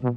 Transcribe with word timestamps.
Hallo 0.00 0.12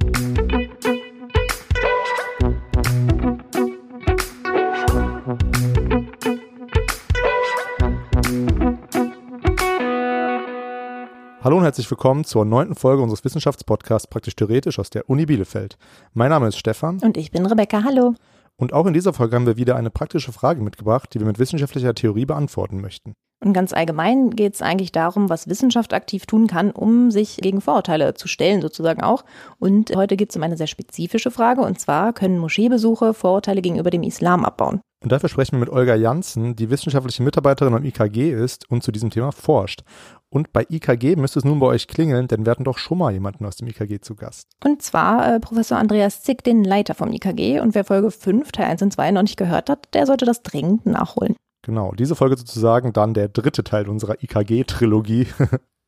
und 11.56 11.64
herzlich 11.64 11.90
willkommen 11.90 12.22
zur 12.24 12.44
neunten 12.44 12.76
Folge 12.76 13.02
unseres 13.02 13.24
Wissenschaftspodcasts 13.24 14.06
Praktisch 14.06 14.36
Theoretisch 14.36 14.78
aus 14.78 14.90
der 14.90 15.10
Uni 15.10 15.26
Bielefeld. 15.26 15.76
Mein 16.14 16.30
Name 16.30 16.46
ist 16.46 16.58
Stefan. 16.58 17.00
Und 17.00 17.16
ich 17.16 17.32
bin 17.32 17.44
Rebecca. 17.44 17.82
Hallo. 17.82 18.14
Und 18.54 18.72
auch 18.72 18.86
in 18.86 18.92
dieser 18.94 19.12
Folge 19.12 19.34
haben 19.34 19.46
wir 19.46 19.56
wieder 19.56 19.74
eine 19.74 19.90
praktische 19.90 20.30
Frage 20.30 20.62
mitgebracht, 20.62 21.12
die 21.12 21.18
wir 21.18 21.26
mit 21.26 21.40
wissenschaftlicher 21.40 21.92
Theorie 21.96 22.26
beantworten 22.26 22.80
möchten. 22.80 23.14
Und 23.44 23.54
ganz 23.54 23.72
allgemein 23.72 24.30
geht 24.30 24.54
es 24.54 24.62
eigentlich 24.62 24.92
darum, 24.92 25.28
was 25.28 25.48
Wissenschaft 25.48 25.94
aktiv 25.94 26.26
tun 26.26 26.46
kann, 26.46 26.70
um 26.70 27.10
sich 27.10 27.38
gegen 27.38 27.60
Vorurteile 27.60 28.14
zu 28.14 28.28
stellen, 28.28 28.62
sozusagen 28.62 29.02
auch. 29.02 29.24
Und 29.58 29.94
heute 29.96 30.16
geht 30.16 30.30
es 30.30 30.36
um 30.36 30.42
eine 30.44 30.56
sehr 30.56 30.68
spezifische 30.68 31.32
Frage, 31.32 31.62
und 31.62 31.80
zwar 31.80 32.12
können 32.12 32.38
Moscheebesuche 32.38 33.14
Vorurteile 33.14 33.60
gegenüber 33.60 33.90
dem 33.90 34.04
Islam 34.04 34.44
abbauen. 34.44 34.80
Und 35.02 35.10
dafür 35.10 35.28
sprechen 35.28 35.56
wir 35.56 35.60
mit 35.60 35.70
Olga 35.70 35.96
Janssen, 35.96 36.54
die 36.54 36.70
wissenschaftliche 36.70 37.24
Mitarbeiterin 37.24 37.74
am 37.74 37.84
IKG 37.84 38.32
ist 38.32 38.70
und 38.70 38.84
zu 38.84 38.92
diesem 38.92 39.10
Thema 39.10 39.32
forscht. 39.32 39.82
Und 40.28 40.52
bei 40.52 40.64
IKG 40.70 41.16
müsste 41.16 41.40
es 41.40 41.44
nun 41.44 41.58
bei 41.58 41.66
euch 41.66 41.88
klingeln, 41.88 42.28
denn 42.28 42.46
wir 42.46 42.52
hatten 42.52 42.62
doch 42.62 42.78
schon 42.78 42.98
mal 42.98 43.12
jemanden 43.12 43.44
aus 43.44 43.56
dem 43.56 43.66
IKG 43.66 44.00
zu 44.00 44.14
Gast. 44.14 44.46
Und 44.64 44.80
zwar 44.82 45.34
äh, 45.34 45.40
Professor 45.40 45.76
Andreas 45.78 46.22
Zick, 46.22 46.44
den 46.44 46.62
Leiter 46.62 46.94
vom 46.94 47.12
IKG. 47.12 47.58
Und 47.58 47.74
wer 47.74 47.84
Folge 47.84 48.12
5, 48.12 48.52
Teil 48.52 48.66
1 48.66 48.82
und 48.82 48.92
2 48.92 49.10
noch 49.10 49.22
nicht 49.22 49.36
gehört 49.36 49.68
hat, 49.68 49.92
der 49.92 50.06
sollte 50.06 50.24
das 50.24 50.42
dringend 50.42 50.86
nachholen. 50.86 51.34
Genau, 51.62 51.92
diese 51.92 52.16
Folge 52.16 52.36
sozusagen 52.36 52.92
dann 52.92 53.14
der 53.14 53.28
dritte 53.28 53.62
Teil 53.62 53.88
unserer 53.88 54.22
IKG-Trilogie. 54.22 55.28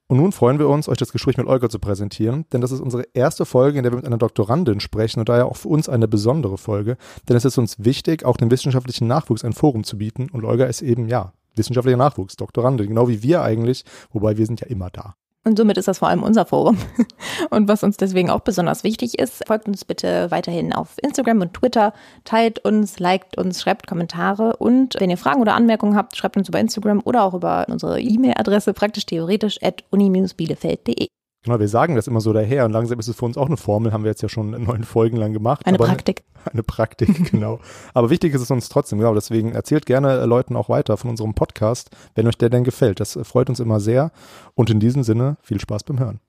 Und 0.07 0.19
nun 0.19 0.33
freuen 0.33 0.59
wir 0.59 0.69
uns, 0.69 0.89
euch 0.89 0.99
das 0.99 1.13
Gespräch 1.13 1.39
mit 1.39 1.47
Olga 1.47 1.71
zu 1.71 1.79
präsentieren, 1.79 2.45
denn 2.53 2.61
das 2.61 2.73
ist 2.73 2.81
unsere 2.81 3.05
erste 3.15 3.47
Folge, 3.47 3.79
in 3.79 3.85
der 3.85 3.93
wir 3.93 3.97
mit 3.97 4.05
einer 4.05 4.19
Doktorandin 4.19 4.81
sprechen 4.81 5.21
und 5.21 5.31
daher 5.31 5.47
auch 5.47 5.57
für 5.57 5.69
uns 5.69 5.89
eine 5.89 6.07
besondere 6.07 6.59
Folge, 6.59 6.99
denn 7.27 7.37
es 7.37 7.47
ist 7.47 7.57
uns 7.57 7.83
wichtig, 7.83 8.23
auch 8.23 8.37
dem 8.37 8.51
wissenschaftlichen 8.51 9.09
Nachwuchs 9.09 9.45
ein 9.45 9.55
Forum 9.55 9.83
zu 9.83 9.97
bieten 9.97 10.29
und 10.31 10.45
Olga 10.45 10.67
ist 10.67 10.83
eben, 10.83 11.09
ja, 11.09 11.33
wissenschaftlicher 11.57 11.97
Nachwuchs, 11.97 12.37
Doktorandin, 12.37 12.89
genau 12.89 13.09
wie 13.09 13.23
wir 13.23 13.43
eigentlich, 13.43 13.85
wobei 14.13 14.37
wir 14.37 14.45
sind 14.45 14.61
ja 14.61 14.67
immer 14.67 14.91
da. 14.91 15.17
Und 15.45 15.59
somit 15.59 15.77
ist 15.77 15.89
das 15.89 15.99
vor 15.99 16.09
allem 16.09 16.23
unser 16.23 16.47
Forum. 16.47 16.79
Und 17.51 17.69
was 17.69 17.83
uns 17.83 17.99
deswegen 17.99 18.31
auch 18.31 18.41
besonders 18.41 18.83
wichtig 18.83 19.19
ist, 19.19 19.47
folgt 19.47 19.69
uns 19.69 19.85
bitte 19.85 20.31
weiterhin 20.31 20.73
auf 20.73 20.97
Instagram 21.03 21.43
und 21.43 21.55
Twitter, 21.55 21.93
teilt 22.25 22.65
uns, 22.65 22.99
liked 22.99 23.37
uns, 23.37 23.61
schreibt 23.61 23.87
Kommentare 23.87 24.57
und 24.57 24.95
wenn 24.99 25.11
ihr 25.11 25.19
Fragen 25.19 25.41
oder 25.41 25.55
Anmerkungen 25.55 25.97
habt, 25.97 26.17
schreibt 26.17 26.37
uns 26.37 26.49
über 26.49 26.61
Instagram 26.61 27.03
oder 27.05 27.25
auch 27.25 27.35
über 27.35 27.67
unsere 27.69 28.01
E-Mail-Adresse 28.01 28.73
praktisch 28.73 29.07
theoretisch 29.07 29.59
at 29.63 29.85
uni-bielefeld.de. 29.91 31.09
Genau, 31.45 31.61
wir 31.61 31.69
sagen 31.69 31.95
das 31.95 32.07
immer 32.07 32.23
so 32.23 32.33
daher 32.33 32.65
und 32.65 32.73
langsam 32.73 32.99
ist 32.99 33.07
es 33.07 33.17
für 33.17 33.27
uns 33.27 33.37
auch 33.37 33.49
eine 33.49 33.59
Formel, 33.59 33.93
haben 33.93 34.03
wir 34.03 34.11
jetzt 34.11 34.23
ja 34.23 34.31
schon 34.31 34.51
neun 34.65 34.83
Folgen 34.83 35.19
lang 35.19 35.35
gemacht. 35.35 35.67
Eine 35.67 35.77
Praktik. 35.77 36.25
Eine, 36.37 36.47
eine 36.55 36.63
Praktik, 36.63 37.31
genau. 37.31 37.61
Aber 37.93 38.09
wichtig 38.09 38.33
ist 38.35 38.41
es 38.41 38.51
uns 38.51 38.71
trotzdem, 38.71 38.99
genau. 38.99 39.15
Deswegen 39.15 39.53
erzählt 39.53 39.85
gerne 39.85 40.21
äh, 40.21 40.25
Leuten 40.25 40.57
auch 40.57 40.71
weiter 40.71 40.97
von 40.97 41.11
unserem 41.11 41.35
Podcast, 41.35 41.91
wenn 42.15 42.27
euch 42.27 42.39
der 42.39 42.49
denn 42.49 42.65
gefällt. 42.65 42.99
Das 42.99 43.15
äh, 43.15 43.25
freut 43.25 43.51
uns 43.51 43.61
immer 43.61 43.79
sehr. 43.79 44.11
Und 44.55 44.71
in 44.71 44.81
diesem 44.81 45.03
Sinne, 45.03 45.37
viel 45.43 45.61
Spaß 45.61 45.85
beim 45.85 45.99
Hören. 45.99 46.21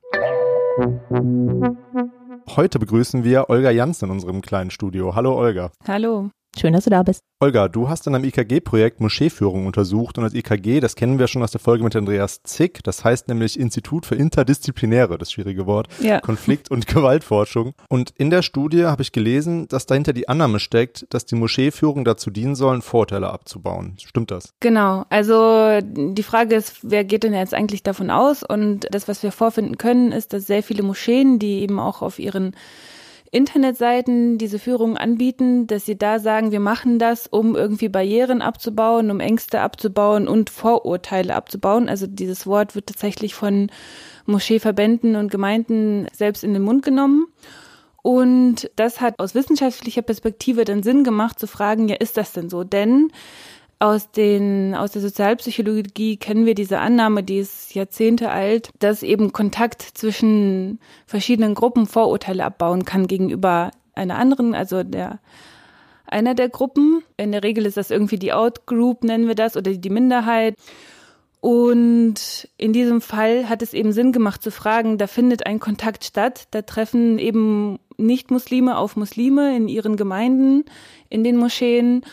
Heute 2.57 2.77
begrüßen 2.79 3.23
wir 3.23 3.49
Olga 3.49 3.71
Janssen 3.71 4.05
in 4.05 4.11
unserem 4.11 4.41
kleinen 4.41 4.69
Studio. 4.69 5.15
Hallo 5.15 5.37
Olga. 5.37 5.71
Hallo. 5.87 6.29
Schön, 6.57 6.73
dass 6.73 6.85
du 6.85 6.89
da 6.89 7.03
bist. 7.03 7.21
Olga, 7.41 7.67
du 7.67 7.89
hast 7.89 8.07
in 8.07 8.15
einem 8.15 8.23
IKG-Projekt 8.23 9.01
Moscheeführung 9.01 9.65
untersucht 9.65 10.17
und 10.17 10.23
das 10.23 10.33
IKG, 10.33 10.79
das 10.79 10.95
kennen 10.95 11.19
wir 11.19 11.27
schon 11.27 11.43
aus 11.43 11.51
der 11.51 11.59
Folge 11.59 11.83
mit 11.83 11.93
Andreas 11.95 12.41
Zick, 12.43 12.81
das 12.83 13.03
heißt 13.03 13.27
nämlich 13.27 13.59
Institut 13.59 14.05
für 14.05 14.15
Interdisziplinäre, 14.15 15.17
das 15.17 15.33
schwierige 15.33 15.65
Wort, 15.65 15.87
ja. 15.99 16.21
Konflikt- 16.21 16.71
und 16.71 16.87
Gewaltforschung. 16.95 17.73
Und 17.89 18.11
in 18.17 18.29
der 18.29 18.41
Studie 18.41 18.85
habe 18.85 19.01
ich 19.01 19.11
gelesen, 19.11 19.67
dass 19.67 19.85
dahinter 19.85 20.13
die 20.13 20.29
Annahme 20.29 20.59
steckt, 20.59 21.05
dass 21.13 21.25
die 21.25 21.35
Moscheeführung 21.35 22.05
dazu 22.05 22.29
dienen 22.29 22.55
sollen, 22.55 22.81
Vorteile 22.81 23.29
abzubauen. 23.29 23.97
Stimmt 23.99 24.31
das? 24.31 24.53
Genau. 24.61 25.05
Also 25.09 25.81
die 25.81 26.23
Frage 26.23 26.55
ist, 26.55 26.77
wer 26.83 27.03
geht 27.03 27.23
denn 27.23 27.33
jetzt 27.33 27.53
eigentlich 27.53 27.83
davon 27.83 28.09
aus? 28.09 28.43
Und 28.43 28.87
das, 28.91 29.09
was 29.09 29.23
wir 29.23 29.33
vorfinden 29.33 29.77
können, 29.77 30.13
ist, 30.13 30.31
dass 30.31 30.47
sehr 30.47 30.63
viele 30.63 30.83
Moscheen, 30.83 31.37
die 31.37 31.59
eben 31.59 31.79
auch 31.79 32.01
auf 32.01 32.17
ihren 32.17 32.55
Internetseiten 33.31 34.37
diese 34.37 34.59
Führungen 34.59 34.97
anbieten, 34.97 35.67
dass 35.67 35.85
sie 35.85 35.97
da 35.97 36.19
sagen, 36.19 36.51
wir 36.51 36.59
machen 36.59 36.99
das, 36.99 37.27
um 37.27 37.55
irgendwie 37.55 37.89
Barrieren 37.89 38.41
abzubauen, 38.41 39.11
um 39.11 39.19
Ängste 39.19 39.61
abzubauen 39.61 40.27
und 40.27 40.49
Vorurteile 40.49 41.35
abzubauen. 41.35 41.89
Also 41.89 42.07
dieses 42.07 42.47
Wort 42.47 42.75
wird 42.75 42.87
tatsächlich 42.87 43.35
von 43.35 43.69
Moscheeverbänden 44.25 45.15
und 45.15 45.31
Gemeinden 45.31 46.07
selbst 46.13 46.43
in 46.43 46.53
den 46.53 46.63
Mund 46.63 46.83
genommen. 46.83 47.27
Und 48.01 48.69
das 48.75 49.01
hat 49.01 49.17
aus 49.17 49.33
wissenschaftlicher 49.33 50.03
Perspektive 50.03 50.63
dann 50.63 50.83
Sinn 50.83 51.03
gemacht 51.03 51.39
zu 51.39 51.47
fragen, 51.47 51.87
ja, 51.89 51.95
ist 51.95 52.17
das 52.17 52.33
denn 52.33 52.49
so? 52.51 52.63
Denn 52.63 53.11
aus, 53.85 54.11
den, 54.11 54.73
aus 54.75 54.91
der 54.91 55.01
Sozialpsychologie 55.01 56.17
kennen 56.17 56.45
wir 56.45 56.55
diese 56.55 56.79
Annahme, 56.79 57.23
die 57.23 57.37
ist 57.37 57.75
Jahrzehnte 57.75 58.31
alt, 58.31 58.69
dass 58.79 59.03
eben 59.03 59.31
Kontakt 59.31 59.81
zwischen 59.81 60.79
verschiedenen 61.05 61.53
Gruppen 61.53 61.85
Vorurteile 61.85 62.43
abbauen 62.45 62.85
kann 62.85 63.07
gegenüber 63.07 63.71
einer 63.93 64.17
anderen, 64.17 64.55
also 64.55 64.83
der 64.83 65.19
einer 66.07 66.35
der 66.35 66.49
Gruppen. 66.49 67.03
In 67.17 67.31
der 67.31 67.43
Regel 67.43 67.65
ist 67.65 67.77
das 67.77 67.91
irgendwie 67.91 68.19
die 68.19 68.33
Outgroup, 68.33 69.03
nennen 69.03 69.27
wir 69.27 69.35
das, 69.35 69.57
oder 69.57 69.71
die 69.71 69.89
Minderheit. 69.89 70.55
Und 71.41 72.47
in 72.57 72.73
diesem 72.73 73.01
Fall 73.01 73.49
hat 73.49 73.61
es 73.61 73.73
eben 73.73 73.91
Sinn 73.91 74.11
gemacht 74.11 74.41
zu 74.41 74.49
fragen, 74.49 74.97
da 74.97 75.05
findet 75.05 75.45
ein 75.45 75.59
Kontakt 75.59 76.03
statt, 76.03 76.47
da 76.51 76.63
treffen 76.63 77.19
eben 77.19 77.77
Nicht-Muslime 77.97 78.77
auf 78.77 78.95
Muslime 78.95 79.55
in 79.55 79.67
ihren 79.67 79.95
Gemeinden, 79.95 80.65
in 81.09 81.23
den 81.23 81.37
Moscheen 81.37 82.03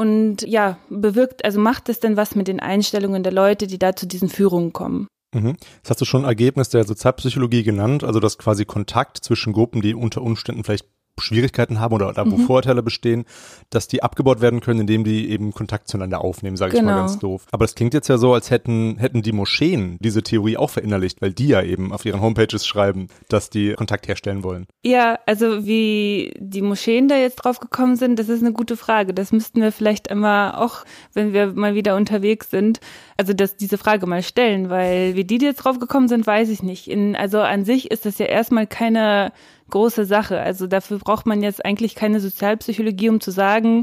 und 0.00 0.40
ja, 0.46 0.78
bewirkt, 0.88 1.44
also 1.44 1.60
macht 1.60 1.90
es 1.90 2.00
denn 2.00 2.16
was 2.16 2.34
mit 2.34 2.48
den 2.48 2.58
Einstellungen 2.58 3.22
der 3.22 3.32
Leute, 3.32 3.66
die 3.66 3.78
da 3.78 3.94
zu 3.94 4.06
diesen 4.06 4.30
Führungen 4.30 4.72
kommen? 4.72 5.08
Mhm. 5.34 5.58
Das 5.82 5.90
hast 5.90 6.00
du 6.00 6.06
schon 6.06 6.24
Ergebnis 6.24 6.70
der 6.70 6.84
Sozialpsychologie 6.84 7.64
genannt, 7.64 8.02
also 8.02 8.18
dass 8.18 8.38
quasi 8.38 8.64
Kontakt 8.64 9.18
zwischen 9.18 9.52
Gruppen, 9.52 9.82
die 9.82 9.94
unter 9.94 10.22
Umständen 10.22 10.64
vielleicht 10.64 10.86
Schwierigkeiten 11.22 11.80
haben 11.80 11.94
oder 11.94 12.12
da, 12.12 12.24
wo 12.30 12.36
mhm. 12.36 12.46
Vorurteile 12.46 12.82
bestehen, 12.82 13.24
dass 13.70 13.88
die 13.88 14.02
abgebaut 14.02 14.40
werden 14.40 14.60
können, 14.60 14.80
indem 14.80 15.04
die 15.04 15.30
eben 15.30 15.52
Kontakt 15.52 15.88
zueinander 15.88 16.22
aufnehmen, 16.22 16.56
sage 16.56 16.72
genau. 16.72 16.80
ich 16.80 16.86
mal 16.86 16.92
genau. 16.92 17.06
ganz 17.06 17.18
doof. 17.18 17.46
Aber 17.52 17.64
das 17.64 17.74
klingt 17.74 17.94
jetzt 17.94 18.08
ja 18.08 18.18
so, 18.18 18.34
als 18.34 18.50
hätten, 18.50 18.98
hätten 18.98 19.22
die 19.22 19.32
Moscheen 19.32 19.98
diese 20.00 20.22
Theorie 20.22 20.56
auch 20.56 20.70
verinnerlicht, 20.70 21.20
weil 21.22 21.32
die 21.32 21.48
ja 21.48 21.62
eben 21.62 21.92
auf 21.92 22.04
ihren 22.04 22.20
Homepages 22.20 22.66
schreiben, 22.66 23.08
dass 23.28 23.50
die 23.50 23.74
Kontakt 23.74 24.08
herstellen 24.08 24.42
wollen. 24.42 24.66
Ja, 24.84 25.18
also 25.26 25.66
wie 25.66 26.34
die 26.38 26.62
Moscheen 26.62 27.08
da 27.08 27.16
jetzt 27.16 27.36
drauf 27.36 27.60
gekommen 27.60 27.96
sind, 27.96 28.18
das 28.18 28.28
ist 28.28 28.42
eine 28.42 28.52
gute 28.52 28.76
Frage. 28.76 29.14
Das 29.14 29.32
müssten 29.32 29.60
wir 29.60 29.72
vielleicht 29.72 30.08
immer 30.08 30.60
auch, 30.60 30.84
wenn 31.12 31.32
wir 31.32 31.52
mal 31.52 31.74
wieder 31.74 31.96
unterwegs 31.96 32.50
sind, 32.50 32.80
also 33.16 33.34
das, 33.34 33.56
diese 33.56 33.76
Frage 33.76 34.06
mal 34.06 34.22
stellen, 34.22 34.70
weil 34.70 35.14
wie 35.14 35.24
die 35.24 35.36
jetzt 35.36 35.58
drauf 35.58 35.78
gekommen 35.78 36.08
sind, 36.08 36.26
weiß 36.26 36.48
ich 36.48 36.62
nicht. 36.62 36.88
In, 36.88 37.16
also 37.16 37.40
an 37.40 37.64
sich 37.64 37.90
ist 37.90 38.06
das 38.06 38.18
ja 38.18 38.26
erstmal 38.26 38.66
keine 38.66 39.32
große 39.70 40.04
Sache. 40.04 40.40
Also 40.40 40.66
dafür 40.66 40.98
braucht 40.98 41.26
man 41.26 41.42
jetzt 41.42 41.64
eigentlich 41.64 41.94
keine 41.94 42.20
Sozialpsychologie, 42.20 43.08
um 43.08 43.20
zu 43.20 43.30
sagen, 43.30 43.82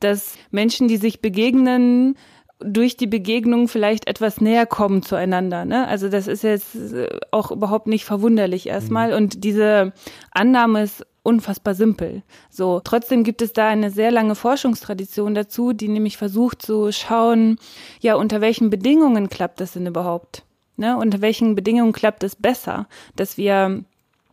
dass 0.00 0.34
Menschen, 0.50 0.88
die 0.88 0.96
sich 0.96 1.20
begegnen, 1.20 2.16
durch 2.60 2.96
die 2.96 3.06
Begegnung 3.06 3.68
vielleicht 3.68 4.08
etwas 4.08 4.40
näher 4.40 4.66
kommen 4.66 5.02
zueinander. 5.02 5.64
Ne? 5.64 5.86
Also 5.86 6.08
das 6.08 6.26
ist 6.26 6.42
jetzt 6.42 6.74
äh, 6.74 7.08
auch 7.30 7.50
überhaupt 7.50 7.86
nicht 7.86 8.04
verwunderlich 8.04 8.68
erstmal. 8.68 9.10
Mhm. 9.10 9.16
Und 9.16 9.44
diese 9.44 9.92
Annahme 10.32 10.82
ist 10.82 11.06
unfassbar 11.22 11.74
simpel. 11.74 12.22
So, 12.50 12.80
trotzdem 12.82 13.22
gibt 13.22 13.42
es 13.42 13.52
da 13.52 13.68
eine 13.68 13.90
sehr 13.90 14.10
lange 14.10 14.34
Forschungstradition 14.34 15.34
dazu, 15.34 15.72
die 15.72 15.88
nämlich 15.88 16.16
versucht 16.16 16.62
zu 16.62 16.90
schauen, 16.90 17.58
ja, 18.00 18.14
unter 18.14 18.40
welchen 18.40 18.70
Bedingungen 18.70 19.28
klappt 19.28 19.60
das 19.60 19.72
denn 19.72 19.86
überhaupt? 19.86 20.44
Ne? 20.76 20.96
Unter 20.96 21.20
welchen 21.20 21.54
Bedingungen 21.54 21.92
klappt 21.92 22.24
es 22.24 22.34
besser, 22.34 22.88
dass 23.14 23.36
wir 23.36 23.84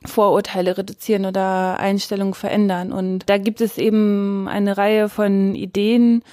Vorurteile 0.07 0.77
reduzieren 0.77 1.25
oder 1.25 1.79
Einstellungen 1.79 2.33
verändern. 2.33 2.91
Und 2.91 3.29
da 3.29 3.37
gibt 3.37 3.61
es 3.61 3.77
eben 3.77 4.47
eine 4.47 4.77
Reihe 4.77 5.09
von 5.09 5.55
Ideen, 5.55 6.23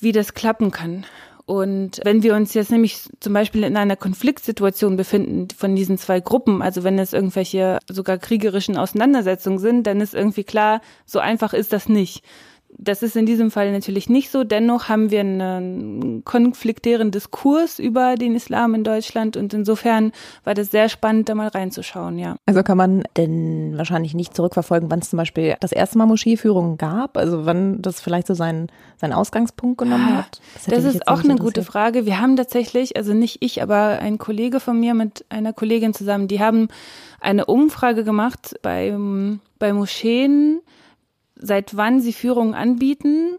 wie 0.00 0.12
das 0.12 0.34
klappen 0.34 0.70
kann. 0.70 1.04
Und 1.44 2.00
wenn 2.04 2.22
wir 2.22 2.34
uns 2.34 2.54
jetzt 2.54 2.70
nämlich 2.70 3.00
zum 3.20 3.32
Beispiel 3.32 3.64
in 3.64 3.76
einer 3.76 3.96
Konfliktsituation 3.96 4.96
befinden 4.96 5.48
von 5.56 5.74
diesen 5.74 5.98
zwei 5.98 6.20
Gruppen, 6.20 6.62
also 6.62 6.84
wenn 6.84 6.98
es 6.98 7.12
irgendwelche 7.12 7.78
sogar 7.88 8.18
kriegerischen 8.18 8.76
Auseinandersetzungen 8.76 9.58
sind, 9.58 9.86
dann 9.86 10.00
ist 10.00 10.14
irgendwie 10.14 10.44
klar, 10.44 10.80
so 11.04 11.18
einfach 11.18 11.52
ist 11.52 11.72
das 11.72 11.88
nicht. 11.88 12.24
Das 12.78 13.02
ist 13.02 13.16
in 13.16 13.26
diesem 13.26 13.50
Fall 13.50 13.70
natürlich 13.70 14.08
nicht 14.08 14.30
so. 14.30 14.44
Dennoch 14.44 14.88
haben 14.88 15.10
wir 15.10 15.20
einen 15.20 16.24
konfliktären 16.24 17.10
Diskurs 17.10 17.78
über 17.78 18.16
den 18.16 18.34
Islam 18.34 18.74
in 18.74 18.82
Deutschland 18.82 19.36
und 19.36 19.52
insofern 19.54 20.10
war 20.42 20.54
das 20.54 20.70
sehr 20.70 20.88
spannend, 20.88 21.28
da 21.28 21.34
mal 21.34 21.48
reinzuschauen, 21.48 22.18
ja. 22.18 22.36
Also 22.46 22.62
kann 22.62 22.78
man 22.78 23.04
denn 23.16 23.74
wahrscheinlich 23.76 24.14
nicht 24.14 24.34
zurückverfolgen, 24.34 24.90
wann 24.90 25.00
es 25.00 25.10
zum 25.10 25.18
Beispiel 25.18 25.54
das 25.60 25.72
erste 25.72 25.98
Mal 25.98 26.06
Moscheeführungen 26.06 26.78
gab? 26.78 27.16
Also 27.18 27.44
wann 27.44 27.82
das 27.82 28.00
vielleicht 28.00 28.26
so 28.26 28.34
seinen, 28.34 28.68
seinen 28.96 29.12
Ausgangspunkt 29.12 29.78
genommen 29.78 30.08
Ah, 30.10 30.16
hat? 30.18 30.40
Das, 30.66 30.84
ist 30.84 31.06
auch 31.08 31.22
eine 31.22 31.36
gute 31.36 31.62
Frage. 31.62 32.06
Wir 32.06 32.20
haben 32.20 32.36
tatsächlich, 32.36 32.96
also 32.96 33.12
nicht 33.12 33.38
ich, 33.40 33.62
aber 33.62 33.98
ein 34.00 34.18
Kollege 34.18 34.60
von 34.60 34.80
mir 34.80 34.94
mit 34.94 35.24
einer 35.28 35.52
Kollegin 35.52 35.94
zusammen, 35.94 36.26
die 36.26 36.40
haben 36.40 36.68
eine 37.20 37.44
Umfrage 37.46 38.02
gemacht 38.02 38.56
beim, 38.62 39.40
bei 39.58 39.72
Moscheen, 39.72 40.60
seit 41.42 41.76
wann 41.76 42.00
sie 42.00 42.12
Führungen 42.12 42.54
anbieten 42.54 43.36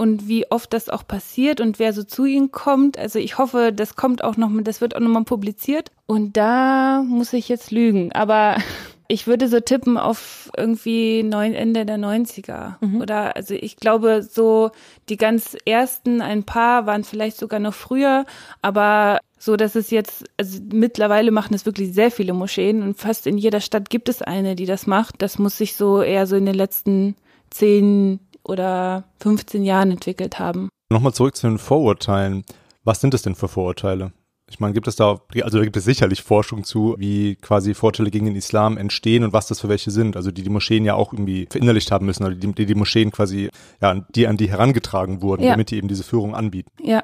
und 0.00 0.28
wie 0.28 0.50
oft 0.50 0.72
das 0.72 0.88
auch 0.88 1.06
passiert 1.06 1.60
und 1.60 1.78
wer 1.78 1.92
so 1.92 2.02
zu 2.02 2.24
ihnen 2.24 2.50
kommt. 2.50 2.96
Also 2.96 3.18
ich 3.18 3.36
hoffe, 3.36 3.70
das 3.70 3.96
kommt 3.96 4.24
auch 4.24 4.38
noch, 4.38 4.50
das 4.62 4.80
wird 4.80 4.96
auch 4.96 5.00
nochmal 5.00 5.24
publiziert. 5.24 5.90
Und 6.06 6.38
da 6.38 7.02
muss 7.06 7.34
ich 7.34 7.50
jetzt 7.50 7.70
lügen, 7.70 8.10
aber 8.12 8.56
ich 9.08 9.26
würde 9.26 9.46
so 9.46 9.60
tippen 9.60 9.98
auf 9.98 10.50
irgendwie 10.56 11.22
neun, 11.22 11.52
Ende 11.52 11.84
der 11.84 11.98
90er. 11.98 12.76
Oder 13.02 13.36
also 13.36 13.52
ich 13.52 13.76
glaube, 13.76 14.22
so 14.22 14.70
die 15.10 15.18
ganz 15.18 15.54
ersten, 15.66 16.22
ein 16.22 16.44
paar 16.44 16.86
waren 16.86 17.04
vielleicht 17.04 17.36
sogar 17.36 17.60
noch 17.60 17.74
früher, 17.74 18.24
aber 18.62 19.18
so 19.36 19.56
dass 19.56 19.74
es 19.74 19.90
jetzt, 19.90 20.24
also 20.38 20.60
mittlerweile 20.72 21.30
machen 21.30 21.54
es 21.54 21.66
wirklich 21.66 21.92
sehr 21.92 22.10
viele 22.10 22.32
Moscheen 22.32 22.82
und 22.82 22.98
fast 22.98 23.26
in 23.26 23.36
jeder 23.36 23.60
Stadt 23.60 23.90
gibt 23.90 24.08
es 24.08 24.22
eine, 24.22 24.54
die 24.54 24.66
das 24.66 24.86
macht. 24.86 25.16
Das 25.22 25.38
muss 25.38 25.58
sich 25.58 25.74
so 25.74 26.00
eher 26.00 26.26
so 26.26 26.36
in 26.36 26.46
den 26.46 26.54
letzten 26.54 27.16
zehn 27.50 28.20
oder 28.42 29.04
15 29.20 29.64
Jahren 29.64 29.90
entwickelt 29.90 30.38
haben. 30.38 30.68
Nochmal 30.90 31.12
zurück 31.14 31.36
zu 31.36 31.46
den 31.48 31.58
Vorurteilen. 31.58 32.44
Was 32.84 33.00
sind 33.00 33.14
es 33.14 33.22
denn 33.22 33.34
für 33.34 33.48
Vorurteile? 33.48 34.12
Ich 34.48 34.58
meine, 34.58 34.74
gibt 34.74 34.88
es 34.88 34.96
da, 34.96 35.20
also 35.42 35.58
da 35.58 35.64
gibt 35.64 35.76
es 35.76 35.84
sicherlich 35.84 36.22
Forschung 36.22 36.64
zu, 36.64 36.96
wie 36.98 37.36
quasi 37.36 37.72
Vorurteile 37.72 38.10
gegen 38.10 38.26
den 38.26 38.34
Islam 38.34 38.76
entstehen 38.78 39.22
und 39.22 39.32
was 39.32 39.46
das 39.46 39.60
für 39.60 39.68
welche 39.68 39.92
sind. 39.92 40.16
Also 40.16 40.32
die 40.32 40.42
die 40.42 40.50
Moscheen 40.50 40.84
ja 40.84 40.94
auch 40.94 41.12
irgendwie 41.12 41.46
verinnerlicht 41.48 41.92
haben 41.92 42.06
müssen, 42.06 42.24
oder 42.24 42.34
die 42.34 42.52
die, 42.52 42.66
die 42.66 42.74
Moscheen 42.74 43.12
quasi, 43.12 43.50
ja, 43.80 43.94
die 44.14 44.26
an 44.26 44.36
die 44.36 44.50
herangetragen 44.50 45.22
wurden, 45.22 45.44
Ja. 45.44 45.50
damit 45.50 45.70
die 45.70 45.76
eben 45.76 45.86
diese 45.86 46.02
Führung 46.02 46.34
anbieten. 46.34 46.70
Ja. 46.82 47.02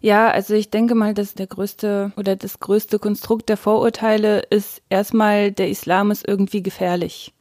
Ja, 0.00 0.28
also 0.30 0.52
ich 0.54 0.68
denke 0.70 0.94
mal, 0.94 1.14
dass 1.14 1.34
der 1.34 1.46
größte 1.46 2.12
oder 2.16 2.36
das 2.36 2.58
größte 2.60 2.98
Konstrukt 2.98 3.48
der 3.48 3.56
Vorurteile 3.56 4.40
ist 4.40 4.82
erstmal, 4.90 5.52
der 5.52 5.70
Islam 5.70 6.10
ist 6.10 6.26
irgendwie 6.28 6.62
gefährlich. 6.62 7.32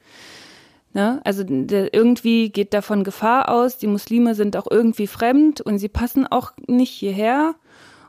Ne? 0.94 1.22
Also 1.24 1.44
der, 1.44 1.94
irgendwie 1.94 2.50
geht 2.50 2.74
davon 2.74 3.04
Gefahr 3.04 3.50
aus, 3.50 3.78
die 3.78 3.88
Muslime 3.88 4.36
sind 4.36 4.56
auch 4.56 4.68
irgendwie 4.70 5.08
fremd 5.08 5.60
und 5.62 5.80
sie 5.80 5.90
passen 5.90 6.28
auch 6.28 6.52
nicht 6.68 6.92
hierher. 6.92 7.56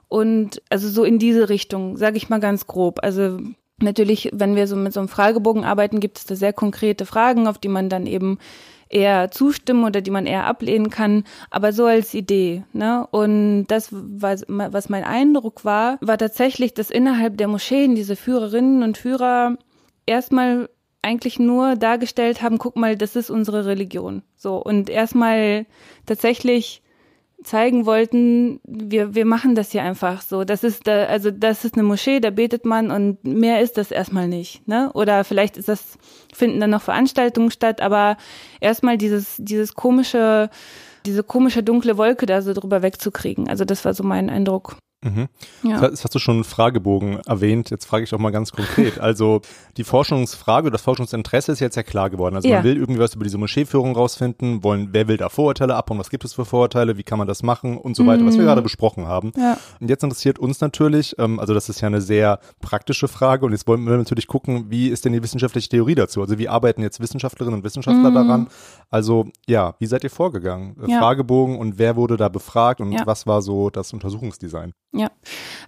Und 0.09 0.63
also 0.69 0.89
so 0.89 1.03
in 1.03 1.19
diese 1.19 1.49
Richtung, 1.49 1.97
sage 1.97 2.19
ich 2.19 2.29
mal 2.29 2.41
ganz 2.41 2.67
grob. 2.67 3.01
Also 3.03 3.39
natürlich, 3.81 4.31
wenn 4.33 4.55
wir 4.55 4.67
so 4.67 4.77
mit 4.77 4.93
so 4.93 5.01
einem 5.01 5.09
Fragebogen 5.09 5.65
arbeiten, 5.65 5.99
gibt 5.99 6.19
es 6.19 6.27
da 6.27 6.37
sehr 6.37 6.53
konkrete 6.53 7.07
Fragen, 7.07 7.49
auf 7.49 7.59
die 7.59 7.69
man 7.69 7.89
dann 7.89 8.07
eben 8.07 8.39
eher 8.91 9.31
zustimmen 9.31 9.85
oder 9.85 10.03
die 10.03 10.11
man 10.11 10.27
eher 10.27 10.47
ablehnen 10.47 10.91
kann, 10.91 11.25
aber 11.51 11.73
so 11.73 11.87
als 11.87 12.15
Idee. 12.15 12.65
Ne? 12.73 13.07
Und 13.11 13.67
das, 13.67 13.89
was, 13.91 14.45
was 14.47 14.89
mein 14.89 15.05
Eindruck 15.05 15.65
war, 15.65 15.99
war 16.01 16.19
tatsächlich, 16.19 16.75
dass 16.75 16.91
innerhalb 16.91 17.37
der 17.37 17.49
Moscheen 17.49 17.95
diese 17.95 18.15
Führerinnen 18.15 18.83
und 18.83 18.99
Führer 18.99 19.57
erstmal 20.07 20.69
eigentlich 21.05 21.39
nur 21.39 21.77
dargestellt 21.77 22.43
haben, 22.43 22.59
guck 22.59 22.77
mal, 22.77 22.97
das 22.97 23.15
ist 23.15 23.31
unsere 23.31 23.67
Religion. 23.67 24.23
So 24.37 24.57
und 24.57 24.91
erstmal 24.91 25.67
tatsächlich 26.07 26.83
zeigen 27.45 27.85
wollten, 27.85 28.59
wir, 28.65 29.15
wir 29.15 29.27
machen 29.27 29.55
das 29.55 29.71
hier 29.71 29.83
einfach 29.83 30.23
so. 30.23 30.45
Das 30.45 30.65
ist 30.65 30.87
da, 30.87 31.05
also 31.05 31.31
das 31.31 31.65
ist 31.65 31.75
eine 31.75 31.83
Moschee, 31.83 32.19
da 32.21 32.31
betet 32.31 32.65
man 32.65 32.91
und 32.91 33.23
mehr 33.23 33.61
ist 33.61 33.77
das 33.77 33.91
erstmal 33.91 34.29
nicht. 34.29 34.67
Ne? 34.67 34.91
Oder 34.95 35.25
vielleicht 35.25 35.57
ist 35.57 35.69
das, 35.69 35.99
finden 36.33 36.59
dann 36.61 36.71
noch 36.71 36.83
Veranstaltungen 36.83 37.51
statt, 37.51 37.81
aber 37.81 38.17
erstmal 38.61 38.97
dieses, 38.97 39.37
dieses 39.39 39.75
komische, 39.75 40.49
diese 41.05 41.23
komische 41.23 41.63
dunkle 41.63 41.99
Wolke 41.99 42.25
da 42.25 42.41
so 42.41 42.55
drüber 42.55 42.83
wegzukriegen. 42.83 43.49
Also 43.49 43.65
das 43.65 43.85
war 43.85 43.93
so 43.93 44.05
mein 44.05 44.31
Eindruck. 44.31 44.77
Mhm. 45.05 45.29
Ja. 45.63 45.81
Das 45.81 46.03
hast 46.03 46.15
du 46.15 46.19
schon 46.19 46.37
einen 46.37 46.45
Fragebogen 46.45 47.21
erwähnt. 47.27 47.71
Jetzt 47.71 47.85
frage 47.85 48.05
ich 48.05 48.15
auch 48.15 48.19
mal 48.19 48.31
ganz 48.33 48.53
konkret. 48.53 48.99
Also 49.05 49.43
die 49.77 49.85
Forschungsfrage 49.85 50.67
oder 50.67 50.73
das 50.73 50.83
Forschungsinteresse 50.83 51.53
ist 51.53 51.61
jetzt 51.61 51.77
ja 51.77 51.83
klar 51.83 52.09
geworden. 52.11 52.37
Also 52.37 52.49
Ja. 52.49 52.57
man 52.57 52.65
will 52.65 52.77
irgendwie 52.77 53.01
was 53.01 53.15
über 53.15 53.25
diese 53.25 53.39
Moscheeführung 53.39 53.95
rausfinden, 53.95 54.65
wollen, 54.65 54.89
wer 54.93 55.09
will 55.09 55.17
da 55.19 55.29
Vorurteile 55.29 55.75
abbauen, 55.77 55.99
was 55.99 56.11
gibt 56.11 56.25
es 56.25 56.33
für 56.35 56.45
Vorurteile, 56.45 56.97
wie 56.97 57.03
kann 57.03 57.19
man 57.19 57.29
das 57.29 57.43
machen 57.43 57.77
und 57.77 57.97
so 57.97 58.07
weiter, 58.07 58.25
was 58.25 58.37
wir 58.39 58.45
gerade 58.45 58.63
besprochen 58.63 59.07
haben. 59.07 59.33
Mhm. 59.37 59.43
Ja. 59.43 59.59
Und 59.81 59.91
jetzt 59.91 60.03
interessiert 60.03 60.39
uns 60.39 60.61
natürlich, 60.61 61.15
ähm, 61.19 61.39
also 61.39 61.53
das 61.55 61.69
ist 61.69 61.81
ja 61.83 61.89
eine 61.89 62.01
sehr 62.01 62.39
praktische 62.61 63.09
Frage 63.09 63.45
und 63.45 63.53
jetzt 63.53 63.67
wollen 63.67 63.85
wir 63.85 63.97
natürlich 63.97 64.27
gucken, 64.27 64.67
wie 64.71 64.89
ist 64.89 65.05
denn 65.05 65.13
die 65.13 65.23
wissenschaftliche 65.23 65.69
Theorie 65.69 65.95
dazu? 65.95 66.23
Also 66.23 66.39
wie 66.39 66.49
arbeiten 66.49 66.81
jetzt 66.83 67.01
Wissenschaftlerinnen 67.01 67.59
und 67.61 67.65
Wissenschaftler 67.65 68.11
daran? 68.11 68.49
Also 68.91 69.27
ja, 69.47 69.75
wie 69.79 69.87
seid 69.87 70.05
ihr 70.05 70.11
vorgegangen? 70.11 70.77
Mhm. 70.79 70.91
Fragebogen 70.99 71.59
und 71.59 71.79
wer 71.79 71.97
wurde 71.97 72.17
da 72.17 72.29
befragt 72.29 72.81
und 72.81 72.95
was 73.07 73.27
war 73.27 73.43
so 73.43 73.69
das 73.71 73.93
Untersuchungsdesign? 73.93 74.73
Ja, 74.97 75.11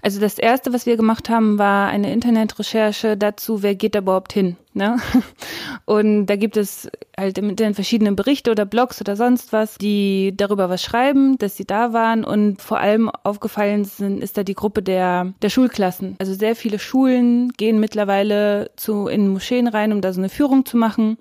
also 0.03 0.21
das 0.21 0.39
erste, 0.39 0.73
was 0.73 0.87
wir 0.87 0.97
gemacht 0.97 1.29
haben, 1.29 1.59
war 1.59 1.89
eine 1.89 2.13
Internetrecherche 2.13 3.17
dazu, 3.17 3.61
wer 3.61 3.75
geht 3.75 3.97
da 3.97 3.99
überhaupt 3.99 4.33
hin. 4.33 4.57
Ne? 4.73 4.99
Und 5.85 6.27
da 6.27 6.37
gibt 6.37 6.57
es 6.57 6.89
halt 7.19 7.37
im 7.37 7.51
Internet 7.51 7.75
verschiedene 7.75 8.13
Berichte 8.13 8.53
oder 8.53 8.65
Blogs 8.65 9.01
oder 9.01 9.17
sonst 9.17 9.53
was, 9.53 9.79
die 9.79 10.33
darüber 10.37 10.71
was 10.71 10.81
schreiben, 10.81 11.39
dass 11.39 11.57
sie 11.57 11.65
da 11.65 11.93
waren. 11.93 12.23
Und 12.25 12.63
vor 12.63 12.79
allem 12.79 13.11
aufgefallen 13.25 13.85
sind, 13.85 14.23
ist 14.23 14.39
da 14.39 14.45
die 14.45 14.55
Gruppe 14.55 14.81
der, 14.81 15.33
der 15.43 15.51
Schulklassen. 15.51 16.15
Also 16.21 16.33
sehr 16.33 16.55
viele 16.55 16.79
Schulen 16.79 17.51
gehen 17.55 17.81
mittlerweile 17.81 18.71
zu, 18.77 19.09
in 19.09 19.27
Moscheen 19.29 19.67
rein, 19.67 19.93
um 19.93 20.03
da 20.03 20.13
so 20.13 20.21
eine 20.21 20.29
Führung 20.29 20.65
zu 20.67 20.77
machen. 20.77 21.19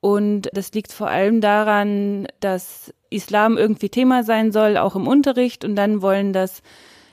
Und 0.00 0.50
das 0.52 0.72
liegt 0.72 0.92
vor 0.92 1.08
allem 1.08 1.40
daran, 1.40 2.28
dass 2.40 2.92
Islam 3.08 3.56
irgendwie 3.56 3.88
Thema 3.88 4.24
sein 4.24 4.52
soll, 4.52 4.76
auch 4.76 4.94
im 4.94 5.06
Unterricht. 5.06 5.64
Und 5.64 5.74
dann 5.76 6.02
wollen 6.02 6.34
das 6.34 6.62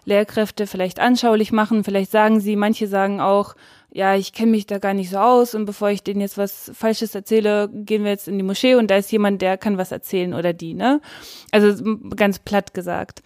Lehrkräfte 0.08 0.68
vielleicht 0.68 1.00
anschaulich 1.00 1.52
machen. 1.52 1.84
Vielleicht 1.84 2.12
sagen 2.12 2.40
sie, 2.40 2.56
manche 2.56 2.88
sagen 2.88 3.20
auch, 3.20 3.56
ja, 3.92 4.16
ich 4.16 4.32
kenne 4.32 4.52
mich 4.52 4.66
da 4.66 4.80
gar 4.80 4.94
nicht 4.94 5.10
so 5.10 5.18
aus 5.18 5.54
und 5.54 5.66
bevor 5.66 5.90
ich 5.90 6.02
denen 6.02 6.22
jetzt 6.22 6.38
was 6.38 6.72
Falsches 6.74 7.14
erzähle, 7.14 7.70
gehen 7.72 8.04
wir 8.04 8.12
jetzt 8.12 8.28
in 8.28 8.38
die 8.38 8.44
Moschee 8.44 8.76
und 8.76 8.90
da 8.90 8.96
ist 8.96 9.12
jemand, 9.12 9.42
der 9.42 9.58
kann 9.58 9.78
was 9.78 9.92
erzählen 9.92 10.34
oder 10.34 10.54
die, 10.54 10.74
ne? 10.74 11.02
Also 11.52 11.84
ganz 12.16 12.40
platt 12.40 12.74
gesagt. 12.74 13.22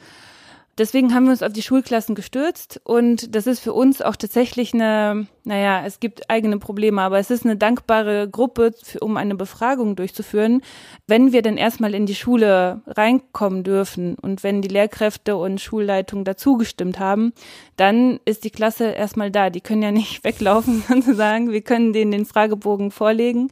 Deswegen 0.77 1.13
haben 1.13 1.25
wir 1.25 1.31
uns 1.31 1.44
auf 1.44 1.51
die 1.51 1.62
Schulklassen 1.62 2.15
gestürzt 2.15 2.79
und 2.85 3.35
das 3.35 3.45
ist 3.45 3.59
für 3.59 3.73
uns 3.73 4.01
auch 4.01 4.15
tatsächlich 4.15 4.73
eine, 4.73 5.27
naja, 5.44 5.83
es 5.85 6.00
gibt 6.00 6.29
eigene 6.29 6.59
Probleme, 6.59 7.01
aber 7.01 7.19
es 7.19 7.29
ist 7.29 7.44
eine 7.45 7.57
dankbare 7.57 8.29
Gruppe, 8.29 8.71
für, 8.81 9.00
um 9.01 9.18
eine 9.18 9.35
Befragung 9.35 9.97
durchzuführen, 9.97 10.62
wenn 11.07 11.33
wir 11.33 11.41
dann 11.41 11.57
erstmal 11.57 11.94
in 11.94 12.06
die 12.06 12.15
Schule 12.15 12.81
reinkommen 12.88 13.63
dürfen 13.63 14.15
und 14.15 14.44
wenn 14.44 14.62
die 14.62 14.69
Lehrkräfte 14.69 15.35
und 15.35 15.59
Schulleitung 15.59 16.23
dazu 16.23 16.56
gestimmt 16.56 17.00
haben, 17.00 17.33
dann 17.75 18.21
ist 18.24 18.45
die 18.45 18.50
Klasse 18.50 18.91
erstmal 18.91 19.29
da. 19.29 19.50
Die 19.50 19.62
können 19.62 19.83
ja 19.83 19.91
nicht 19.91 20.24
weglaufen 20.24 20.83
sozusagen. 20.88 21.51
Wir 21.51 21.62
können 21.62 21.91
denen 21.91 22.12
den 22.12 22.25
Fragebogen 22.25 22.91
vorlegen 22.91 23.51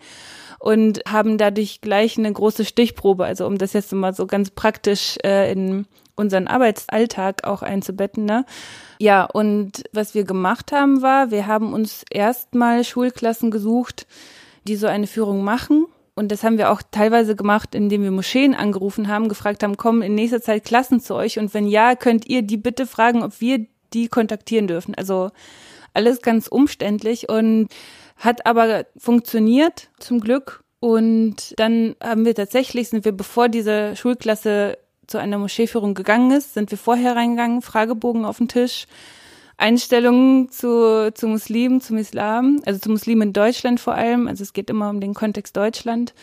und 0.59 1.01
haben 1.07 1.37
dadurch 1.37 1.81
gleich 1.81 2.17
eine 2.17 2.31
große 2.31 2.65
Stichprobe, 2.65 3.25
also 3.25 3.45
um 3.45 3.57
das 3.57 3.73
jetzt 3.73 3.93
mal 3.93 4.13
so 4.13 4.27
ganz 4.27 4.51
praktisch 4.51 5.17
äh, 5.23 5.51
in 5.51 5.85
unseren 6.19 6.47
Arbeitsalltag 6.47 7.45
auch 7.45 7.63
einzubetten. 7.63 8.25
Ne? 8.25 8.45
Ja, 8.99 9.23
und 9.25 9.83
was 9.93 10.13
wir 10.13 10.25
gemacht 10.25 10.71
haben, 10.71 11.01
war, 11.01 11.31
wir 11.31 11.47
haben 11.47 11.73
uns 11.73 12.03
erstmal 12.11 12.83
Schulklassen 12.83 13.49
gesucht, 13.49 14.05
die 14.67 14.75
so 14.75 14.87
eine 14.87 15.07
Führung 15.07 15.43
machen. 15.43 15.85
Und 16.15 16.33
das 16.33 16.43
haben 16.43 16.57
wir 16.57 16.69
auch 16.69 16.81
teilweise 16.91 17.35
gemacht, 17.35 17.73
indem 17.73 18.03
wir 18.03 18.11
Moscheen 18.11 18.53
angerufen 18.53 19.07
haben, 19.07 19.29
gefragt 19.29 19.63
haben, 19.63 19.77
kommen 19.77 20.01
in 20.01 20.15
nächster 20.15 20.41
Zeit 20.41 20.65
Klassen 20.65 20.99
zu 20.99 21.15
euch? 21.15 21.39
Und 21.39 21.53
wenn 21.53 21.65
ja, 21.65 21.95
könnt 21.95 22.27
ihr 22.27 22.41
die 22.41 22.57
bitte 22.57 22.85
fragen, 22.85 23.23
ob 23.23 23.39
wir 23.39 23.65
die 23.93 24.09
kontaktieren 24.09 24.67
dürfen. 24.67 24.95
Also 24.95 25.31
alles 25.93 26.21
ganz 26.21 26.47
umständlich 26.47 27.29
und 27.29 27.69
hat 28.17 28.45
aber 28.45 28.85
funktioniert, 28.97 29.89
zum 29.99 30.19
Glück. 30.19 30.61
Und 30.81 31.53
dann 31.57 31.95
haben 32.03 32.25
wir 32.25 32.35
tatsächlich, 32.35 32.89
sind 32.89 33.05
wir, 33.05 33.11
bevor 33.11 33.49
diese 33.49 33.95
Schulklasse 33.95 34.77
zu 35.09 35.17
einer 35.17 35.37
Moscheeführung 35.37 35.93
gegangen 35.93 36.31
ist, 36.31 36.53
sind 36.53 36.71
wir 36.71 36.77
vorher 36.77 37.15
reingegangen, 37.15 37.61
Fragebogen 37.61 38.25
auf 38.25 38.37
den 38.37 38.47
Tisch, 38.47 38.85
Einstellungen 39.57 40.49
zu, 40.49 41.11
zu 41.13 41.27
Muslimen, 41.27 41.81
zum 41.81 41.97
Islam, 41.97 42.61
also 42.65 42.79
zu 42.79 42.89
Muslimen 42.89 43.29
in 43.29 43.33
Deutschland 43.33 43.79
vor 43.79 43.95
allem. 43.95 44.27
Also 44.27 44.43
es 44.43 44.53
geht 44.53 44.69
immer 44.69 44.89
um 44.89 45.01
den 45.01 45.13
Kontext 45.13 45.57
Deutschland 45.57 46.13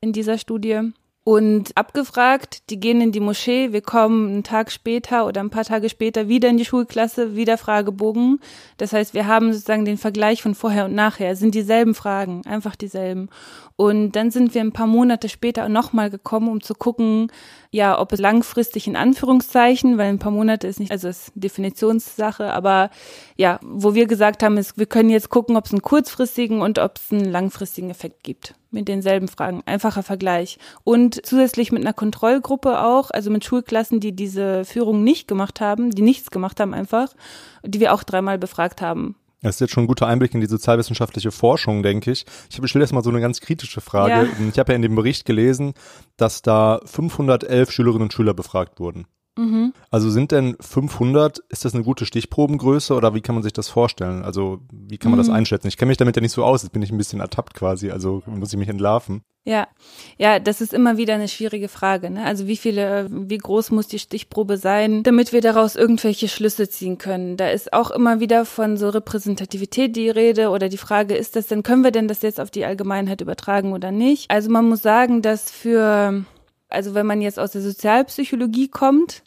in 0.00 0.12
dieser 0.12 0.38
Studie. 0.38 0.92
und 1.28 1.76
abgefragt, 1.76 2.70
die 2.70 2.78
gehen 2.78 3.00
in 3.00 3.10
die 3.10 3.18
Moschee, 3.18 3.72
wir 3.72 3.80
kommen 3.80 4.28
einen 4.28 4.42
Tag 4.44 4.70
später 4.70 5.26
oder 5.26 5.40
ein 5.40 5.50
paar 5.50 5.64
Tage 5.64 5.88
später 5.88 6.28
wieder 6.28 6.48
in 6.48 6.56
die 6.56 6.64
Schulklasse, 6.64 7.34
wieder 7.34 7.58
Fragebogen. 7.58 8.38
Das 8.76 8.92
heißt, 8.92 9.12
wir 9.12 9.26
haben 9.26 9.52
sozusagen 9.52 9.84
den 9.84 9.98
Vergleich 9.98 10.40
von 10.40 10.54
vorher 10.54 10.84
und 10.84 10.94
nachher, 10.94 11.32
es 11.32 11.40
sind 11.40 11.56
dieselben 11.56 11.96
Fragen, 11.96 12.42
einfach 12.46 12.76
dieselben. 12.76 13.28
Und 13.74 14.12
dann 14.12 14.30
sind 14.30 14.54
wir 14.54 14.60
ein 14.60 14.70
paar 14.70 14.86
Monate 14.86 15.28
später 15.28 15.68
nochmal 15.68 16.10
gekommen, 16.10 16.48
um 16.48 16.60
zu 16.60 16.74
gucken, 16.74 17.32
ja, 17.70 17.98
ob 17.98 18.12
es 18.12 18.20
langfristig 18.20 18.86
in 18.86 18.96
Anführungszeichen, 18.96 19.98
weil 19.98 20.08
ein 20.08 20.18
paar 20.18 20.32
Monate 20.32 20.66
ist 20.66 20.80
nicht, 20.80 20.90
also 20.90 21.08
ist 21.08 21.32
Definitionssache, 21.34 22.52
aber 22.52 22.90
ja, 23.36 23.58
wo 23.62 23.94
wir 23.94 24.06
gesagt 24.06 24.42
haben, 24.42 24.56
ist, 24.56 24.78
wir 24.78 24.86
können 24.86 25.10
jetzt 25.10 25.30
gucken, 25.30 25.56
ob 25.56 25.66
es 25.66 25.72
einen 25.72 25.82
kurzfristigen 25.82 26.62
und 26.62 26.78
ob 26.78 26.96
es 26.96 27.12
einen 27.12 27.30
langfristigen 27.30 27.90
Effekt 27.90 28.22
gibt. 28.22 28.54
Mit 28.70 28.88
denselben 28.88 29.28
Fragen. 29.28 29.62
Einfacher 29.64 30.02
Vergleich. 30.02 30.58
Und 30.84 31.24
zusätzlich 31.24 31.72
mit 31.72 31.82
einer 31.82 31.94
Kontrollgruppe 31.94 32.82
auch, 32.82 33.10
also 33.10 33.30
mit 33.30 33.44
Schulklassen, 33.44 34.00
die 34.00 34.14
diese 34.14 34.64
Führung 34.64 35.02
nicht 35.02 35.28
gemacht 35.28 35.60
haben, 35.60 35.90
die 35.90 36.02
nichts 36.02 36.30
gemacht 36.30 36.60
haben 36.60 36.74
einfach, 36.74 37.14
die 37.64 37.80
wir 37.80 37.94
auch 37.94 38.02
dreimal 38.02 38.38
befragt 38.38 38.82
haben. 38.82 39.16
Das 39.42 39.56
ist 39.56 39.60
jetzt 39.60 39.72
schon 39.72 39.84
ein 39.84 39.88
guter 39.88 40.06
Einblick 40.06 40.34
in 40.34 40.40
die 40.40 40.46
sozialwissenschaftliche 40.46 41.30
Forschung, 41.30 41.82
denke 41.82 42.10
ich. 42.10 42.24
Ich 42.48 42.56
stelle 42.68 42.84
jetzt 42.84 42.92
mal 42.92 43.04
so 43.04 43.10
eine 43.10 43.20
ganz 43.20 43.40
kritische 43.40 43.80
Frage. 43.80 44.28
Ja. 44.28 44.48
Ich 44.50 44.58
habe 44.58 44.72
ja 44.72 44.76
in 44.76 44.82
dem 44.82 44.94
Bericht 44.94 45.26
gelesen, 45.26 45.74
dass 46.16 46.42
da 46.42 46.80
511 46.84 47.70
Schülerinnen 47.70 48.04
und 48.04 48.12
Schüler 48.12 48.34
befragt 48.34 48.80
wurden. 48.80 49.06
Mhm. 49.36 49.72
Also 49.90 50.10
sind 50.10 50.32
denn 50.32 50.56
500, 50.60 51.38
ist 51.48 51.64
das 51.64 51.74
eine 51.74 51.84
gute 51.84 52.06
Stichprobengröße 52.06 52.94
oder 52.94 53.14
wie 53.14 53.20
kann 53.20 53.34
man 53.34 53.42
sich 53.44 53.52
das 53.52 53.68
vorstellen? 53.68 54.22
Also 54.22 54.60
wie 54.72 54.98
kann 54.98 55.10
man 55.10 55.18
mhm. 55.18 55.24
das 55.24 55.30
einschätzen? 55.30 55.68
Ich 55.68 55.76
kenne 55.76 55.88
mich 55.88 55.98
damit 55.98 56.16
ja 56.16 56.22
nicht 56.22 56.32
so 56.32 56.44
aus, 56.44 56.62
jetzt 56.62 56.72
bin 56.72 56.82
ich 56.82 56.90
ein 56.90 56.98
bisschen 56.98 57.20
ertappt 57.20 57.54
quasi, 57.54 57.90
also 57.90 58.22
muss 58.26 58.52
ich 58.52 58.58
mich 58.58 58.68
entlarven. 58.68 59.22
Ja, 59.44 59.68
ja, 60.18 60.40
das 60.40 60.60
ist 60.60 60.74
immer 60.74 60.96
wieder 60.96 61.14
eine 61.14 61.28
schwierige 61.28 61.68
Frage. 61.68 62.10
Ne? 62.10 62.24
Also 62.24 62.48
wie 62.48 62.56
viele, 62.56 63.06
wie 63.10 63.38
groß 63.38 63.70
muss 63.70 63.86
die 63.86 64.00
Stichprobe 64.00 64.56
sein, 64.56 65.04
damit 65.04 65.32
wir 65.32 65.40
daraus 65.40 65.76
irgendwelche 65.76 66.26
Schlüsse 66.26 66.68
ziehen 66.68 66.98
können? 66.98 67.36
Da 67.36 67.50
ist 67.50 67.72
auch 67.72 67.92
immer 67.92 68.18
wieder 68.18 68.44
von 68.44 68.76
so 68.76 68.88
Repräsentativität 68.88 69.94
die 69.94 70.10
Rede 70.10 70.48
oder 70.48 70.68
die 70.68 70.78
Frage, 70.78 71.14
ist 71.14 71.36
das 71.36 71.46
denn, 71.46 71.62
können 71.62 71.84
wir 71.84 71.92
denn 71.92 72.08
das 72.08 72.22
jetzt 72.22 72.40
auf 72.40 72.50
die 72.50 72.64
Allgemeinheit 72.64 73.20
übertragen 73.20 73.72
oder 73.72 73.92
nicht? 73.92 74.28
Also 74.32 74.50
man 74.50 74.68
muss 74.68 74.82
sagen, 74.82 75.22
dass 75.22 75.48
für 75.48 76.24
also 76.68 76.94
wenn 76.94 77.06
man 77.06 77.20
jetzt 77.20 77.38
aus 77.38 77.52
der 77.52 77.62
Sozialpsychologie 77.62 78.68
kommt, 78.68 79.22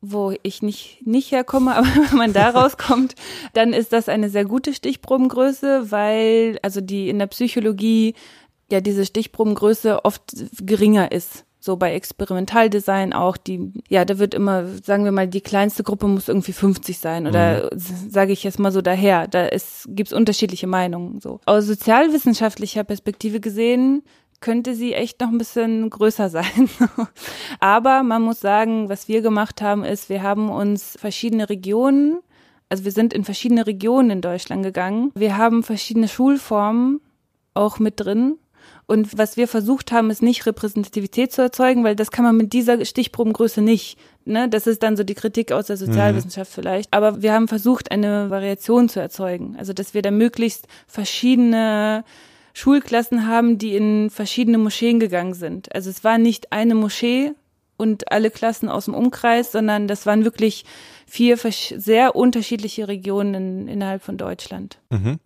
wo 0.00 0.32
ich 0.42 0.62
nicht, 0.62 1.06
nicht 1.06 1.32
herkomme, 1.32 1.74
aber 1.76 1.86
wenn 1.86 2.18
man 2.18 2.32
da 2.32 2.50
rauskommt, 2.50 3.14
dann 3.52 3.72
ist 3.72 3.92
das 3.92 4.08
eine 4.08 4.30
sehr 4.30 4.44
gute 4.44 4.72
Stichprobengröße, 4.72 5.90
weil 5.90 6.58
also 6.62 6.80
die 6.80 7.08
in 7.08 7.18
der 7.18 7.26
Psychologie 7.26 8.14
ja 8.70 8.80
diese 8.80 9.06
Stichprobengröße 9.06 10.04
oft 10.04 10.22
geringer 10.60 11.12
ist. 11.12 11.44
So 11.60 11.76
bei 11.76 11.92
Experimentaldesign 11.94 13.12
auch, 13.12 13.36
die, 13.36 13.72
ja, 13.88 14.04
da 14.04 14.18
wird 14.18 14.32
immer, 14.32 14.66
sagen 14.84 15.04
wir 15.04 15.10
mal, 15.10 15.26
die 15.26 15.40
kleinste 15.40 15.82
Gruppe 15.82 16.06
muss 16.06 16.28
irgendwie 16.28 16.52
50 16.52 16.98
sein 16.98 17.26
oder 17.26 17.68
mhm. 17.72 17.78
sage 17.78 18.32
ich 18.32 18.44
jetzt 18.44 18.60
mal 18.60 18.70
so 18.70 18.80
daher. 18.80 19.26
Da 19.26 19.46
ist, 19.46 19.88
gibt's 19.88 20.12
unterschiedliche 20.12 20.68
Meinungen. 20.68 21.20
So. 21.20 21.40
Aus 21.46 21.66
sozialwissenschaftlicher 21.66 22.84
Perspektive 22.84 23.40
gesehen 23.40 24.02
könnte 24.40 24.74
sie 24.74 24.94
echt 24.94 25.20
noch 25.20 25.28
ein 25.28 25.38
bisschen 25.38 25.90
größer 25.90 26.28
sein. 26.30 26.68
Aber 27.60 28.02
man 28.02 28.22
muss 28.22 28.40
sagen, 28.40 28.88
was 28.88 29.08
wir 29.08 29.20
gemacht 29.22 29.62
haben, 29.62 29.84
ist, 29.84 30.08
wir 30.08 30.22
haben 30.22 30.50
uns 30.50 30.96
verschiedene 30.98 31.48
Regionen, 31.48 32.18
also 32.68 32.84
wir 32.84 32.92
sind 32.92 33.14
in 33.14 33.24
verschiedene 33.24 33.66
Regionen 33.66 34.10
in 34.10 34.20
Deutschland 34.20 34.62
gegangen. 34.62 35.10
Wir 35.14 35.38
haben 35.38 35.62
verschiedene 35.62 36.08
Schulformen 36.08 37.00
auch 37.54 37.78
mit 37.78 37.94
drin. 38.00 38.38
Und 38.86 39.18
was 39.18 39.36
wir 39.36 39.48
versucht 39.48 39.92
haben, 39.92 40.10
ist 40.10 40.22
nicht 40.22 40.46
Repräsentativität 40.46 41.30
zu 41.30 41.42
erzeugen, 41.42 41.84
weil 41.84 41.94
das 41.94 42.10
kann 42.10 42.24
man 42.24 42.36
mit 42.36 42.54
dieser 42.54 42.82
Stichprobengröße 42.84 43.60
nicht. 43.60 43.98
Ne? 44.24 44.48
Das 44.48 44.66
ist 44.66 44.82
dann 44.82 44.96
so 44.96 45.04
die 45.04 45.14
Kritik 45.14 45.52
aus 45.52 45.66
der 45.66 45.76
Sozialwissenschaft 45.76 46.50
mhm. 46.50 46.54
vielleicht. 46.54 46.92
Aber 46.94 47.20
wir 47.20 47.34
haben 47.34 47.48
versucht, 47.48 47.90
eine 47.90 48.30
Variation 48.30 48.88
zu 48.88 49.00
erzeugen. 49.00 49.56
Also, 49.58 49.74
dass 49.74 49.92
wir 49.92 50.00
da 50.00 50.10
möglichst 50.10 50.68
verschiedene 50.86 52.04
Schulklassen 52.58 53.28
haben, 53.28 53.56
die 53.56 53.76
in 53.76 54.10
verschiedene 54.10 54.58
Moscheen 54.58 54.98
gegangen 54.98 55.34
sind. 55.34 55.72
Also 55.72 55.90
es 55.90 56.02
war 56.02 56.18
nicht 56.18 56.50
eine 56.50 56.74
Moschee 56.74 57.30
und 57.76 58.10
alle 58.10 58.32
Klassen 58.32 58.68
aus 58.68 58.86
dem 58.86 58.94
Umkreis, 58.94 59.52
sondern 59.52 59.86
das 59.86 60.06
waren 60.06 60.24
wirklich 60.24 60.64
vier 61.06 61.36
sehr 61.36 62.16
unterschiedliche 62.16 62.88
Regionen 62.88 63.34
in, 63.34 63.68
innerhalb 63.68 64.02
von 64.02 64.18
Deutschland. 64.18 64.80
Mhm. 64.90 65.20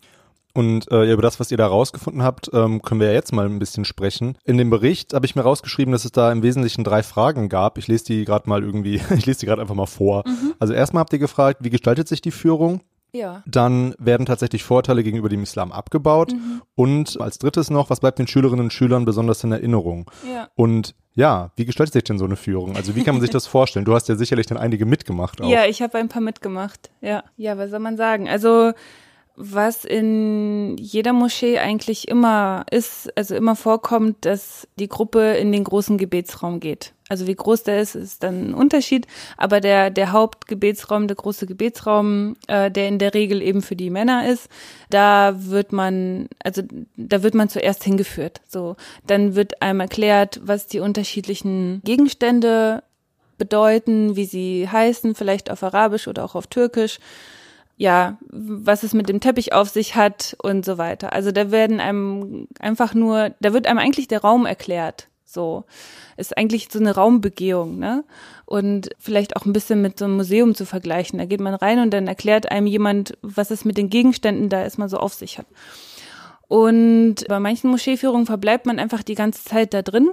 Und 0.53 0.93
äh, 0.93 1.11
über 1.11 1.23
das, 1.23 1.41
was 1.41 1.51
ihr 1.51 1.57
da 1.57 1.67
rausgefunden 1.67 2.23
habt, 2.23 2.51
ähm, 2.53 2.83
können 2.83 3.01
wir 3.01 3.07
ja 3.07 3.15
jetzt 3.15 3.33
mal 3.33 3.47
ein 3.47 3.59
bisschen 3.59 3.87
sprechen. 3.87 4.37
In 4.45 4.59
dem 4.59 4.69
Bericht 4.69 5.15
habe 5.15 5.25
ich 5.25 5.35
mir 5.35 5.41
rausgeschrieben, 5.41 5.93
dass 5.93 6.05
es 6.05 6.13
da 6.13 6.31
im 6.31 6.43
Wesentlichen 6.43 6.85
drei 6.85 7.03
Fragen 7.03 7.49
gab. 7.49 7.79
Ich 7.79 7.89
lese 7.89 8.05
die 8.05 8.27
gerade 8.27 8.47
mal 8.47 8.63
irgendwie, 8.63 8.97
ich 9.17 9.25
lese 9.25 9.41
die 9.41 9.47
gerade 9.47 9.63
einfach 9.63 9.75
mal 9.75 9.87
vor. 9.87 10.25
Mhm. 10.27 10.53
Also 10.59 10.75
erstmal 10.75 11.01
habt 11.01 11.15
ihr 11.15 11.19
gefragt, 11.19 11.61
wie 11.63 11.71
gestaltet 11.71 12.09
sich 12.09 12.21
die 12.21 12.31
Führung? 12.31 12.83
Ja. 13.13 13.43
Dann 13.47 13.95
werden 13.99 14.27
tatsächlich 14.27 14.65
Vorteile 14.65 15.03
gegenüber 15.03 15.29
dem 15.29 15.43
Islam 15.43 15.71
abgebaut. 15.71 16.33
Mhm. 16.33 16.63
Und 16.75 17.21
als 17.21 17.39
drittes 17.39 17.71
noch, 17.71 17.91
was 17.91 18.01
bleibt 18.01 18.19
den 18.19 18.27
Schülerinnen 18.27 18.67
und 18.67 18.73
Schülern 18.73 19.05
besonders 19.05 19.45
in 19.45 19.53
Erinnerung? 19.53 20.11
Ja. 20.27 20.49
Und 20.55 20.95
ja, 21.15 21.51
wie 21.57 21.67
gestaltet 21.67 21.93
sich 21.93 22.05
denn 22.05 22.19
so 22.19 22.25
eine 22.25 22.37
Führung? 22.37 22.75
Also 22.75 22.97
wie 22.97 23.05
kann 23.05 23.15
man 23.15 23.21
sich 23.21 23.31
das 23.31 23.47
vorstellen? 23.47 23.85
Du 23.85 23.95
hast 23.95 24.09
ja 24.09 24.17
sicherlich 24.17 24.47
dann 24.47 24.57
einige 24.57 24.87
mitgemacht 24.87 25.43
auch. 25.43 25.49
Ja, 25.49 25.67
ich 25.67 25.83
habe 25.83 25.99
ein 25.99 26.09
paar 26.09 26.23
mitgemacht. 26.23 26.91
Ja, 27.03 27.23
ja, 27.37 27.59
was 27.59 27.71
soll 27.71 27.81
man 27.81 27.99
sagen? 27.99 28.29
Also 28.29 28.73
was 29.37 29.85
in 29.85 30.77
jeder 30.79 31.13
Moschee 31.13 31.59
eigentlich 31.59 32.09
immer 32.09 32.67
ist, 32.71 33.17
also 33.17 33.35
immer 33.35 33.57
vorkommt, 33.57 34.25
dass 34.27 34.69
die 34.79 34.89
Gruppe 34.89 35.33
in 35.35 35.53
den 35.53 35.65
großen 35.65 35.97
Gebetsraum 35.97 36.61
geht. 36.61 36.93
Also 37.09 37.27
wie 37.27 37.35
groß 37.35 37.63
der 37.65 37.81
ist, 37.81 37.95
ist 37.95 38.23
dann 38.23 38.51
ein 38.51 38.55
Unterschied. 38.55 39.07
Aber 39.37 39.61
der, 39.61 39.91
der 39.91 40.13
Hauptgebetsraum, 40.13 41.09
der 41.09 41.17
große 41.17 41.47
Gebetsraum, 41.47 42.37
äh, 42.47 42.71
der 42.71 42.89
in 42.89 42.99
der 42.99 43.15
Regel 43.15 43.43
eben 43.43 43.63
für 43.63 43.77
die 43.77 43.91
Männer 43.91 44.29
ist, 44.29 44.49
da 44.91 45.35
wird 45.37 45.73
man, 45.73 46.29
also 46.43 46.63
da 46.97 47.23
wird 47.23 47.35
man 47.35 47.49
zuerst 47.49 47.85
hingeführt. 47.85 48.41
So, 48.49 48.77
dann 49.07 49.35
wird 49.35 49.61
einem 49.63 49.81
erklärt, 49.81 50.41
was 50.45 50.67
die 50.67 50.81
unterschiedlichen 50.81 51.81
Gegenstände 51.85 52.83
bedeuten, 53.39 54.15
wie 54.15 54.27
sie 54.27 54.69
heißen, 54.71 55.15
vielleicht 55.15 55.51
auf 55.51 55.63
Arabisch 55.63 56.07
oder 56.07 56.25
auch 56.25 56.35
auf 56.35 56.47
Türkisch 56.47 56.99
ja, 57.83 58.17
was 58.31 58.85
es 58.85 58.95
mit 58.95 59.09
dem 59.09 59.19
Teppich 59.19 59.53
auf 59.53 59.69
sich 59.69 59.97
hat 59.97 60.37
und 60.41 60.65
so 60.65 60.79
weiter. 60.79 61.13
Also 61.13 61.33
da 61.33 61.51
werden 61.51 61.81
einem 61.81 62.47
einfach 62.61 62.95
nur, 62.95 63.35
da 63.41 63.53
wird 63.53 63.67
einem 63.67 63.81
eigentlich 63.81 64.07
der 64.07 64.21
Raum 64.21 64.47
erklärt. 64.47 65.09
So 65.25 65.65
ist 66.17 66.39
eigentlich 66.39 66.69
so 66.71 66.79
eine 66.79 66.95
Raumbegehung, 66.95 67.81
ne? 67.81 68.05
Und 68.45 68.91
vielleicht 69.01 69.35
auch 69.35 69.47
ein 69.47 69.53
bisschen 69.53 69.83
mit 69.83 69.99
so 69.99 70.05
einem 70.05 70.17
Museum 70.17 70.55
zu 70.55 70.65
vergleichen. 70.65 71.19
Da 71.19 71.25
geht 71.25 71.41
man 71.41 71.55
rein 71.55 71.81
und 71.81 71.91
dann 71.91 72.07
erklärt 72.07 72.53
einem 72.53 72.69
jemand, 72.69 73.19
was 73.21 73.51
es 73.51 73.65
mit 73.65 73.77
den 73.77 73.91
Gegenständen 73.91 74.49
da 74.49 74.63
erstmal 74.63 74.89
so 74.89 74.99
auf 74.99 75.15
sich 75.15 75.39
hat. 75.39 75.47
Und 76.47 77.27
bei 77.27 77.41
manchen 77.41 77.69
Moscheeführungen 77.69 78.27
verbleibt 78.27 78.65
man 78.65 78.79
einfach 78.79 79.03
die 79.03 79.17
ganze 79.17 79.43
Zeit 79.43 79.75
da 79.75 79.83
drin. 79.83 80.13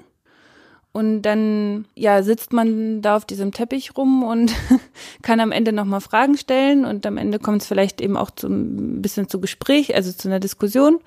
Und 1.00 1.22
dann, 1.22 1.86
ja, 1.96 2.24
sitzt 2.24 2.52
man 2.52 3.02
da 3.02 3.16
auf 3.16 3.24
diesem 3.24 3.54
Teppich 3.54 3.96
rum 3.96 4.22
und 4.22 4.54
kann 5.22 5.40
am 5.40 5.54
Ende 5.54 5.72
nochmal 5.72 6.02
Fragen 6.02 6.36
stellen 6.36 6.84
und 6.84 7.06
am 7.06 7.16
Ende 7.16 7.40
kommt 7.40 7.62
es 7.62 7.70
vielleicht 7.70 8.02
eben 8.02 8.18
auch 8.18 8.32
zu 8.32 8.48
ein 8.48 9.02
bisschen 9.02 9.30
zu 9.30 9.40
Gespräch, 9.40 9.96
also 9.96 10.12
zu 10.12 10.28
einer 10.28 10.42
Diskussion. 10.42 11.00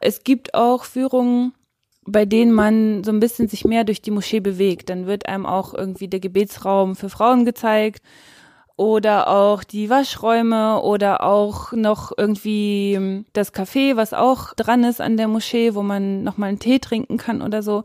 Es 0.00 0.24
gibt 0.24 0.54
auch 0.54 0.82
Führungen, 0.82 1.52
bei 2.04 2.24
denen 2.24 2.50
man 2.50 3.04
so 3.04 3.12
ein 3.12 3.20
bisschen 3.20 3.46
sich 3.46 3.64
mehr 3.64 3.84
durch 3.84 4.02
die 4.02 4.10
Moschee 4.10 4.40
bewegt. 4.40 4.90
Dann 4.90 5.06
wird 5.06 5.28
einem 5.28 5.46
auch 5.46 5.74
irgendwie 5.74 6.08
der 6.08 6.18
Gebetsraum 6.18 6.96
für 6.96 7.08
Frauen 7.08 7.44
gezeigt 7.44 8.02
oder 8.74 9.28
auch 9.28 9.62
die 9.62 9.90
Waschräume 9.90 10.82
oder 10.82 11.22
auch 11.22 11.70
noch 11.70 12.10
irgendwie 12.18 13.24
das 13.32 13.54
Café, 13.54 13.94
was 13.94 14.12
auch 14.12 14.54
dran 14.54 14.82
ist 14.82 15.00
an 15.00 15.16
der 15.16 15.28
Moschee, 15.28 15.76
wo 15.76 15.82
man 15.82 16.24
nochmal 16.24 16.48
einen 16.48 16.58
Tee 16.58 16.80
trinken 16.80 17.16
kann 17.16 17.42
oder 17.42 17.62
so. 17.62 17.84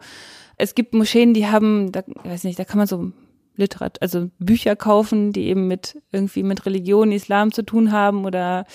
Es 0.59 0.75
gibt 0.75 0.93
Moscheen, 0.93 1.33
die 1.33 1.47
haben, 1.47 1.91
da 1.91 2.03
weiß 2.23 2.43
nicht, 2.43 2.59
da 2.59 2.65
kann 2.65 2.77
man 2.77 2.87
so 2.87 3.11
Literat, 3.55 4.01
also 4.01 4.29
Bücher 4.39 4.75
kaufen, 4.75 5.33
die 5.33 5.47
eben 5.47 5.67
mit 5.67 6.01
irgendwie 6.11 6.43
mit 6.43 6.65
Religion, 6.65 7.11
Islam 7.11 7.51
zu 7.51 7.63
tun 7.63 7.91
haben 7.91 8.25
oder 8.25 8.65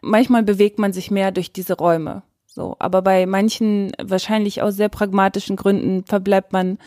manchmal 0.00 0.42
bewegt 0.42 0.78
man 0.78 0.92
sich 0.92 1.10
mehr 1.10 1.30
durch 1.30 1.52
diese 1.52 1.74
Räume. 1.74 2.22
So, 2.46 2.76
aber 2.78 3.02
bei 3.02 3.26
manchen 3.26 3.92
wahrscheinlich 4.02 4.62
aus 4.62 4.76
sehr 4.76 4.88
pragmatischen 4.88 5.56
Gründen 5.56 6.04
verbleibt 6.04 6.52
man 6.52 6.78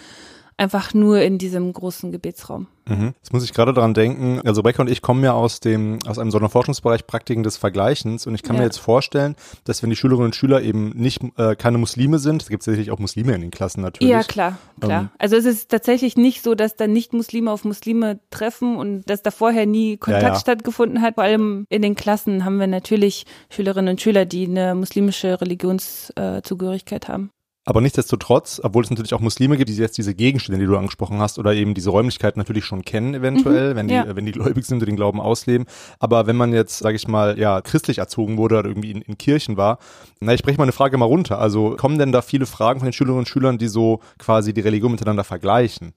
einfach 0.57 0.93
nur 0.93 1.21
in 1.21 1.37
diesem 1.37 1.71
großen 1.71 2.11
Gebetsraum. 2.11 2.67
Mhm. 2.87 3.13
Jetzt 3.17 3.33
muss 3.33 3.43
ich 3.43 3.53
gerade 3.53 3.73
daran 3.73 3.93
denken, 3.93 4.41
also 4.45 4.61
Becker 4.61 4.81
und 4.81 4.89
ich 4.89 5.01
kommen 5.01 5.23
ja 5.23 5.33
aus 5.33 5.59
dem, 5.59 5.99
aus 6.07 6.19
einem 6.19 6.29
Sonderforschungsbereich 6.29 7.07
Praktiken 7.07 7.41
des 7.41 7.57
Vergleichens 7.57 8.27
und 8.27 8.35
ich 8.35 8.43
kann 8.43 8.55
ja. 8.55 8.61
mir 8.61 8.65
jetzt 8.67 8.77
vorstellen, 8.77 9.35
dass 9.63 9.81
wenn 9.81 9.89
die 9.89 9.95
Schülerinnen 9.95 10.27
und 10.27 10.35
Schüler 10.35 10.61
eben 10.61 10.89
nicht, 10.89 11.21
äh, 11.37 11.55
keine 11.55 11.79
Muslime 11.79 12.19
sind, 12.19 12.43
es 12.43 12.49
gibt 12.49 12.63
sicherlich 12.63 12.91
auch 12.91 12.99
Muslime 12.99 13.33
in 13.33 13.41
den 13.41 13.51
Klassen 13.51 13.81
natürlich. 13.81 14.11
Ja, 14.11 14.21
klar, 14.21 14.57
klar. 14.79 15.01
Ähm, 15.01 15.09
also 15.17 15.35
es 15.35 15.45
ist 15.45 15.71
tatsächlich 15.71 16.15
nicht 16.15 16.43
so, 16.43 16.53
dass 16.53 16.75
da 16.75 16.85
nicht 16.85 17.13
Muslime 17.13 17.51
auf 17.51 17.65
Muslime 17.65 18.19
treffen 18.29 18.77
und 18.77 19.09
dass 19.09 19.23
da 19.23 19.31
vorher 19.31 19.65
nie 19.65 19.97
Kontakt 19.97 20.23
ja, 20.23 20.33
ja. 20.33 20.39
stattgefunden 20.39 21.01
hat. 21.01 21.15
Vor 21.15 21.23
allem 21.23 21.65
in 21.69 21.81
den 21.81 21.95
Klassen 21.95 22.45
haben 22.45 22.59
wir 22.59 22.67
natürlich 22.67 23.25
Schülerinnen 23.49 23.93
und 23.93 24.01
Schüler, 24.01 24.25
die 24.25 24.45
eine 24.45 24.75
muslimische 24.75 25.41
Religionszugehörigkeit 25.41 27.07
haben. 27.07 27.31
Aber 27.67 27.81
nichtsdestotrotz, 27.81 28.61
obwohl 28.63 28.83
es 28.83 28.91
natürlich 28.91 29.15
auch 29.15 29.19
Muslime 29.19 29.57
gibt, 29.57 29.71
die 29.71 29.75
jetzt 29.75 29.97
diese 29.97 30.13
Gegenstände, 30.13 30.59
die 30.59 30.67
du 30.67 30.77
angesprochen 30.77 31.19
hast, 31.19 31.39
oder 31.39 31.55
eben 31.55 31.73
diese 31.73 31.89
Räumlichkeiten 31.89 32.39
natürlich 32.39 32.63
schon 32.63 32.85
kennen, 32.85 33.15
eventuell, 33.15 33.71
mhm, 33.71 33.75
wenn, 33.75 33.87
die, 33.87 33.93
ja. 33.95 34.15
wenn 34.15 34.25
die 34.27 34.31
gläubig 34.31 34.65
sind 34.65 34.81
und 34.81 34.85
den 34.87 34.95
Glauben 34.95 35.19
ausleben. 35.19 35.65
Aber 35.97 36.27
wenn 36.27 36.35
man 36.35 36.53
jetzt, 36.53 36.77
sage 36.77 36.95
ich 36.95 37.07
mal, 37.07 37.39
ja, 37.39 37.61
christlich 37.61 37.97
erzogen 37.97 38.37
wurde 38.37 38.59
oder 38.59 38.69
irgendwie 38.69 38.91
in, 38.91 39.01
in 39.01 39.17
Kirchen 39.17 39.57
war, 39.57 39.79
na, 40.19 40.35
ich 40.35 40.43
breche 40.43 40.57
mal 40.57 40.63
eine 40.63 40.73
Frage 40.73 40.95
mal 40.99 41.05
runter. 41.05 41.39
Also 41.39 41.71
kommen 41.75 41.97
denn 41.97 42.11
da 42.11 42.21
viele 42.21 42.45
Fragen 42.45 42.81
von 42.81 42.87
den 42.87 42.93
Schülerinnen 42.93 43.19
und 43.19 43.27
Schülern, 43.27 43.57
die 43.57 43.67
so 43.67 43.99
quasi 44.19 44.53
die 44.53 44.61
Religion 44.61 44.91
miteinander 44.91 45.23
vergleichen? 45.23 45.93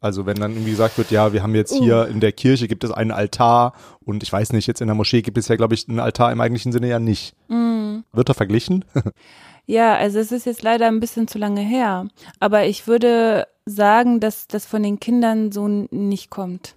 Also 0.00 0.26
wenn 0.26 0.36
dann 0.36 0.52
irgendwie 0.52 0.72
gesagt 0.72 0.98
wird, 0.98 1.10
ja, 1.10 1.32
wir 1.32 1.42
haben 1.42 1.54
jetzt 1.54 1.74
hier 1.74 2.06
uh. 2.06 2.12
in 2.12 2.20
der 2.20 2.32
Kirche 2.32 2.68
gibt 2.68 2.84
es 2.84 2.90
einen 2.90 3.10
Altar 3.10 3.72
und 4.04 4.22
ich 4.22 4.30
weiß 4.30 4.52
nicht, 4.52 4.66
jetzt 4.66 4.82
in 4.82 4.86
der 4.86 4.94
Moschee 4.94 5.22
gibt 5.22 5.38
es 5.38 5.48
ja, 5.48 5.56
glaube 5.56 5.74
ich, 5.74 5.88
einen 5.88 6.00
Altar 6.00 6.30
im 6.30 6.40
eigentlichen 6.42 6.72
Sinne 6.72 6.88
ja 6.88 6.98
nicht. 6.98 7.34
Mm. 7.48 8.00
Wird 8.12 8.28
da 8.28 8.34
verglichen? 8.34 8.84
Ja, 9.66 9.96
also 9.96 10.18
es 10.20 10.32
ist 10.32 10.46
jetzt 10.46 10.62
leider 10.62 10.86
ein 10.86 11.00
bisschen 11.00 11.28
zu 11.28 11.38
lange 11.38 11.60
her. 11.60 12.06
Aber 12.40 12.66
ich 12.66 12.86
würde 12.86 13.48
sagen, 13.66 14.20
dass 14.20 14.46
das 14.46 14.64
von 14.64 14.82
den 14.82 15.00
Kindern 15.00 15.50
so 15.52 15.66
nicht 15.68 16.30
kommt. 16.30 16.76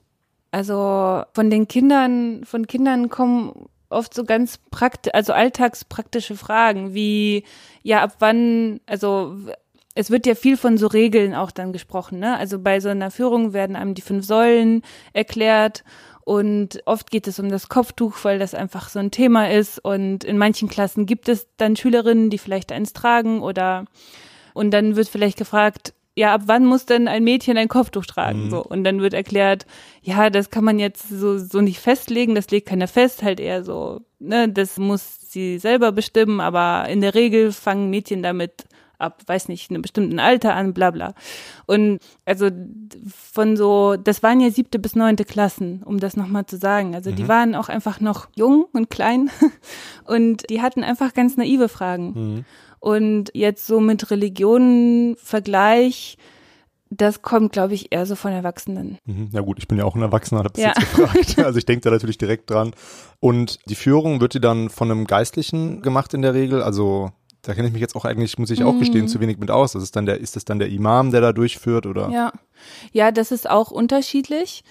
Also 0.51 1.23
von 1.33 1.49
den 1.51 1.67
Kindern, 1.67 2.43
von 2.43 2.65
Kindern 2.65 3.09
kommen 3.09 3.69
oft 3.89 4.13
so 4.13 4.23
ganz 4.23 4.57
praktisch, 4.71 5.13
also 5.13 5.33
alltagspraktische 5.33 6.35
Fragen 6.35 6.93
wie, 6.93 7.43
ja, 7.83 8.01
ab 8.03 8.15
wann, 8.19 8.79
also 8.87 9.35
es 9.95 10.09
wird 10.09 10.25
ja 10.25 10.35
viel 10.35 10.57
von 10.57 10.77
so 10.77 10.87
Regeln 10.87 11.35
auch 11.35 11.51
dann 11.51 11.73
gesprochen, 11.73 12.19
ne? 12.19 12.37
Also 12.37 12.59
bei 12.59 12.79
so 12.79 12.89
einer 12.89 13.11
Führung 13.11 13.53
werden 13.53 13.75
einem 13.75 13.95
die 13.95 14.01
fünf 14.01 14.25
Säulen 14.25 14.81
erklärt 15.13 15.83
und 16.29 16.83
oft 16.85 17.09
geht 17.09 17.25
es 17.25 17.39
um 17.39 17.49
das 17.49 17.69
Kopftuch, 17.69 18.15
weil 18.21 18.37
das 18.37 18.53
einfach 18.53 18.89
so 18.89 18.99
ein 18.99 19.09
Thema 19.09 19.49
ist. 19.49 19.83
Und 19.83 20.23
in 20.23 20.37
manchen 20.37 20.69
Klassen 20.69 21.07
gibt 21.07 21.27
es 21.27 21.47
dann 21.57 21.75
Schülerinnen, 21.75 22.29
die 22.29 22.37
vielleicht 22.37 22.71
eins 22.71 22.93
tragen 22.93 23.41
oder 23.41 23.85
und 24.53 24.69
dann 24.69 24.95
wird 24.95 25.09
vielleicht 25.09 25.39
gefragt, 25.39 25.95
ja, 26.13 26.35
ab 26.35 26.43
wann 26.45 26.67
muss 26.67 26.85
denn 26.85 27.07
ein 27.07 27.23
Mädchen 27.23 27.57
ein 27.57 27.67
Kopftuch 27.67 28.05
tragen? 28.05 28.45
Mhm. 28.45 28.49
So. 28.51 28.63
Und 28.63 28.83
dann 28.83 29.01
wird 29.01 29.15
erklärt, 29.15 29.65
ja, 30.03 30.29
das 30.29 30.51
kann 30.51 30.63
man 30.63 30.77
jetzt 30.77 31.09
so, 31.09 31.39
so 31.39 31.61
nicht 31.61 31.79
festlegen, 31.79 32.35
das 32.35 32.51
legt 32.51 32.67
keiner 32.67 32.87
fest, 32.87 33.23
halt 33.23 33.39
eher 33.39 33.63
so, 33.63 34.01
ne, 34.19 34.47
das 34.49 34.77
muss 34.77 35.31
sie 35.31 35.57
selber 35.57 35.91
bestimmen, 35.91 36.41
aber 36.41 36.87
in 36.89 37.01
der 37.01 37.15
Regel 37.15 37.51
fangen 37.51 37.89
Mädchen 37.89 38.21
damit 38.21 38.65
ab, 38.99 39.23
weiß 39.25 39.47
nicht, 39.47 39.71
einem 39.71 39.81
bestimmten 39.81 40.19
Alter 40.19 40.53
an, 40.53 40.73
bla 40.73 40.91
bla. 40.91 41.13
Und 41.65 41.99
also 42.25 42.49
von 43.07 43.57
so, 43.57 43.95
das 43.95 44.21
waren 44.21 44.39
ja 44.41 44.51
siebte 44.51 44.77
bis 44.77 44.95
neunte 44.95 45.25
Klassen, 45.25 45.81
um 45.83 45.99
das 45.99 46.15
nochmal 46.15 46.45
zu 46.45 46.57
sagen. 46.57 46.95
Also 46.95 47.11
mhm. 47.11 47.15
die 47.15 47.27
waren 47.27 47.55
auch 47.55 47.69
einfach 47.69 47.99
noch 47.99 48.27
jung 48.35 48.65
und 48.73 48.89
klein 48.89 49.31
und 50.05 50.49
die 50.49 50.61
hatten 50.61 50.83
einfach 50.83 51.13
ganz 51.13 51.37
naive 51.37 51.69
Fragen. 51.69 52.13
Mhm. 52.13 52.45
Und 52.79 53.31
jetzt 53.33 53.67
so 53.67 53.79
mit 53.79 54.09
Religionen 54.11 55.15
Vergleich, 55.17 56.17
das 56.89 57.21
kommt, 57.21 57.51
glaube 57.51 57.73
ich, 57.73 57.91
eher 57.91 58.05
so 58.05 58.15
von 58.15 58.31
Erwachsenen. 58.31 58.97
Mhm. 59.05 59.29
Ja 59.31 59.41
gut, 59.41 59.59
ich 59.59 59.67
bin 59.67 59.77
ja 59.77 59.85
auch 59.85 59.95
ein 59.95 60.01
Erwachsener, 60.01 60.43
habe 60.43 60.59
ja. 60.59 60.69
jetzt 60.69 60.79
gefragt. 60.79 61.39
Also 61.39 61.59
ich 61.59 61.65
denke 61.65 61.81
da 61.81 61.91
natürlich 61.91 62.17
direkt 62.17 62.49
dran. 62.49 62.73
Und 63.19 63.59
die 63.69 63.75
Führung 63.75 64.21
wird 64.21 64.33
die 64.33 64.41
dann 64.41 64.69
von 64.69 64.89
einem 64.89 65.05
Geistlichen 65.05 65.81
gemacht 65.81 66.13
in 66.13 66.21
der 66.21 66.33
Regel? 66.33 66.63
Also 66.63 67.11
da 67.41 67.53
kenne 67.53 67.67
ich 67.67 67.73
mich 67.73 67.81
jetzt 67.81 67.95
auch 67.95 68.05
eigentlich, 68.05 68.37
muss 68.37 68.49
ich 68.49 68.63
auch 68.63 68.73
mhm. 68.73 68.79
gestehen, 68.79 69.07
zu 69.07 69.19
wenig 69.19 69.37
mit 69.37 69.51
aus. 69.51 69.73
Das 69.73 69.83
ist 69.83 69.95
dann 69.95 70.05
der, 70.05 70.19
ist 70.19 70.35
das 70.35 70.45
dann 70.45 70.59
der 70.59 70.69
Imam, 70.69 71.11
der 71.11 71.21
da 71.21 71.33
durchführt 71.33 71.85
oder? 71.85 72.09
Ja. 72.09 72.33
Ja, 72.91 73.11
das 73.11 73.31
ist 73.31 73.49
auch 73.49 73.71
unterschiedlich. 73.71 74.63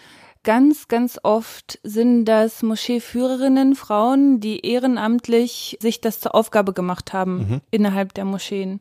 Ganz, 0.44 0.88
ganz 0.88 1.18
oft 1.22 1.80
sind 1.82 2.26
das 2.26 2.62
Moscheeführerinnen, 2.62 3.74
Frauen, 3.74 4.40
die 4.40 4.64
ehrenamtlich 4.64 5.78
sich 5.80 6.00
das 6.00 6.20
zur 6.20 6.34
Aufgabe 6.34 6.72
gemacht 6.72 7.12
haben 7.12 7.38
mhm. 7.38 7.60
innerhalb 7.70 8.14
der 8.14 8.24
Moscheen. 8.24 8.80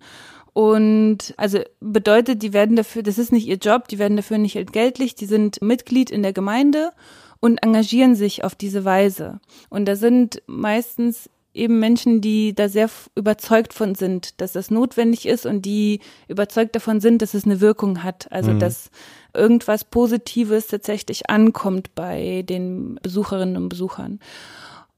Und 0.53 1.33
also 1.37 1.59
bedeutet, 1.79 2.41
die 2.41 2.53
werden 2.53 2.75
dafür, 2.75 3.03
das 3.03 3.17
ist 3.17 3.31
nicht 3.31 3.47
ihr 3.47 3.57
Job, 3.57 3.87
die 3.87 3.99
werden 3.99 4.17
dafür 4.17 4.37
nicht 4.37 4.55
entgeltlich, 4.55 5.13
die 5.15 5.25
sind 5.25 5.61
Mitglied 5.61 6.09
in 6.09 6.23
der 6.23 6.33
Gemeinde 6.33 6.91
und 7.39 7.59
engagieren 7.59 8.15
sich 8.15 8.43
auf 8.43 8.55
diese 8.55 8.83
Weise. 8.83 9.39
Und 9.69 9.85
da 9.85 9.95
sind 9.95 10.41
meistens 10.47 11.29
eben 11.57 11.79
Menschen, 11.79 12.21
die 12.21 12.53
da 12.53 12.69
sehr 12.69 12.89
überzeugt 13.15 13.73
von 13.73 13.95
sind, 13.95 14.39
dass 14.41 14.53
das 14.53 14.71
notwendig 14.71 15.27
ist 15.27 15.45
und 15.45 15.63
die 15.63 15.99
überzeugt 16.27 16.75
davon 16.75 16.99
sind, 16.99 17.21
dass 17.21 17.33
es 17.33 17.45
eine 17.45 17.61
Wirkung 17.61 18.03
hat. 18.03 18.31
Also 18.31 18.51
mhm. 18.51 18.59
dass 18.59 18.89
irgendwas 19.33 19.83
Positives 19.83 20.67
tatsächlich 20.67 21.29
ankommt 21.29 21.93
bei 21.95 22.43
den 22.47 22.99
Besucherinnen 23.01 23.57
und 23.57 23.69
Besuchern. 23.69 24.19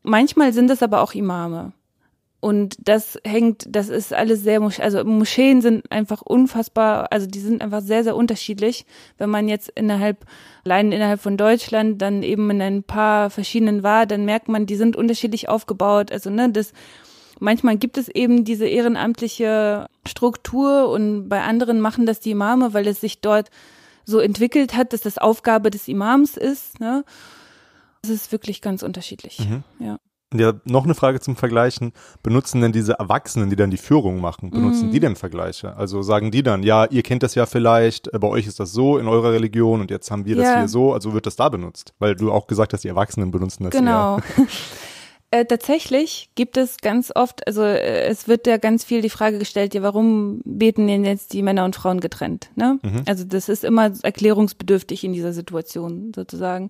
Manchmal 0.04 0.54
sind 0.54 0.70
es 0.72 0.82
aber 0.82 1.02
auch 1.02 1.14
Imame. 1.14 1.74
Und 2.42 2.78
das 2.80 3.20
hängt, 3.26 3.66
das 3.70 3.90
ist 3.90 4.14
alles 4.14 4.44
sehr, 4.44 4.62
also 4.62 5.04
Moscheen 5.04 5.62
sind 5.62 5.92
einfach 5.92 6.22
unfassbar, 6.22 7.12
also 7.12 7.28
die 7.28 7.40
sind 7.40 7.62
einfach 7.62 7.82
sehr, 7.82 8.06
sehr 8.06 8.16
unterschiedlich. 8.16 8.86
Wenn 9.18 9.30
man 9.30 9.50
jetzt 9.50 9.70
innerhalb, 9.70 10.26
allein 10.64 10.94
innerhalb 10.94 11.20
von 11.20 11.36
Deutschland 11.36 12.02
dann 12.02 12.24
eben 12.24 12.50
in 12.50 12.62
ein 12.62 12.84
paar 12.84 13.30
verschiedenen 13.30 13.84
war, 13.84 14.06
dann 14.06 14.24
merkt 14.24 14.48
man, 14.48 14.66
die 14.66 14.78
sind 14.78 14.96
unterschiedlich 14.96 15.50
aufgebaut. 15.50 16.14
Also, 16.14 16.30
ne, 16.30 16.50
das, 16.50 16.72
manchmal 17.40 17.76
gibt 17.76 17.98
es 17.98 18.08
eben 18.08 18.46
diese 18.46 18.68
ehrenamtliche 18.68 19.88
Struktur 20.08 20.90
und 20.90 21.28
bei 21.28 21.42
anderen 21.42 21.82
machen 21.82 22.06
das 22.06 22.22
die 22.22 22.32
Imame, 22.32 22.74
weil 22.74 22.88
es 22.88 23.02
sich 23.02 23.20
dort 23.20 23.50
so 24.06 24.20
entwickelt 24.20 24.78
hat, 24.78 24.94
dass 24.94 25.02
das 25.02 25.18
Aufgabe 25.18 25.72
des 25.72 25.90
Imams 25.90 26.38
ist, 26.38 26.80
ne. 26.80 27.04
Das 28.02 28.12
ist 28.12 28.32
wirklich 28.32 28.62
ganz 28.62 28.82
unterschiedlich, 28.82 29.40
mhm. 29.40 29.64
ja. 29.80 30.00
Ja, 30.34 30.54
noch 30.66 30.84
eine 30.84 30.94
Frage 30.94 31.20
zum 31.20 31.36
Vergleichen. 31.36 31.92
Benutzen 32.22 32.62
denn 32.62 32.72
diese 32.72 32.94
Erwachsenen, 32.94 33.50
die 33.50 33.56
dann 33.56 33.72
die 33.72 33.78
Führung 33.78 34.22
machen, 34.22 34.52
benutzen 34.52 34.90
mm. 34.90 34.92
die 34.92 35.00
denn 35.00 35.16
Vergleiche? 35.16 35.76
Also 35.76 36.04
sagen 36.04 36.30
die 36.30 36.44
dann, 36.44 36.62
ja, 36.62 36.86
ihr 36.86 37.02
kennt 37.02 37.24
das 37.24 37.34
ja 37.34 37.48
vielleicht, 37.48 38.14
äh, 38.14 38.20
bei 38.20 38.28
euch 38.28 38.46
ist 38.46 38.60
das 38.60 38.72
so 38.72 39.00
in 39.00 39.08
eurer 39.08 39.32
Religion 39.32 39.82
und 39.82 39.90
jetzt 39.90 40.12
haben 40.12 40.26
wir 40.26 40.36
das 40.36 40.56
hier 40.56 40.68
so, 40.68 40.94
also 40.94 41.14
wird 41.14 41.26
das 41.26 41.36
da 41.36 41.50
benutzt? 41.50 41.94
Weil 41.98 42.16
du 42.16 42.32
auch 42.32 42.46
gesagt 42.46 42.74
hast, 42.74 42.84
die 42.84 42.90
Erwachsenen 42.90 43.32
benutzen 43.32 43.64
das 43.64 43.72
Genau. 43.72 44.20
Äh, 45.32 45.46
tatsächlich 45.46 46.32
gibt 46.34 46.58
es 46.58 46.78
ganz 46.78 47.12
oft, 47.14 47.46
also 47.46 47.62
äh, 47.62 48.08
es 48.08 48.28
wird 48.28 48.48
ja 48.48 48.58
ganz 48.58 48.84
viel 48.84 49.04
die 49.04 49.12
Frage 49.12 49.38
gestellt, 49.38 49.76
ja, 49.76 49.84
warum 49.84 50.42
beten 50.44 50.88
denn 50.88 51.06
jetzt 51.06 51.34
die 51.34 51.44
Männer 51.44 51.66
und 51.66 51.76
Frauen 51.76 52.00
getrennt? 52.00 52.50
Ne? 52.56 52.80
Mhm. 52.82 53.04
Also 53.06 53.26
das 53.26 53.48
ist 53.48 53.64
immer 53.64 53.92
erklärungsbedürftig 54.02 55.04
in 55.04 55.14
dieser 55.14 55.32
Situation 55.32 56.14
sozusagen. 56.16 56.70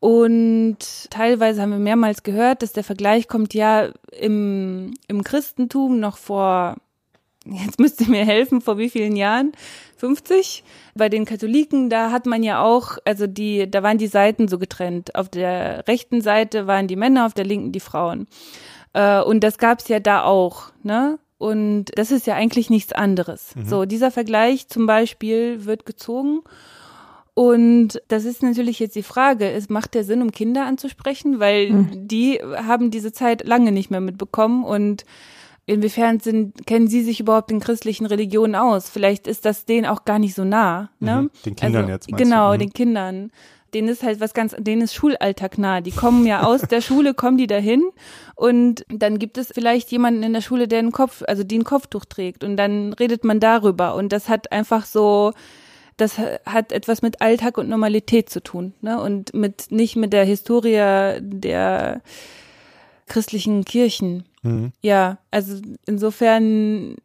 Und 0.00 0.78
teilweise 1.10 1.62
haben 1.62 1.72
wir 1.72 1.78
mehrmals 1.78 2.22
gehört, 2.22 2.62
dass 2.62 2.72
der 2.72 2.84
Vergleich 2.84 3.26
kommt 3.26 3.52
ja 3.52 3.88
im, 4.12 4.94
im 5.08 5.24
Christentum 5.24 5.98
noch 5.98 6.16
vor, 6.16 6.76
jetzt 7.44 7.80
müsst 7.80 8.00
ihr 8.00 8.08
mir 8.08 8.24
helfen, 8.24 8.60
vor 8.60 8.78
wie 8.78 8.90
vielen 8.90 9.16
Jahren? 9.16 9.52
50? 9.96 10.62
Bei 10.94 11.08
den 11.08 11.24
Katholiken, 11.24 11.90
da 11.90 12.12
hat 12.12 12.26
man 12.26 12.44
ja 12.44 12.62
auch, 12.62 12.98
also 13.04 13.26
die, 13.26 13.68
da 13.68 13.82
waren 13.82 13.98
die 13.98 14.06
Seiten 14.06 14.46
so 14.46 14.58
getrennt. 14.58 15.16
Auf 15.16 15.28
der 15.28 15.88
rechten 15.88 16.20
Seite 16.20 16.68
waren 16.68 16.86
die 16.86 16.96
Männer, 16.96 17.26
auf 17.26 17.34
der 17.34 17.44
linken 17.44 17.72
die 17.72 17.80
Frauen. 17.80 18.28
Äh, 18.92 19.20
und 19.20 19.42
das 19.42 19.58
gab's 19.58 19.88
ja 19.88 19.98
da 19.98 20.22
auch, 20.22 20.70
ne? 20.82 21.18
Und 21.38 21.86
das 21.94 22.10
ist 22.10 22.26
ja 22.26 22.34
eigentlich 22.34 22.68
nichts 22.68 22.92
anderes. 22.92 23.54
Mhm. 23.54 23.64
So, 23.64 23.84
dieser 23.84 24.10
Vergleich 24.10 24.68
zum 24.68 24.86
Beispiel 24.86 25.64
wird 25.66 25.86
gezogen 25.86 26.40
und 27.38 28.02
das 28.08 28.24
ist 28.24 28.42
natürlich 28.42 28.80
jetzt 28.80 28.96
die 28.96 29.04
Frage, 29.04 29.48
es 29.48 29.68
macht 29.68 29.94
der 29.94 30.02
Sinn, 30.02 30.22
um 30.22 30.32
Kinder 30.32 30.66
anzusprechen, 30.66 31.38
weil 31.38 31.70
mhm. 31.70 32.08
die 32.08 32.40
haben 32.42 32.90
diese 32.90 33.12
Zeit 33.12 33.46
lange 33.46 33.70
nicht 33.70 33.92
mehr 33.92 34.00
mitbekommen 34.00 34.64
und 34.64 35.04
inwiefern 35.64 36.18
sind, 36.18 36.66
kennen 36.66 36.88
sie 36.88 37.04
sich 37.04 37.20
überhaupt 37.20 37.52
in 37.52 37.60
christlichen 37.60 38.06
Religionen 38.06 38.56
aus? 38.56 38.90
Vielleicht 38.90 39.28
ist 39.28 39.44
das 39.44 39.66
denen 39.66 39.86
auch 39.86 40.04
gar 40.04 40.18
nicht 40.18 40.34
so 40.34 40.42
nah. 40.42 40.90
Ne? 40.98 41.22
Mhm. 41.22 41.30
Den 41.46 41.54
Kindern 41.54 41.82
also, 41.82 41.92
jetzt. 41.92 42.08
Genau, 42.08 42.54
mhm. 42.54 42.58
den 42.58 42.72
Kindern. 42.72 43.30
Denen 43.72 43.86
ist 43.86 44.02
halt 44.02 44.18
was 44.20 44.34
ganz, 44.34 44.56
denen 44.58 44.82
ist 44.82 44.94
Schulalltag 44.94 45.58
nah. 45.58 45.80
Die 45.80 45.92
kommen 45.92 46.26
ja 46.26 46.42
aus 46.42 46.62
der 46.62 46.80
Schule, 46.80 47.14
kommen 47.14 47.38
die 47.38 47.46
dahin 47.46 47.84
und 48.34 48.84
dann 48.88 49.20
gibt 49.20 49.38
es 49.38 49.52
vielleicht 49.54 49.92
jemanden 49.92 50.24
in 50.24 50.32
der 50.32 50.40
Schule, 50.40 50.66
der 50.66 50.80
einen 50.80 50.90
Kopf, 50.90 51.22
also 51.28 51.44
die 51.44 51.60
ein 51.60 51.64
Kopftuch 51.64 52.04
trägt 52.04 52.42
und 52.42 52.56
dann 52.56 52.94
redet 52.94 53.22
man 53.22 53.38
darüber 53.38 53.94
und 53.94 54.10
das 54.10 54.28
hat 54.28 54.50
einfach 54.50 54.86
so, 54.86 55.34
das 55.98 56.16
hat 56.18 56.72
etwas 56.72 57.02
mit 57.02 57.20
Alltag 57.20 57.58
und 57.58 57.68
Normalität 57.68 58.30
zu 58.30 58.40
tun, 58.42 58.72
ne? 58.80 59.00
Und 59.00 59.34
mit 59.34 59.70
nicht 59.70 59.96
mit 59.96 60.12
der 60.12 60.24
Historie 60.24 61.20
der 61.20 62.00
christlichen 63.06 63.64
Kirchen. 63.64 64.24
Mhm. 64.42 64.72
Ja, 64.80 65.18
also 65.30 65.60
insofern, 65.86 66.96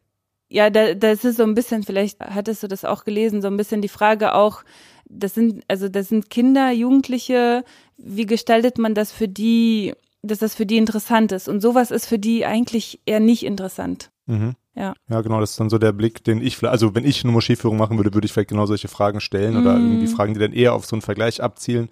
ja, 0.48 0.70
da, 0.70 0.94
das 0.94 1.24
ist 1.24 1.36
so 1.36 1.42
ein 1.42 1.54
bisschen, 1.54 1.82
vielleicht 1.82 2.20
hattest 2.20 2.62
du 2.62 2.68
das 2.68 2.84
auch 2.84 3.04
gelesen, 3.04 3.42
so 3.42 3.48
ein 3.48 3.56
bisschen 3.56 3.82
die 3.82 3.88
Frage 3.88 4.34
auch, 4.34 4.62
das 5.06 5.34
sind, 5.34 5.64
also 5.68 5.88
das 5.88 6.08
sind 6.08 6.30
Kinder, 6.30 6.70
Jugendliche, 6.70 7.64
wie 7.96 8.26
gestaltet 8.26 8.78
man 8.78 8.94
das 8.94 9.12
für 9.12 9.28
die, 9.28 9.94
dass 10.22 10.38
das 10.38 10.54
für 10.54 10.66
die 10.66 10.76
interessant 10.76 11.32
ist? 11.32 11.48
Und 11.48 11.60
sowas 11.60 11.90
ist 11.90 12.06
für 12.06 12.18
die 12.18 12.46
eigentlich 12.46 13.00
eher 13.06 13.20
nicht 13.20 13.44
interessant. 13.44 14.10
Mhm. 14.26 14.54
Ja. 14.74 14.94
Ja, 15.08 15.20
genau, 15.20 15.40
das 15.40 15.52
ist 15.52 15.60
dann 15.60 15.70
so 15.70 15.78
der 15.78 15.92
Blick, 15.92 16.24
den 16.24 16.40
ich, 16.40 16.62
also 16.64 16.94
wenn 16.94 17.04
ich 17.04 17.22
eine 17.22 17.32
Moscheeführung 17.32 17.76
machen 17.76 17.96
würde, 17.96 18.12
würde 18.12 18.26
ich 18.26 18.32
vielleicht 18.32 18.50
genau 18.50 18.66
solche 18.66 18.88
Fragen 18.88 19.20
stellen 19.20 19.54
mm. 19.54 19.60
oder 19.60 19.74
irgendwie 19.74 20.06
Fragen, 20.08 20.34
die 20.34 20.40
dann 20.40 20.52
eher 20.52 20.74
auf 20.74 20.84
so 20.84 20.96
einen 20.96 21.02
Vergleich 21.02 21.42
abzielen. 21.42 21.88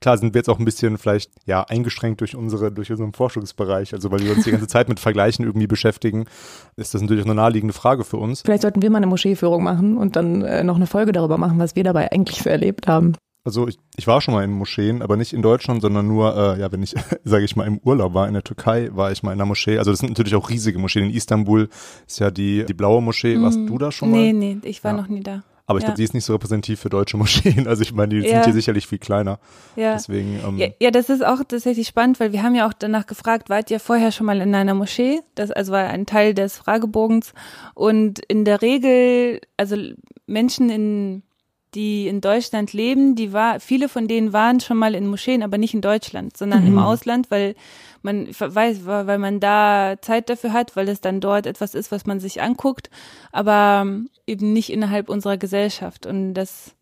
Klar 0.00 0.16
sind 0.16 0.32
wir 0.32 0.38
jetzt 0.38 0.48
auch 0.48 0.58
ein 0.58 0.64
bisschen 0.64 0.96
vielleicht 0.96 1.30
ja 1.44 1.62
eingeschränkt 1.62 2.22
durch 2.22 2.34
unsere 2.34 2.72
durch 2.72 2.90
unseren 2.90 3.12
Forschungsbereich, 3.12 3.92
also 3.92 4.10
weil 4.10 4.20
wir 4.20 4.32
uns 4.32 4.44
die 4.44 4.50
ganze 4.50 4.66
Zeit 4.66 4.88
mit 4.88 4.98
Vergleichen 4.98 5.44
irgendwie 5.44 5.66
beschäftigen, 5.66 6.24
ist 6.76 6.94
das 6.94 7.02
natürlich 7.02 7.22
auch 7.22 7.26
eine 7.26 7.34
naheliegende 7.34 7.74
Frage 7.74 8.04
für 8.04 8.16
uns. 8.16 8.40
Vielleicht 8.40 8.62
sollten 8.62 8.80
wir 8.80 8.88
mal 8.88 8.96
eine 8.96 9.06
Moscheeführung 9.06 9.62
machen 9.62 9.98
und 9.98 10.16
dann 10.16 10.40
äh, 10.42 10.64
noch 10.64 10.76
eine 10.76 10.86
Folge 10.86 11.12
darüber 11.12 11.36
machen, 11.36 11.58
was 11.58 11.76
wir 11.76 11.84
dabei 11.84 12.10
eigentlich 12.10 12.42
so 12.42 12.48
erlebt 12.48 12.88
haben. 12.88 13.14
Also 13.42 13.66
ich, 13.68 13.78
ich 13.96 14.06
war 14.06 14.20
schon 14.20 14.34
mal 14.34 14.44
in 14.44 14.50
Moscheen, 14.52 15.00
aber 15.00 15.16
nicht 15.16 15.32
in 15.32 15.40
Deutschland, 15.40 15.80
sondern 15.80 16.06
nur, 16.06 16.36
äh, 16.36 16.60
ja, 16.60 16.70
wenn 16.72 16.82
ich, 16.82 16.94
sage 17.24 17.44
ich 17.44 17.56
mal, 17.56 17.66
im 17.66 17.78
Urlaub 17.82 18.12
war 18.14 18.28
in 18.28 18.34
der 18.34 18.44
Türkei, 18.44 18.90
war 18.92 19.10
ich 19.12 19.22
mal 19.22 19.32
in 19.32 19.38
der 19.38 19.46
Moschee. 19.46 19.78
Also 19.78 19.90
das 19.90 20.00
sind 20.00 20.10
natürlich 20.10 20.34
auch 20.34 20.50
riesige 20.50 20.78
Moscheen. 20.78 21.08
In 21.08 21.14
Istanbul 21.16 21.68
ist 22.06 22.20
ja 22.20 22.30
die, 22.30 22.64
die 22.66 22.74
blaue 22.74 23.00
Moschee. 23.02 23.40
Warst 23.40 23.58
Mhm. 23.58 23.66
du 23.66 23.78
da 23.78 23.90
schon 23.92 24.10
mal? 24.10 24.18
Nee, 24.18 24.32
nee, 24.34 24.58
ich 24.64 24.84
war 24.84 24.90
Ja. 24.92 24.96
noch 24.98 25.08
nie 25.08 25.20
da. 25.20 25.42
Aber 25.66 25.78
ich 25.78 25.84
Ja. 25.84 25.86
glaube, 25.86 25.98
die 25.98 26.02
ist 26.04 26.14
nicht 26.14 26.24
so 26.24 26.32
repräsentativ 26.34 26.80
für 26.80 26.90
deutsche 26.90 27.16
Moscheen. 27.56 27.66
Also 27.66 27.82
ich 27.82 27.94
meine, 27.94 28.14
die 28.20 28.26
Ja. 28.26 28.28
sind 28.34 28.44
hier 28.44 28.52
sicherlich 28.52 28.86
viel 28.86 28.98
kleiner. 28.98 29.38
Ja. 29.76 29.94
Deswegen, 29.94 30.38
ähm, 30.46 30.58
Ja, 30.58 30.66
ja, 30.80 30.90
das 30.90 31.08
ist 31.08 31.24
auch 31.24 31.38
tatsächlich 31.48 31.86
spannend, 31.88 32.20
weil 32.20 32.32
wir 32.32 32.42
haben 32.42 32.54
ja 32.54 32.68
auch 32.68 32.72
danach 32.74 33.06
gefragt, 33.06 33.48
wart 33.48 33.70
ihr 33.70 33.80
vorher 33.80 34.12
schon 34.12 34.26
mal 34.26 34.40
in 34.42 34.54
einer 34.54 34.74
Moschee? 34.74 35.20
Das 35.34 35.50
also 35.50 35.72
war 35.72 35.84
ein 35.84 36.04
Teil 36.06 36.34
des 36.34 36.58
Fragebogens. 36.58 37.32
Und 37.74 38.18
in 38.28 38.44
der 38.44 38.60
Regel, 38.60 39.40
also 39.56 39.76
Menschen 40.26 40.68
in 40.70 41.22
die 41.74 42.08
in 42.08 42.20
Deutschland 42.20 42.72
leben, 42.72 43.14
die 43.14 43.32
war, 43.32 43.60
viele 43.60 43.88
von 43.88 44.08
denen 44.08 44.32
waren 44.32 44.58
schon 44.60 44.76
mal 44.76 44.94
in 44.94 45.06
Moscheen, 45.06 45.42
aber 45.42 45.56
nicht 45.58 45.74
in 45.74 45.80
Deutschland, 45.80 46.36
sondern 46.36 46.66
im 46.66 46.72
Mhm. 46.74 46.78
Ausland, 46.78 47.30
weil 47.30 47.54
man 48.02 48.26
weiß, 48.28 48.86
weil 48.86 49.18
man 49.18 49.38
da 49.40 49.96
Zeit 50.00 50.28
dafür 50.30 50.52
hat, 50.52 50.74
weil 50.74 50.88
es 50.88 51.00
dann 51.00 51.20
dort 51.20 51.46
etwas 51.46 51.74
ist, 51.74 51.92
was 51.92 52.06
man 52.06 52.18
sich 52.18 52.42
anguckt, 52.42 52.90
aber 53.30 53.86
eben 54.26 54.52
nicht 54.52 54.70
innerhalb 54.72 55.08
unserer 55.08 55.36
Gesellschaft. 55.36 56.06
Und 56.06 56.34
das 56.34 56.74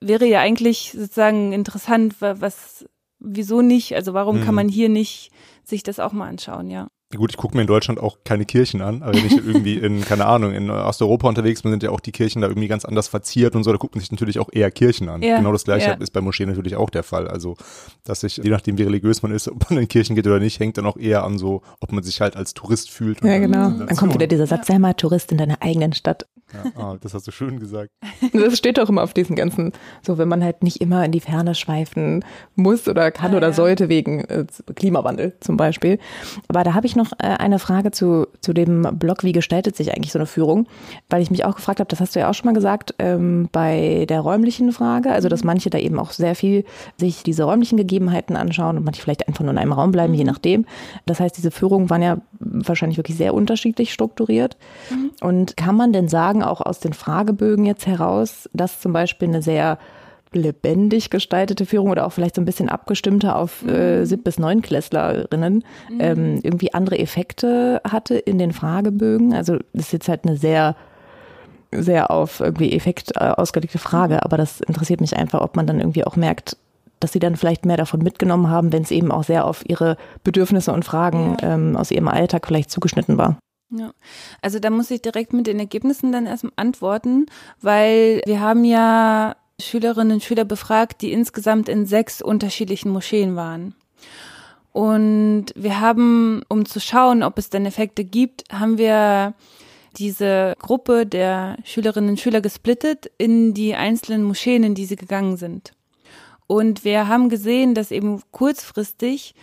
wäre 0.00 0.26
ja 0.26 0.40
eigentlich 0.40 0.92
sozusagen 0.92 1.52
interessant, 1.52 2.20
wa- 2.20 2.36
was, 2.38 2.86
wieso 3.18 3.62
nicht? 3.62 3.94
Also 3.96 4.14
warum 4.14 4.36
Mhm. 4.36 4.40
kann 4.42 4.54
man 4.54 4.68
hier 4.68 4.88
nicht 4.88 5.30
sich 5.64 5.82
das 5.82 5.98
auch 5.98 6.12
mal 6.12 6.28
anschauen, 6.28 6.70
ja. 6.70 6.88
Gut, 7.16 7.30
ich 7.30 7.38
gucke 7.38 7.56
mir 7.56 7.62
in 7.62 7.66
Deutschland 7.66 7.98
auch 7.98 8.18
keine 8.22 8.44
Kirchen 8.44 8.82
an, 8.82 9.02
aber 9.02 9.14
wenn 9.14 9.24
ich 9.24 9.38
irgendwie 9.38 9.78
in, 9.78 10.00
keine 10.04 10.26
Ahnung, 10.26 10.52
in 10.52 10.70
Osteuropa 10.70 11.26
unterwegs 11.26 11.62
bin, 11.62 11.72
sind 11.72 11.82
ja 11.82 11.88
auch 11.88 12.00
die 12.00 12.12
Kirchen 12.12 12.42
da 12.42 12.48
irgendwie 12.48 12.68
ganz 12.68 12.84
anders 12.84 13.08
verziert 13.08 13.56
und 13.56 13.64
so, 13.64 13.72
da 13.72 13.78
guckt 13.78 13.94
man 13.94 14.00
sich 14.00 14.10
natürlich 14.10 14.38
auch 14.38 14.50
eher 14.52 14.70
Kirchen 14.70 15.08
an. 15.08 15.22
Ja, 15.22 15.38
genau 15.38 15.52
das 15.52 15.64
gleiche 15.64 15.88
ja. 15.88 15.94
ist 15.94 16.12
bei 16.12 16.20
Moscheen 16.20 16.50
natürlich 16.50 16.76
auch 16.76 16.90
der 16.90 17.02
Fall. 17.02 17.26
Also, 17.26 17.56
dass 18.04 18.20
sich, 18.20 18.36
je 18.36 18.50
nachdem 18.50 18.76
wie 18.76 18.82
religiös 18.82 19.22
man 19.22 19.32
ist, 19.32 19.48
ob 19.48 19.70
man 19.70 19.78
in 19.78 19.88
Kirchen 19.88 20.16
geht 20.16 20.26
oder 20.26 20.38
nicht, 20.38 20.60
hängt 20.60 20.76
dann 20.76 20.84
auch 20.84 20.98
eher 20.98 21.24
an 21.24 21.38
so, 21.38 21.62
ob 21.80 21.92
man 21.92 22.04
sich 22.04 22.20
halt 22.20 22.36
als 22.36 22.52
Tourist 22.52 22.90
fühlt. 22.90 23.22
und 23.22 23.28
Ja, 23.28 23.38
genau. 23.38 23.70
Dann 23.70 23.96
kommt 23.96 24.12
wieder 24.12 24.26
dieser 24.26 24.46
Satz, 24.46 24.66
sei 24.66 24.78
mal 24.78 24.92
Tourist 24.92 25.32
in 25.32 25.38
deiner 25.38 25.62
eigenen 25.62 25.94
Stadt. 25.94 26.26
Ja, 26.52 26.82
ah, 26.82 26.96
das 27.00 27.14
hast 27.14 27.26
du 27.26 27.30
schön 27.30 27.58
gesagt. 27.58 27.90
Das 28.32 28.58
steht 28.58 28.78
doch 28.78 28.88
immer 28.88 29.02
auf 29.02 29.14
diesen 29.14 29.36
ganzen, 29.36 29.72
so 30.02 30.18
wenn 30.18 30.28
man 30.28 30.42
halt 30.42 30.62
nicht 30.62 30.80
immer 30.80 31.04
in 31.04 31.12
die 31.12 31.20
Ferne 31.20 31.54
schweifen 31.54 32.24
muss 32.56 32.88
oder 32.88 33.10
kann 33.10 33.32
Ah, 33.32 33.36
oder 33.36 33.48
ja. 33.48 33.52
sollte 33.52 33.88
wegen 33.88 34.20
äh, 34.24 34.44
Klimawandel 34.74 35.34
zum 35.40 35.56
Beispiel. 35.56 35.98
Aber 36.48 36.64
da 36.64 36.74
habe 36.74 36.86
ich 36.86 36.96
noch 36.96 37.12
äh, 37.12 37.26
eine 37.26 37.58
Frage 37.58 37.90
zu, 37.90 38.26
zu 38.40 38.52
dem 38.52 38.82
Blog, 38.98 39.24
wie 39.24 39.32
gestaltet 39.32 39.76
sich 39.76 39.94
eigentlich 39.94 40.12
so 40.12 40.18
eine 40.18 40.26
Führung? 40.26 40.66
Weil 41.10 41.22
ich 41.22 41.30
mich 41.30 41.44
auch 41.44 41.56
gefragt 41.56 41.80
habe, 41.80 41.88
das 41.88 42.00
hast 42.00 42.14
du 42.16 42.20
ja 42.20 42.28
auch 42.30 42.34
schon 42.34 42.46
mal 42.46 42.54
gesagt, 42.54 42.94
ähm, 42.98 43.48
bei 43.52 44.06
der 44.08 44.20
räumlichen 44.20 44.72
Frage, 44.72 45.12
also 45.12 45.28
dass 45.28 45.44
manche 45.44 45.70
da 45.70 45.78
eben 45.78 45.98
auch 45.98 46.10
sehr 46.12 46.34
viel 46.34 46.64
sich 46.96 47.22
diese 47.22 47.44
räumlichen 47.44 47.76
Gegebenheiten 47.76 48.36
anschauen 48.36 48.76
und 48.76 48.84
manche 48.84 49.02
vielleicht 49.02 49.26
einfach 49.28 49.42
nur 49.44 49.52
in 49.52 49.58
einem 49.58 49.72
Raum 49.72 49.92
bleiben, 49.92 50.14
je 50.14 50.24
nachdem. 50.24 50.64
Das 51.06 51.20
heißt, 51.20 51.36
diese 51.36 51.50
Führungen 51.50 51.90
waren 51.90 52.02
ja 52.02 52.18
wahrscheinlich 52.40 52.98
wirklich 52.98 53.16
sehr 53.16 53.34
unterschiedlich 53.34 53.92
strukturiert. 53.92 54.56
Und 55.20 55.56
kann 55.56 55.76
man 55.76 55.92
denn 55.92 56.08
sagen, 56.08 56.37
auch 56.42 56.60
aus 56.60 56.80
den 56.80 56.92
Fragebögen 56.92 57.64
jetzt 57.64 57.86
heraus, 57.86 58.48
dass 58.52 58.80
zum 58.80 58.92
Beispiel 58.92 59.28
eine 59.28 59.42
sehr 59.42 59.78
lebendig 60.32 61.10
gestaltete 61.10 61.64
Führung 61.64 61.90
oder 61.90 62.06
auch 62.06 62.12
vielleicht 62.12 62.34
so 62.34 62.42
ein 62.42 62.44
bisschen 62.44 62.68
abgestimmter 62.68 63.36
auf 63.36 63.64
äh, 63.66 64.04
Sieb- 64.04 64.24
bis 64.24 64.38
Neunklässlerinnen 64.38 65.64
ähm, 65.98 66.40
irgendwie 66.42 66.74
andere 66.74 66.98
Effekte 66.98 67.80
hatte 67.88 68.16
in 68.16 68.38
den 68.38 68.52
Fragebögen? 68.52 69.32
Also 69.32 69.56
das 69.72 69.86
ist 69.86 69.92
jetzt 69.92 70.08
halt 70.08 70.26
eine 70.26 70.36
sehr 70.36 70.76
sehr 71.70 72.10
auf 72.10 72.40
irgendwie 72.40 72.72
Effekt 72.72 73.12
äh, 73.16 73.24
ausgelegte 73.24 73.78
Frage, 73.78 74.24
aber 74.24 74.36
das 74.36 74.60
interessiert 74.60 75.00
mich 75.00 75.16
einfach, 75.16 75.40
ob 75.40 75.56
man 75.56 75.66
dann 75.66 75.80
irgendwie 75.80 76.04
auch 76.04 76.16
merkt, 76.16 76.56
dass 77.00 77.12
sie 77.12 77.18
dann 77.18 77.36
vielleicht 77.36 77.66
mehr 77.66 77.76
davon 77.76 78.00
mitgenommen 78.00 78.48
haben, 78.48 78.72
wenn 78.72 78.82
es 78.82 78.90
eben 78.90 79.12
auch 79.12 79.24
sehr 79.24 79.44
auf 79.44 79.68
ihre 79.68 79.96
Bedürfnisse 80.24 80.72
und 80.72 80.84
Fragen 80.84 81.36
ähm, 81.42 81.76
aus 81.76 81.90
ihrem 81.90 82.08
Alltag 82.08 82.46
vielleicht 82.46 82.70
zugeschnitten 82.70 83.18
war. 83.18 83.36
Ja, 83.70 83.92
also 84.40 84.58
da 84.58 84.70
muss 84.70 84.90
ich 84.90 85.02
direkt 85.02 85.32
mit 85.32 85.46
den 85.46 85.58
Ergebnissen 85.58 86.10
dann 86.10 86.26
erstmal 86.26 86.54
antworten, 86.56 87.26
weil 87.60 88.22
wir 88.24 88.40
haben 88.40 88.64
ja 88.64 89.36
Schülerinnen 89.60 90.14
und 90.14 90.22
Schüler 90.22 90.44
befragt, 90.44 91.02
die 91.02 91.12
insgesamt 91.12 91.68
in 91.68 91.84
sechs 91.84 92.22
unterschiedlichen 92.22 92.90
Moscheen 92.90 93.36
waren. 93.36 93.74
Und 94.72 95.46
wir 95.54 95.80
haben, 95.80 96.42
um 96.48 96.64
zu 96.64 96.80
schauen, 96.80 97.22
ob 97.22 97.36
es 97.38 97.50
denn 97.50 97.66
Effekte 97.66 98.04
gibt, 98.04 98.44
haben 98.50 98.78
wir 98.78 99.34
diese 99.98 100.54
Gruppe 100.60 101.04
der 101.06 101.56
Schülerinnen 101.64 102.10
und 102.10 102.20
Schüler 102.20 102.40
gesplittet 102.40 103.10
in 103.18 103.52
die 103.52 103.74
einzelnen 103.74 104.22
Moscheen, 104.22 104.62
in 104.62 104.74
die 104.74 104.84
sie 104.84 104.96
gegangen 104.96 105.36
sind. 105.36 105.72
Und 106.46 106.84
wir 106.84 107.08
haben 107.08 107.28
gesehen, 107.28 107.74
dass 107.74 107.90
eben 107.90 108.22
kurzfristig 108.30 109.34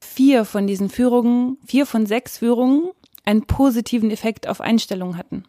vier 0.00 0.44
von 0.44 0.66
diesen 0.66 0.88
Führungen, 0.88 1.58
vier 1.66 1.84
von 1.84 2.06
sechs 2.06 2.38
Führungen 2.38 2.90
einen 3.30 3.46
positiven 3.46 4.10
Effekt 4.10 4.48
auf 4.48 4.60
Einstellungen 4.60 5.16
hatten. 5.16 5.44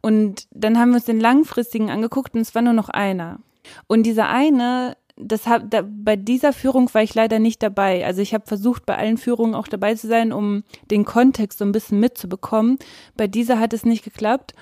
Und 0.00 0.46
dann 0.50 0.78
haben 0.78 0.90
wir 0.90 0.96
uns 0.96 1.04
den 1.04 1.20
langfristigen 1.20 1.90
angeguckt 1.90 2.34
und 2.34 2.40
es 2.40 2.54
war 2.54 2.62
nur 2.62 2.72
noch 2.72 2.88
einer. 2.88 3.38
Und 3.86 4.02
dieser 4.02 4.28
eine, 4.28 4.96
das 5.16 5.46
hab, 5.46 5.70
da, 5.70 5.84
bei 5.86 6.16
dieser 6.16 6.52
Führung 6.52 6.92
war 6.92 7.02
ich 7.02 7.14
leider 7.14 7.38
nicht 7.38 7.62
dabei. 7.62 8.04
Also 8.04 8.20
ich 8.20 8.34
habe 8.34 8.46
versucht, 8.46 8.84
bei 8.84 8.96
allen 8.96 9.18
Führungen 9.18 9.54
auch 9.54 9.68
dabei 9.68 9.94
zu 9.94 10.08
sein, 10.08 10.32
um 10.32 10.64
den 10.90 11.04
Kontext 11.04 11.58
so 11.58 11.64
ein 11.64 11.72
bisschen 11.72 12.00
mitzubekommen. 12.00 12.78
Bei 13.16 13.28
dieser 13.28 13.60
hat 13.60 13.72
es 13.72 13.84
nicht 13.84 14.02
geklappt. 14.02 14.54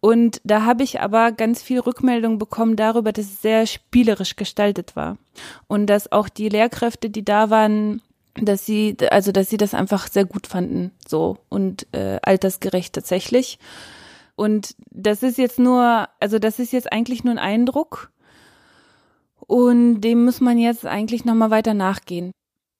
Und 0.00 0.40
da 0.42 0.64
habe 0.64 0.82
ich 0.82 1.00
aber 1.00 1.30
ganz 1.30 1.62
viel 1.62 1.78
Rückmeldung 1.78 2.38
bekommen 2.38 2.74
darüber, 2.74 3.12
dass 3.12 3.26
es 3.26 3.40
sehr 3.40 3.66
spielerisch 3.66 4.34
gestaltet 4.34 4.96
war. 4.96 5.16
Und 5.68 5.86
dass 5.86 6.10
auch 6.10 6.28
die 6.28 6.48
Lehrkräfte, 6.48 7.08
die 7.08 7.24
da 7.24 7.50
waren, 7.50 8.02
dass 8.40 8.64
sie, 8.66 8.96
also 9.10 9.32
dass 9.32 9.50
sie 9.50 9.56
das 9.58 9.74
einfach 9.74 10.08
sehr 10.08 10.24
gut 10.24 10.46
fanden, 10.46 10.92
so 11.06 11.38
und 11.48 11.86
äh, 11.92 12.18
altersgerecht 12.22 12.94
tatsächlich. 12.94 13.58
Und 14.34 14.74
das 14.90 15.22
ist 15.22 15.36
jetzt 15.38 15.58
nur, 15.58 16.08
also 16.18 16.38
das 16.38 16.58
ist 16.58 16.72
jetzt 16.72 16.90
eigentlich 16.92 17.22
nur 17.24 17.34
ein 17.34 17.38
Eindruck. 17.38 18.10
Und 19.46 20.00
dem 20.00 20.24
muss 20.24 20.40
man 20.40 20.58
jetzt 20.58 20.86
eigentlich 20.86 21.24
nochmal 21.24 21.50
weiter 21.50 21.74
nachgehen. 21.74 22.30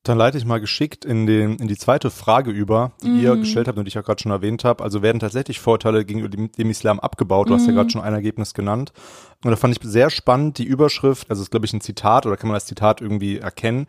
Dann 0.05 0.19
leite 0.19 0.37
ich 0.37 0.45
mal 0.45 0.59
geschickt 0.61 1.05
in, 1.05 1.27
den, 1.27 1.57
in 1.59 1.69
die 1.69 1.77
zweite 1.77 2.11
Frage 2.11 2.51
über, 2.51 2.91
die 3.05 3.23
ihr 3.23 3.37
Mhm. 3.37 3.41
gestellt 3.41 3.69
habt 3.69 3.79
und 3.79 3.85
die 3.85 3.89
ich 3.89 3.99
auch 3.99 4.05
gerade 4.05 4.21
schon 4.21 4.33
erwähnt 4.33 4.65
habe. 4.65 4.83
Also 4.83 5.01
werden 5.03 5.21
tatsächlich 5.21 5.61
Vorteile 5.61 6.05
gegenüber 6.05 6.29
dem, 6.29 6.51
dem 6.51 6.71
Islam 6.71 6.99
abgebaut? 6.99 7.51
Du 7.51 7.55
hast 7.55 7.67
ja 7.67 7.73
Mhm. 7.73 7.77
gerade 7.77 7.91
schon 7.91 8.01
ein 8.01 8.13
Ergebnis 8.15 8.53
genannt. 8.55 8.93
Und 9.45 9.51
da 9.53 9.57
fand 9.57 9.77
ich 9.77 9.89
sehr 9.89 10.11
spannend 10.11 10.59
die 10.59 10.65
Überschrift, 10.65 11.31
also 11.31 11.43
ist 11.43 11.51
glaube 11.51 11.67
ich 11.67 11.73
ein 11.73 11.81
Zitat 11.81 12.27
oder 12.27 12.37
kann 12.37 12.49
man 12.49 12.57
das 12.57 12.67
Zitat 12.67 13.01
irgendwie 13.01 13.39
erkennen. 13.39 13.87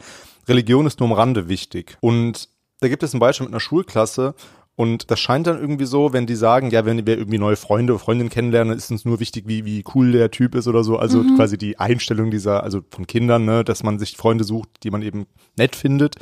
Religion 0.47 0.86
ist 0.86 0.99
nur 0.99 1.10
am 1.10 1.13
Rande 1.15 1.47
wichtig. 1.49 1.97
Und 2.01 2.49
da 2.79 2.88
gibt 2.89 3.03
es 3.03 3.13
ein 3.13 3.19
Beispiel 3.19 3.45
mit 3.45 3.53
einer 3.53 3.60
Schulklasse 3.60 4.36
und 4.75 5.12
das 5.12 5.19
scheint 5.19 5.45
dann 5.47 5.60
irgendwie 5.60 5.86
so, 5.86 6.13
wenn 6.13 6.25
die 6.25 6.36
sagen, 6.36 6.71
ja, 6.71 6.84
wenn 6.86 7.06
wir 7.06 7.17
irgendwie 7.17 7.38
neue 7.38 7.56
Freunde, 7.56 7.97
Freundinnen 7.99 8.32
kennenlernen, 8.32 8.69
dann 8.69 8.77
ist 8.77 8.89
uns 8.91 9.06
nur 9.06 9.19
wichtig, 9.19 9.47
wie, 9.47 9.65
wie 9.65 9.84
cool 9.93 10.12
der 10.12 10.32
Typ 10.32 10.56
ist 10.56 10.67
oder 10.67 10.84
so. 10.84 10.97
Also 10.97 11.19
Mhm. 11.19 11.36
quasi 11.36 11.58
die 11.58 11.77
Einstellung 11.79 12.32
dieser, 12.32 12.63
also 12.63 12.82
von 12.89 13.06
Kindern, 13.06 13.45
ne, 13.45 13.63
dass 13.63 13.84
man 13.84 13.99
sich 13.99 14.17
Freunde 14.17 14.43
sucht, 14.43 14.69
die 14.84 14.89
man 14.91 15.01
eben 15.03 15.27
nett 15.58 15.75
findet. 15.75 16.15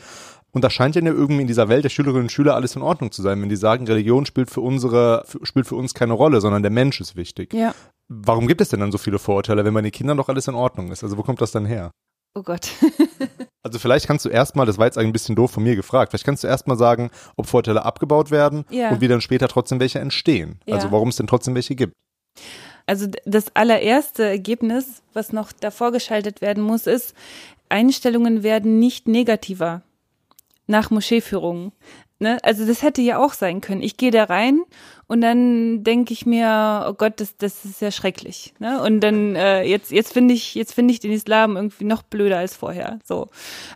Und 0.51 0.65
das 0.65 0.73
scheint 0.73 0.95
ja 0.97 1.01
irgendwie 1.01 1.41
in 1.41 1.47
dieser 1.47 1.69
Welt 1.69 1.85
der 1.85 1.89
Schülerinnen 1.89 2.23
und 2.23 2.31
Schüler 2.31 2.55
alles 2.55 2.75
in 2.75 2.81
Ordnung 2.81 3.13
zu 3.13 3.21
sein, 3.21 3.41
wenn 3.41 3.47
die 3.47 3.55
sagen, 3.55 3.87
Religion 3.87 4.25
spielt 4.25 4.51
für 4.51 4.59
unsere, 4.59 5.23
spielt 5.43 5.65
für 5.65 5.75
uns 5.75 5.93
keine 5.93 6.11
Rolle, 6.11 6.41
sondern 6.41 6.61
der 6.61 6.71
Mensch 6.71 6.99
ist 6.99 7.15
wichtig. 7.15 7.53
Ja. 7.53 7.73
Warum 8.09 8.47
gibt 8.49 8.59
es 8.59 8.67
denn 8.67 8.81
dann 8.81 8.91
so 8.91 8.97
viele 8.97 9.17
Vorurteile, 9.17 9.63
wenn 9.63 9.73
bei 9.73 9.81
den 9.81 9.93
Kindern 9.93 10.17
doch 10.17 10.27
alles 10.27 10.49
in 10.49 10.55
Ordnung 10.55 10.91
ist? 10.91 11.05
Also 11.05 11.17
wo 11.17 11.23
kommt 11.23 11.39
das 11.39 11.51
dann 11.51 11.65
her? 11.65 11.91
Oh 12.35 12.43
Gott. 12.43 12.69
Also 13.71 13.79
vielleicht 13.79 14.05
kannst 14.05 14.25
du 14.25 14.29
erstmal, 14.29 14.65
das 14.65 14.77
war 14.77 14.85
jetzt 14.85 14.97
ein 14.97 15.13
bisschen 15.13 15.33
doof 15.33 15.51
von 15.51 15.63
mir 15.63 15.77
gefragt, 15.77 16.11
vielleicht 16.11 16.25
kannst 16.25 16.43
du 16.43 16.47
erstmal 16.49 16.77
sagen, 16.77 17.09
ob 17.37 17.47
Vorteile 17.47 17.85
abgebaut 17.85 18.29
werden 18.29 18.65
Ja. 18.69 18.89
und 18.89 18.99
wie 18.99 19.07
dann 19.07 19.21
später 19.21 19.47
trotzdem 19.47 19.79
welche 19.79 19.99
entstehen. 19.99 20.59
Ja. 20.65 20.75
Also 20.75 20.91
warum 20.91 21.07
es 21.07 21.15
denn 21.15 21.27
trotzdem 21.27 21.55
welche 21.55 21.75
gibt. 21.75 21.93
Also 22.85 23.07
das 23.23 23.55
allererste 23.55 24.25
Ergebnis, 24.25 25.03
was 25.13 25.31
noch 25.31 25.53
davor 25.53 25.93
geschaltet 25.93 26.41
werden 26.41 26.61
muss, 26.61 26.85
ist, 26.85 27.13
Einstellungen 27.69 28.43
werden 28.43 28.79
nicht 28.79 29.07
negativer 29.07 29.83
nach 30.67 30.89
Moscheeführungen. 30.91 31.71
Ne? 32.21 32.37
Also 32.43 32.67
das 32.67 32.83
hätte 32.83 33.01
ja 33.01 33.17
auch 33.17 33.33
sein 33.33 33.61
können. 33.61 33.81
Ich 33.81 33.97
gehe 33.97 34.11
da 34.11 34.25
rein 34.25 34.61
und 35.07 35.21
dann 35.21 35.83
denke 35.83 36.13
ich 36.13 36.27
mir, 36.27 36.85
oh 36.87 36.93
Gott, 36.93 37.13
das, 37.19 37.35
das 37.35 37.65
ist 37.65 37.81
ja 37.81 37.89
schrecklich. 37.89 38.53
Ne? 38.59 38.79
Und 38.83 38.99
dann 38.99 39.35
äh, 39.35 39.63
jetzt 39.63 39.91
jetzt 39.91 40.13
finde 40.13 40.35
ich 40.35 40.53
jetzt 40.53 40.73
finde 40.73 40.93
ich 40.93 40.99
den 40.99 41.11
Islam 41.11 41.55
irgendwie 41.55 41.83
noch 41.83 42.03
blöder 42.03 42.37
als 42.37 42.55
vorher. 42.55 42.99
So 43.03 43.29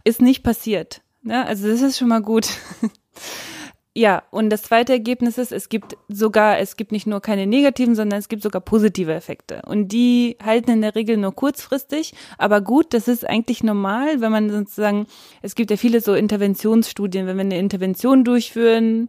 ist 0.03 0.21
nicht 0.21 0.43
passiert. 0.43 1.01
Ne? 1.23 1.43
Also 1.43 1.67
das 1.67 1.81
ist 1.81 1.97
schon 1.97 2.07
mal 2.07 2.21
gut. 2.21 2.47
Ja, 3.97 4.23
und 4.29 4.49
das 4.49 4.63
zweite 4.63 4.91
Ergebnis 4.91 5.37
ist, 5.37 5.53
es 5.53 5.69
gibt 5.69 5.95
sogar, 6.09 6.59
es 6.59 6.75
gibt 6.75 6.91
nicht 6.91 7.07
nur 7.07 7.21
keine 7.21 7.47
negativen, 7.47 7.95
sondern 7.95 8.19
es 8.19 8.27
gibt 8.27 8.43
sogar 8.43 8.59
positive 8.59 9.13
Effekte. 9.13 9.61
Und 9.65 9.87
die 9.93 10.35
halten 10.43 10.71
in 10.71 10.81
der 10.81 10.95
Regel 10.95 11.15
nur 11.15 11.33
kurzfristig. 11.33 12.13
Aber 12.37 12.59
gut, 12.59 12.93
das 12.93 13.07
ist 13.07 13.25
eigentlich 13.25 13.63
normal, 13.63 14.19
wenn 14.19 14.33
man 14.33 14.49
sozusagen, 14.49 15.07
es 15.41 15.55
gibt 15.55 15.71
ja 15.71 15.77
viele 15.77 16.01
so 16.01 16.13
Interventionsstudien, 16.13 17.25
wenn 17.25 17.37
wir 17.37 17.45
eine 17.45 17.57
Intervention 17.57 18.25
durchführen, 18.25 19.07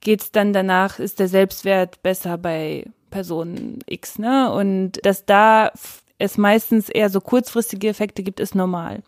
geht's 0.00 0.32
dann 0.32 0.54
danach, 0.54 0.98
ist 0.98 1.20
der 1.20 1.28
Selbstwert 1.28 2.02
besser 2.02 2.38
bei 2.38 2.86
Person 3.10 3.80
X, 3.84 4.18
ne? 4.18 4.50
Und 4.50 4.92
dass 5.04 5.26
da 5.26 5.72
es 6.16 6.38
meistens 6.38 6.88
eher 6.88 7.10
so 7.10 7.20
kurzfristige 7.20 7.88
Effekte 7.88 8.22
gibt, 8.22 8.40
ist 8.40 8.54
normal. 8.54 9.02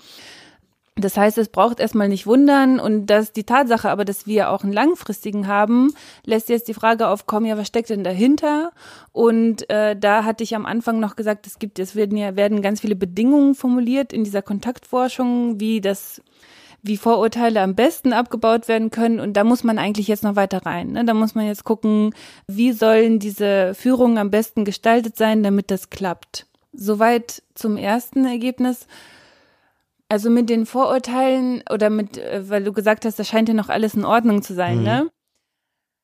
Das 0.96 1.16
heißt, 1.16 1.38
es 1.38 1.48
braucht 1.48 1.80
erstmal 1.80 2.09
nicht 2.09 2.24
wundern 2.24 2.78
und 2.78 3.07
dass 3.07 3.33
die 3.33 3.42
Tatsache 3.42 3.90
aber, 3.90 4.04
dass 4.04 4.28
wir 4.28 4.50
auch 4.50 4.62
einen 4.62 4.72
langfristigen 4.72 5.48
haben, 5.48 5.92
lässt 6.24 6.48
jetzt 6.48 6.68
die 6.68 6.74
Frage 6.74 7.09
aufkommen, 7.09 7.46
ja, 7.46 7.59
was 7.59 7.66
steckt 7.66 7.90
denn 7.90 8.04
dahinter? 8.04 8.70
Und 9.11 9.68
äh, 9.70 9.96
da 9.96 10.24
hatte 10.24 10.44
ich 10.44 10.54
am 10.54 10.66
Anfang 10.66 11.00
noch 11.00 11.16
gesagt, 11.16 11.48
es 11.48 11.59
gibt, 11.59 11.80
es 11.80 11.96
werden 11.96 12.16
ja 12.16 12.37
werden 12.37 12.62
ganz 12.62 12.80
viele 12.80 12.94
Bedingungen 12.94 13.57
formuliert 13.57 14.12
in 14.12 14.22
dieser 14.22 14.42
Kontaktforschung, 14.42 15.59
wie 15.59 15.80
das 15.80 16.22
wie 16.85 16.98
Vorurteile 16.98 17.62
am 17.62 17.74
besten 17.74 18.12
abgebaut 18.12 18.68
werden 18.68 18.90
können. 18.90 19.18
Und 19.18 19.38
da 19.38 19.42
muss 19.42 19.64
man 19.64 19.78
eigentlich 19.78 20.07
jetzt 20.07 20.22
noch 20.22 20.37
weiter 20.37 20.66
rein. 20.66 20.92
Ne? 20.92 21.04
Da 21.07 21.14
muss 21.14 21.35
man 21.35 21.46
jetzt 21.46 21.64
gucken, 21.64 22.14
wie 22.46 22.72
sollen 22.72 23.18
diese 23.18 23.74
Führungen 23.74 24.18
am 24.18 24.30
besten 24.30 24.66
gestaltet 24.66 25.16
sein, 25.16 25.42
damit 25.42 25.70
das 25.70 25.88
klappt. 25.88 26.46
Soweit 26.74 27.42
zum 27.54 27.78
ersten 27.78 28.26
Ergebnis. 28.26 28.87
Also 30.14 30.31
mit 30.31 30.48
den 30.48 30.64
Vorurteilen 30.64 31.64
oder 31.72 31.90
mit, 31.90 32.18
äh, 32.18 32.48
weil 32.48 32.62
du 32.62 32.72
gesagt 32.72 33.05
hast, 33.05 33.18
da 33.18 33.24
scheint 33.24 33.48
ja 33.48 33.55
noch 33.55 33.68
alles 33.68 33.94
in 33.94 34.05
Ordnung 34.05 34.42
zu 34.42 34.55
sein, 34.55 34.79
mhm. 34.79 34.85
ne? 34.85 35.11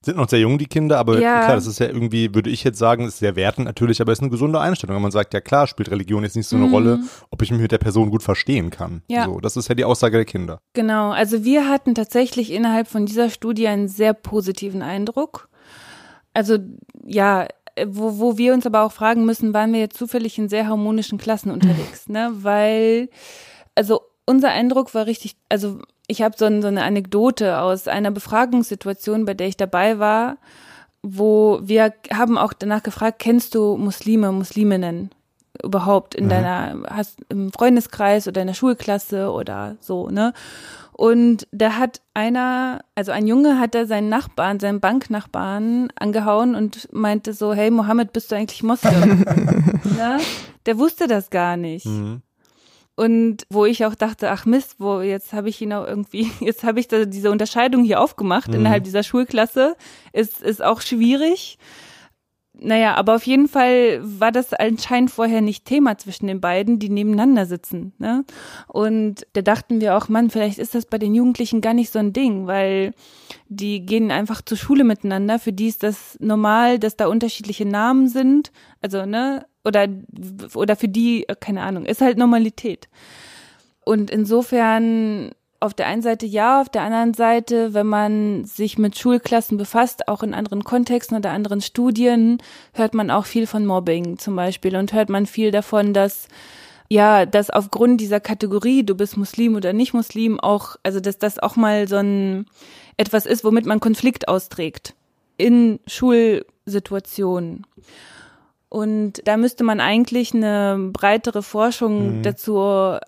Sind 0.05 0.17
noch 0.17 0.29
sehr 0.29 0.41
jung, 0.41 0.59
die 0.59 0.67
Kinder, 0.67 0.99
aber 0.99 1.21
Ja. 1.21 1.45
klar, 1.45 1.55
das 1.55 1.69
ist 1.69 1.79
ja 1.79 1.87
irgendwie, 1.87 2.35
würde 2.35 2.51
ich 2.51 2.65
jetzt 2.65 2.79
sagen, 2.81 3.07
ist 3.07 3.21
sehr 3.21 3.37
wertend 3.37 3.67
natürlich, 3.67 4.01
aber 4.01 4.11
ist 4.11 4.21
eine 4.21 4.31
gesunde 4.31 4.59
Einstellung. 4.59 4.97
Wenn 4.97 5.03
man 5.03 5.13
sagt, 5.13 5.33
ja 5.33 5.41
klar, 5.41 5.69
spielt 5.69 5.93
Religion 5.93 6.25
jetzt 6.25 6.35
nicht 6.35 6.49
so 6.49 6.57
eine 6.57 6.67
Mhm. 6.67 6.75
Rolle, 6.75 7.01
ob 7.31 7.41
ich 7.41 7.53
mich 7.53 7.61
mit 7.61 7.71
der 7.71 7.79
Person 7.79 8.11
gut 8.11 8.25
verstehen 8.25 8.71
kann. 8.71 9.03
Ja. 9.07 9.27
So, 9.27 9.39
das 9.39 9.57
ist 9.57 9.69
ja 9.69 9.77
die 9.77 9.85
Aussage 9.85 10.17
der 10.17 10.25
Kinder. 10.25 10.59
Genau, 10.73 11.13
also 11.13 11.45
wir 11.45 11.69
hatten 11.69 11.95
tatsächlich 11.95 12.51
innerhalb 12.51 12.89
von 12.89 13.07
dieser 13.07 13.31
Studie 13.31 13.69
einen 13.69 13.87
sehr 13.87 14.13
positiven 14.13 14.83
Eindruck. 14.83 15.49
Also 16.35 16.59
ja, 17.07 17.47
äh, 17.77 17.87
wo, 17.89 18.19
wo 18.19 18.39
wir 18.39 18.55
uns 18.55 18.67
aber 18.67 18.83
auch 18.83 18.93
fragen 18.93 19.25
müssen, 19.25 19.55
waren 19.55 19.73
wir 19.73 19.79
jetzt 19.79 19.97
zufällig 19.97 20.37
in 20.37 20.49
sehr 20.49 20.67
harmonischen 20.67 21.19
Klassen 21.19 21.53
unterwegs, 21.53 22.09
ne? 22.09 22.31
Weil, 22.33 23.09
also 23.75 24.03
unser 24.27 24.51
Eindruck 24.51 24.95
war 24.95 25.07
richtig, 25.07 25.37
also 25.49 25.81
ich 26.07 26.23
habe 26.23 26.35
so, 26.39 26.45
ein, 26.45 26.63
so 26.63 26.69
eine 26.69 26.83
Anekdote 26.85 27.61
aus 27.61 27.89
einer 27.89 28.11
Befragungssituation, 28.11 29.25
bei 29.25 29.35
der 29.35 29.49
ich 29.49 29.57
dabei 29.57 29.99
war, 29.99 30.37
wo 31.03 31.61
wir 31.63 31.93
haben 32.13 32.37
auch 32.37 32.53
danach 32.53 32.83
gefragt, 32.83 33.19
kennst 33.21 33.55
du 33.55 33.77
Muslime, 33.77 34.33
Musliminnen 34.33 35.11
überhaupt 35.63 36.15
in 36.15 36.25
Mhm. 36.25 36.29
deiner, 36.29 36.77
hast 36.91 37.19
im 37.29 37.53
Freundeskreis 37.53 38.29
oder 38.29 38.41
in 38.41 38.47
der 38.49 38.55
Schulklasse 38.55 39.31
oder 39.31 39.77
so, 39.81 40.09
ne? 40.09 40.33
Und 40.93 41.47
da 41.51 41.73
hat 41.79 42.03
einer, 42.13 42.81
also 42.95 43.11
ein 43.13 43.27
Junge 43.27 43.59
hat 43.59 43.75
da 43.75 43.87
seinen 43.87 44.11
Nachbarn, 44.11 44.61
seinen 44.61 44.81
Banknachbarn 44.81 45.91
angehauen 45.99 46.55
und 46.55 46.89
meinte 46.93 47.33
so, 47.33 47.55
hey 47.55 47.71
Mohammed, 47.71 48.13
bist 48.13 48.31
du 48.31 48.37
eigentlich 48.37 48.63
Moslem? 48.63 49.21
ne? 49.97 50.19
Der 50.67 50.79
wusste 50.79 51.07
das 51.07 51.31
gar 51.31 51.57
nicht. 51.57 51.87
Mhm. 51.87 52.21
Und 53.01 53.47
wo 53.49 53.65
ich 53.65 53.87
auch 53.87 53.95
dachte, 53.95 54.31
ach 54.31 54.45
Mist, 54.45 54.75
wo 54.79 55.01
jetzt 55.01 55.33
habe 55.33 55.49
ich 55.49 55.61
ihn 55.63 55.73
auch 55.73 55.87
irgendwie, 55.87 56.31
jetzt 56.41 56.65
habe 56.65 56.81
ich 56.81 56.87
da 56.89 57.07
diese 57.07 57.31
Unterscheidung 57.31 57.83
hier 57.83 57.99
aufgemacht 58.01 58.49
Mhm. 58.49 58.57
innerhalb 58.57 58.85
dieser 58.85 59.03
Schulklasse, 59.03 59.75
ist 60.13 60.43
ist 60.43 60.63
auch 60.63 60.83
schwierig. 60.83 61.59
Naja, 62.63 62.95
aber 62.95 63.15
auf 63.17 63.27
jeden 63.27 63.49
Fall 63.49 64.01
war 64.03 64.31
das 64.31 64.53
anscheinend 64.53 65.11
vorher 65.11 65.41
nicht 65.41 65.65
Thema 65.65 65.97
zwischen 65.97 66.27
den 66.27 66.43
beiden, 66.43 66.79
die 66.79 66.91
nebeneinander 66.91 67.47
sitzen. 67.47 67.95
Ne? 67.99 68.25
Und 68.69 69.27
da 69.33 69.41
dachten 69.41 69.81
wir 69.81 69.97
auch, 69.97 70.11
Mann, 70.11 70.29
vielleicht 70.29 70.59
ist 70.59 70.75
das 70.75 70.85
bei 70.85 70.99
den 70.99 71.15
Jugendlichen 71.15 71.63
gar 71.63 71.73
nicht 71.73 71.91
so 71.91 71.99
ein 71.99 72.13
Ding, 72.13 72.47
weil 72.47 72.93
die 73.49 73.87
gehen 73.87 74.11
einfach 74.11 74.43
zur 74.43 74.59
Schule 74.59 74.85
miteinander. 74.85 75.39
Für 75.39 75.55
die 75.55 75.69
ist 75.69 75.83
das 75.83 76.19
normal, 76.21 76.79
dass 76.79 76.97
da 76.97 77.07
unterschiedliche 77.07 77.65
Namen 77.65 78.09
sind. 78.09 78.53
Also, 78.83 79.07
ne, 79.07 79.47
oder, 79.65 79.87
oder 80.55 80.77
für 80.77 80.89
die, 80.89 81.27
keine 81.41 81.63
Ahnung, 81.63 81.87
ist 81.87 82.03
halt 82.03 82.19
Normalität. 82.19 82.91
Und 83.87 84.11
insofern 84.11 85.31
auf 85.61 85.75
der 85.75 85.87
einen 85.87 86.03
Seite 86.03 86.27
ja, 86.27 86.61
auf 86.61 86.71
der 86.71 86.83
anderen 86.83 87.15
Seite, 87.15 87.75
wenn 87.75 87.87
man 87.87 88.45
sich 88.45 88.79
mit 88.79 88.99
Schulklassen 88.99 89.59
befasst, 89.59 90.09
auch 90.09 90.23
in 90.23 90.35
anderen 90.35 90.65
Kontexten 90.65 91.19
oder 91.19 91.31
anderen 91.31 91.61
Studien, 91.61 92.39
hört 92.73 92.95
man 92.95 93.11
auch 93.11 93.27
viel 93.27 93.47
von 93.47 93.67
Mobbing 93.67 94.19
zum 94.19 94.37
Beispiel 94.37 94.75
und 94.77 94.93
hört 94.95 95.11
man 95.11 95.27
viel 95.27 95.51
davon, 95.51 95.93
dass 95.93 96.29
ja, 96.93 97.25
dass 97.25 97.51
aufgrund 97.51 98.01
dieser 98.01 98.19
Kategorie, 98.19 98.83
du 98.83 98.97
bist 98.97 99.17
Muslim 99.17 99.55
oder 99.55 99.73
nicht 99.73 99.95
Muslim, 99.95 100.41
auch, 100.41 100.75
also 100.83 100.99
dass 100.99 101.19
das 101.19 101.39
auch 101.39 101.55
mal 101.55 101.87
so 101.87 101.97
ein 101.97 102.47
etwas 102.97 103.27
ist, 103.27 103.45
womit 103.45 103.65
man 103.65 103.79
Konflikt 103.79 104.27
austrägt 104.27 104.95
in 105.37 105.79
Schulsituationen. 105.87 107.65
Und 108.71 109.21
da 109.27 109.37
müsste 109.37 109.65
man 109.65 109.81
eigentlich 109.81 110.33
eine 110.33 110.91
breitere 110.93 111.43
Forschung 111.43 112.19
Mhm. 112.19 112.23
dazu 112.23 112.57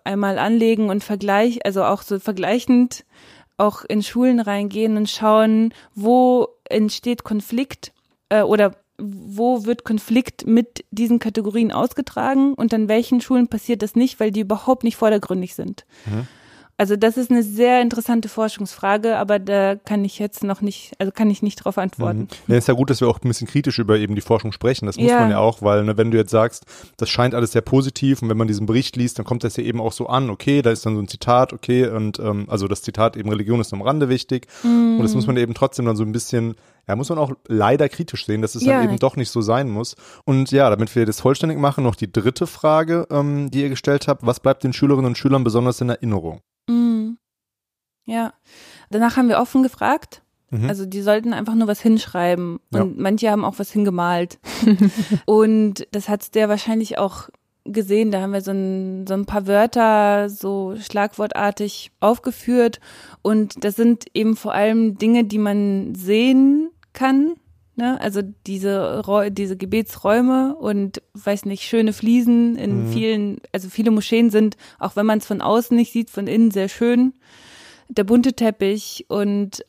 einmal 0.04 0.38
anlegen 0.38 0.90
und 0.90 1.02
vergleich, 1.04 1.64
also 1.64 1.84
auch 1.84 2.02
so 2.02 2.18
vergleichend 2.18 3.04
auch 3.58 3.84
in 3.84 4.02
Schulen 4.02 4.40
reingehen 4.40 4.96
und 4.96 5.08
schauen, 5.08 5.72
wo 5.94 6.48
entsteht 6.68 7.22
Konflikt 7.22 7.92
äh, 8.28 8.42
oder 8.42 8.72
wo 8.98 9.64
wird 9.64 9.84
Konflikt 9.84 10.46
mit 10.46 10.84
diesen 10.90 11.18
Kategorien 11.20 11.70
ausgetragen 11.70 12.54
und 12.54 12.74
an 12.74 12.88
welchen 12.88 13.20
Schulen 13.20 13.46
passiert 13.46 13.82
das 13.82 13.94
nicht, 13.94 14.18
weil 14.18 14.32
die 14.32 14.40
überhaupt 14.40 14.82
nicht 14.82 14.96
vordergründig 14.96 15.54
sind. 15.54 15.84
Mhm. 16.06 16.26
Also 16.82 16.96
das 16.96 17.16
ist 17.16 17.30
eine 17.30 17.44
sehr 17.44 17.80
interessante 17.80 18.28
Forschungsfrage, 18.28 19.16
aber 19.16 19.38
da 19.38 19.76
kann 19.76 20.04
ich 20.04 20.18
jetzt 20.18 20.42
noch 20.42 20.62
nicht, 20.62 20.94
also 20.98 21.12
kann 21.12 21.30
ich 21.30 21.40
nicht 21.40 21.54
drauf 21.54 21.78
antworten. 21.78 22.22
Mhm. 22.22 22.28
Ja, 22.48 22.56
ist 22.58 22.66
ja 22.66 22.74
gut, 22.74 22.90
dass 22.90 23.00
wir 23.00 23.06
auch 23.06 23.20
ein 23.22 23.28
bisschen 23.28 23.46
kritisch 23.46 23.78
über 23.78 23.98
eben 23.98 24.16
die 24.16 24.20
Forschung 24.20 24.50
sprechen. 24.50 24.86
Das 24.86 24.96
muss 24.96 25.08
Ja. 25.08 25.20
man 25.20 25.30
ja 25.30 25.38
auch, 25.38 25.62
weil 25.62 25.84
ne, 25.84 25.96
wenn 25.96 26.10
du 26.10 26.16
jetzt 26.16 26.32
sagst, 26.32 26.64
das 26.96 27.08
scheint 27.08 27.36
alles 27.36 27.52
sehr 27.52 27.62
positiv 27.62 28.20
und 28.20 28.28
wenn 28.30 28.36
man 28.36 28.48
diesen 28.48 28.66
Bericht 28.66 28.96
liest, 28.96 29.16
dann 29.20 29.24
kommt 29.24 29.44
das 29.44 29.56
ja 29.56 29.62
eben 29.62 29.80
auch 29.80 29.92
so 29.92 30.08
an, 30.08 30.28
okay, 30.28 30.60
da 30.60 30.72
ist 30.72 30.84
dann 30.84 30.96
so 30.96 31.00
ein 31.02 31.06
Zitat, 31.06 31.52
okay, 31.52 31.86
und 31.86 32.18
ähm, 32.18 32.46
also 32.48 32.66
das 32.66 32.82
Zitat 32.82 33.16
eben 33.16 33.28
Religion 33.28 33.60
ist 33.60 33.72
am 33.72 33.82
Rande 33.82 34.08
wichtig. 34.08 34.48
Mhm. 34.64 34.96
Und 34.96 35.02
das 35.04 35.14
muss 35.14 35.28
man 35.28 35.36
eben 35.36 35.54
trotzdem 35.54 35.84
dann 35.86 35.94
so 35.94 36.02
ein 36.02 36.10
bisschen, 36.10 36.56
ja, 36.88 36.96
muss 36.96 37.10
man 37.10 37.18
auch 37.18 37.30
leider 37.46 37.88
kritisch 37.88 38.26
sehen, 38.26 38.42
dass 38.42 38.56
es 38.56 38.64
Ja. 38.64 38.72
dann 38.80 38.88
eben 38.88 38.98
doch 38.98 39.14
nicht 39.14 39.30
so 39.30 39.40
sein 39.40 39.70
muss. 39.70 39.94
Und 40.24 40.50
ja, 40.50 40.68
damit 40.68 40.92
wir 40.96 41.06
das 41.06 41.20
vollständig 41.20 41.60
machen, 41.60 41.84
noch 41.84 41.94
die 41.94 42.10
dritte 42.10 42.48
Frage, 42.48 43.06
ähm, 43.08 43.52
die 43.52 43.62
ihr 43.62 43.68
gestellt 43.68 44.08
habt. 44.08 44.26
Was 44.26 44.40
bleibt 44.40 44.64
den 44.64 44.72
Schülerinnen 44.72 45.06
und 45.06 45.16
Schülern 45.16 45.44
besonders 45.44 45.80
in 45.80 45.90
Erinnerung? 45.90 46.40
Mhm. 46.68 47.18
Ja. 48.04 48.34
Danach 48.90 49.16
haben 49.16 49.28
wir 49.28 49.38
offen 49.38 49.62
gefragt. 49.62 50.22
Mhm. 50.50 50.68
Also 50.68 50.86
die 50.86 51.02
sollten 51.02 51.32
einfach 51.32 51.54
nur 51.54 51.68
was 51.68 51.80
hinschreiben. 51.80 52.60
Ja. 52.72 52.82
Und 52.82 52.98
manche 52.98 53.30
haben 53.30 53.44
auch 53.44 53.58
was 53.58 53.72
hingemalt. 53.72 54.38
und 55.24 55.86
das 55.92 56.08
hat 56.08 56.34
der 56.34 56.48
wahrscheinlich 56.48 56.98
auch 56.98 57.28
gesehen. 57.64 58.10
Da 58.10 58.20
haben 58.20 58.32
wir 58.32 58.42
so 58.42 58.50
ein, 58.50 59.06
so 59.06 59.14
ein 59.14 59.24
paar 59.24 59.46
Wörter 59.46 60.28
so 60.28 60.74
schlagwortartig 60.78 61.92
aufgeführt. 62.00 62.80
Und 63.22 63.64
das 63.64 63.76
sind 63.76 64.06
eben 64.14 64.36
vor 64.36 64.52
allem 64.52 64.98
Dinge, 64.98 65.24
die 65.24 65.38
man 65.38 65.94
sehen 65.94 66.70
kann. 66.92 67.34
Ne? 67.74 67.98
Also 68.00 68.20
diese, 68.46 69.02
diese 69.30 69.56
Gebetsräume 69.56 70.54
und 70.56 71.00
weiß 71.14 71.46
nicht, 71.46 71.62
schöne 71.64 71.92
Fliesen 71.92 72.56
in 72.56 72.80
Mhm. 72.80 72.86
vielen, 72.86 73.40
also 73.52 73.70
viele 73.70 73.90
Moscheen 73.90 74.28
sind, 74.30 74.56
auch 74.78 74.94
wenn 74.94 75.06
man 75.06 75.18
es 75.18 75.26
von 75.26 75.40
außen 75.40 75.76
nicht 75.76 75.92
sieht, 75.92 76.10
von 76.10 76.26
innen 76.26 76.50
sehr 76.50 76.68
schön. 76.68 77.14
Der 77.88 78.04
bunte 78.04 78.34
Teppich 78.34 79.06
und 79.08 79.64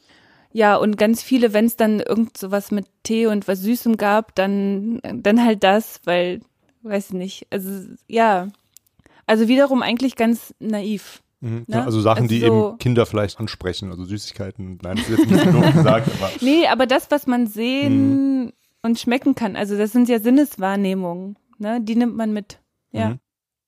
ja, 0.51 0.75
und 0.75 0.97
ganz 0.97 1.23
viele, 1.23 1.51
wenn 1.53 1.65
es 1.65 1.77
dann 1.77 1.99
irgend 1.99 2.37
sowas 2.37 2.69
mit 2.69 2.85
Tee 3.03 3.25
und 3.25 3.47
was 3.47 3.61
Süßem 3.61 3.97
gab, 3.97 4.35
dann, 4.35 5.01
dann 5.01 5.43
halt 5.43 5.63
das, 5.63 5.99
weil, 6.03 6.41
weiß 6.83 7.07
ich 7.07 7.13
nicht, 7.13 7.47
also 7.49 7.69
ja, 8.07 8.49
also 9.25 9.47
wiederum 9.47 9.81
eigentlich 9.81 10.15
ganz 10.15 10.53
naiv. 10.59 11.22
Mhm. 11.43 11.65
Ne? 11.67 11.75
Ja, 11.77 11.83
also 11.85 11.99
Sachen, 12.01 12.27
die 12.27 12.43
Also- 12.43 12.69
eben 12.69 12.77
Kinder 12.77 13.05
vielleicht 13.05 13.39
ansprechen, 13.39 13.91
also 13.91 14.05
Süßigkeiten. 14.05 14.79
Nein, 14.81 14.95
das 14.97 15.09
ist 15.09 15.19
jetzt 15.19 15.29
nicht 15.31 15.43
so 15.43 15.51
doof 15.51 15.73
gesagt, 15.73 16.09
aber 16.17 16.31
Nee, 16.41 16.67
aber 16.67 16.85
das, 16.87 17.11
was 17.11 17.27
man 17.27 17.47
sehen 17.47 18.53
und 18.81 18.97
schmecken 18.99 19.35
kann, 19.35 19.55
also 19.55 19.77
das 19.77 19.91
sind 19.91 20.07
ja 20.07 20.19
Sinneswahrnehmungen, 20.19 21.37
ne? 21.57 21.81
Die 21.81 21.95
nimmt 21.95 22.15
man 22.15 22.31
mit. 22.33 22.59
Ja. 22.91 23.09
Mhm. 23.09 23.19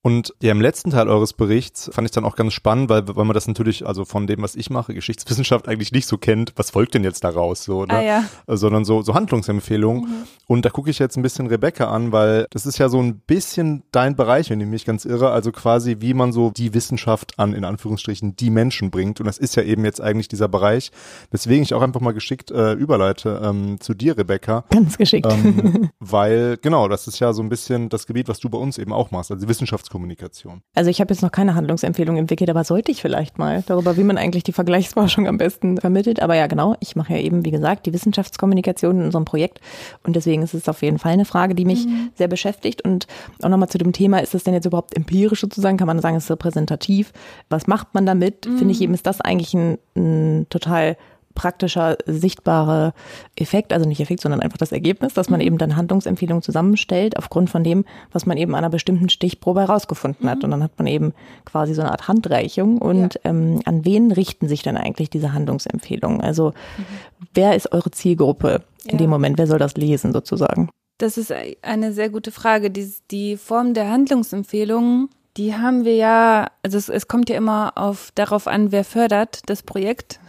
Und 0.06 0.36
ja, 0.39 0.52
im 0.52 0.62
letzten 0.62 0.91
Teil 0.91 1.10
eures 1.10 1.34
Berichts 1.34 1.89
fand 1.91 2.06
ich 2.06 2.12
dann 2.12 2.26
auch 2.26 2.36
ganz 2.36 2.54
spannend, 2.54 2.91
weil, 2.91 3.08
weil 3.08 3.26
man 3.26 3.34
das 3.34 3.48
natürlich, 3.48 3.88
also 3.88 4.06
von 4.06 4.28
dem, 4.28 4.44
was 4.44 4.56
ich 4.56 4.70
mache, 4.70 4.94
Geschichtswissenschaft 4.94 5.68
eigentlich 5.68 5.91
nicht 5.91 6.06
so 6.06 6.20
kennt, 6.20 6.54
was 6.58 6.70
folgt 6.70 6.94
denn 6.94 7.04
jetzt 7.04 7.24
daraus, 7.24 7.63
so, 7.63 7.86
ne? 7.86 7.94
Ah, 7.96 8.02
ja. 8.04 8.24
sondern 8.46 8.86
so, 8.86 9.02
so 9.02 9.15
Handlungsempfehlungen. 9.15 10.04
Mhm. 10.04 10.28
Und 10.46 10.63
da 10.63 10.70
gucke 10.70 10.91
ich 10.91 11.00
jetzt 11.00 11.18
ein 11.18 11.24
bisschen 11.24 11.48
Rebecca 11.48 11.86
an, 11.86 12.12
weil 12.12 12.46
das 12.52 12.68
ist 12.68 12.78
ja 12.78 12.88
so 12.88 13.02
ein 13.02 13.18
bisschen 13.22 13.82
dein 13.91 14.15
Bereich, 14.15 14.52
wenn 14.52 14.62
ich 14.62 14.68
mich 14.68 14.86
ganz 14.86 15.06
irre, 15.06 15.32
also 15.32 15.52
quasi 15.52 15.98
wie 16.02 16.13
man 16.13 16.32
so 16.32 16.52
die 16.52 16.76
Wissenschaft 16.76 17.39
an, 17.39 17.54
in 17.54 17.65
Anführungsstrichen, 17.65 18.36
die 18.36 18.52
Menschen 18.52 18.91
bringt. 18.91 19.20
Und 19.20 19.26
das 19.26 19.39
ist 19.39 19.56
ja 19.56 19.63
eben 19.63 19.84
jetzt 19.86 20.02
eigentlich 20.02 20.28
dieser 20.28 20.48
Bereich, 20.48 20.91
weswegen 21.32 21.63
ich 21.63 21.74
auch 21.74 21.82
einfach 21.82 22.02
mal 22.02 22.13
geschickt 22.13 22.52
äh, 22.52 22.74
überleite 22.74 23.41
ähm, 23.44 23.80
zu 23.80 23.96
dir, 23.96 24.15
Rebecca. 24.20 24.65
Ganz 24.70 25.00
geschickt. 25.00 25.26
Ähm, 25.28 25.89
weil, 26.00 26.58
genau, 26.62 26.89
das 26.89 27.08
ist 27.08 27.18
ja 27.18 27.34
so 27.34 27.41
ein 27.41 27.50
bisschen 27.50 27.89
das 27.89 28.06
Gebiet, 28.06 28.28
was 28.28 28.39
du 28.39 28.50
bei 28.50 28.60
uns 28.60 28.78
eben 28.78 28.94
auch 28.94 29.10
machst, 29.10 29.32
also 29.32 29.48
Wissenschafts 29.48 29.89
Kommunikation? 29.95 30.62
Also 30.73 30.89
ich 30.89 30.99
habe 30.99 31.13
jetzt 31.13 31.21
noch 31.21 31.31
keine 31.31 31.55
Handlungsempfehlung 31.55 32.17
entwickelt, 32.17 32.49
aber 32.49 32.65
sollte 32.65 32.91
ich 32.91 33.01
vielleicht 33.01 33.38
mal 33.38 33.63
darüber, 33.65 33.95
wie 33.95 34.03
man 34.03 34.17
eigentlich 34.17 34.43
die 34.43 34.51
Vergleichsforschung 34.51 35.25
am 35.25 35.38
besten 35.38 35.77
vermittelt. 35.77 36.21
Aber 36.21 36.36
ja, 36.36 36.47
genau, 36.47 36.75
ich 36.81 36.97
mache 36.97 37.13
ja 37.13 37.19
eben, 37.19 37.45
wie 37.45 37.51
gesagt, 37.51 37.86
die 37.86 37.93
Wissenschaftskommunikation 37.93 38.99
in 38.99 39.05
unserem 39.05 39.23
Projekt 39.23 39.62
und 40.03 40.17
deswegen 40.17 40.41
ist 40.41 40.53
es 40.53 40.67
auf 40.67 40.81
jeden 40.81 40.99
Fall 40.99 41.13
eine 41.13 41.23
Frage, 41.23 41.55
die 41.55 41.63
mich 41.63 41.86
mhm. 41.86 42.10
sehr 42.13 42.27
beschäftigt. 42.27 42.81
Und 42.81 43.08
auch 43.41 43.47
nochmal 43.47 43.69
zu 43.69 43.77
dem 43.77 43.93
Thema, 43.93 44.19
ist 44.19 44.34
das 44.34 44.43
denn 44.43 44.53
jetzt 44.53 44.65
überhaupt 44.65 44.97
empirisch 44.97 45.39
sozusagen? 45.39 45.77
Kann 45.77 45.88
man 45.88 46.01
sagen, 46.01 46.17
es 46.17 46.25
ist 46.25 46.31
repräsentativ? 46.31 47.13
Was 47.47 47.65
macht 47.65 47.93
man 47.93 48.05
damit? 48.05 48.45
Mhm. 48.45 48.58
Finde 48.58 48.73
ich 48.73 48.81
eben, 48.81 48.93
ist 48.93 49.08
das 49.08 49.21
eigentlich 49.21 49.53
ein, 49.53 49.77
ein 49.95 50.47
total 50.49 50.97
praktischer, 51.36 51.98
sichtbarer 52.06 52.93
Effekt, 53.36 53.74
also 53.74 53.88
nicht 53.88 54.00
Effekt, 54.00 54.21
sondern 54.21 54.39
einfach 54.39 54.58
das 54.58 54.71
Ergebnis, 54.71 55.13
dass 55.13 55.30
man 55.30 55.39
mhm. 55.39 55.45
eben 55.45 55.58
dann 55.58 55.76
Handlungsempfehlungen 55.76 56.41
zusammenstellt 56.41 57.17
aufgrund 57.17 57.50
von 57.50 57.63
dem, 57.63 57.86
was 58.12 58.26
man 58.26 58.38
eben 58.38 58.54
an 58.54 58.60
einer 58.60 58.69
bestimmten 58.69 59.10
Stichprobe 59.10 59.62
herausgefunden 59.62 60.30
hat. 60.30 60.39
Mhm. 60.39 60.43
Und 60.45 60.52
dann 60.52 60.63
hat 60.63 60.71
man 60.78 60.88
eben 60.88 61.13
quasi 61.43 61.74
so 61.74 61.82
eine 61.82 61.91
Art 61.91 62.08
Handreichung. 62.08 62.80
Und 62.80 63.15
ja. 63.15 63.21
ähm, 63.26 63.62
an 63.65 63.86
wen 63.86 64.12
richten 64.12 64.48
sich 64.48 64.63
denn 64.63 64.78
eigentlich 64.78 65.10
diese 65.10 65.34
Handlungsempfehlungen? 65.34 66.21
Also 66.21 66.54
mhm. 66.78 66.86
wer 67.34 67.56
ist 67.56 67.71
eure 67.71 67.91
Zielgruppe 67.91 68.63
in 68.86 68.91
ja. 68.91 68.98
dem 68.98 69.10
Moment? 69.10 69.38
Wer 69.38 69.48
soll 69.48 69.60
das 69.60 69.76
lesen 69.76 70.13
sozusagen? 70.13 70.69
Das 70.98 71.17
ist 71.17 71.34
eine 71.62 71.91
sehr 71.91 72.10
gute 72.10 72.32
Frage. 72.32 72.71
Die, 72.71 72.89
die 73.12 73.36
Form 73.36 73.74
der 73.74 73.89
Handlungsempfehlungen 73.89 75.10
die 75.38 75.54
haben 75.54 75.84
wir 75.84 75.95
ja, 75.95 76.50
also 76.63 76.78
es, 76.78 76.89
es 76.89 77.08
kommt 77.08 77.30
ja 77.30 77.36
immer 77.36 77.74
auf 77.76 78.12
darauf 78.15 78.48
an, 78.48 78.71
wer 78.71 78.84
fördert 78.84 79.41
das 79.48 79.63
Projekt. 79.63 80.19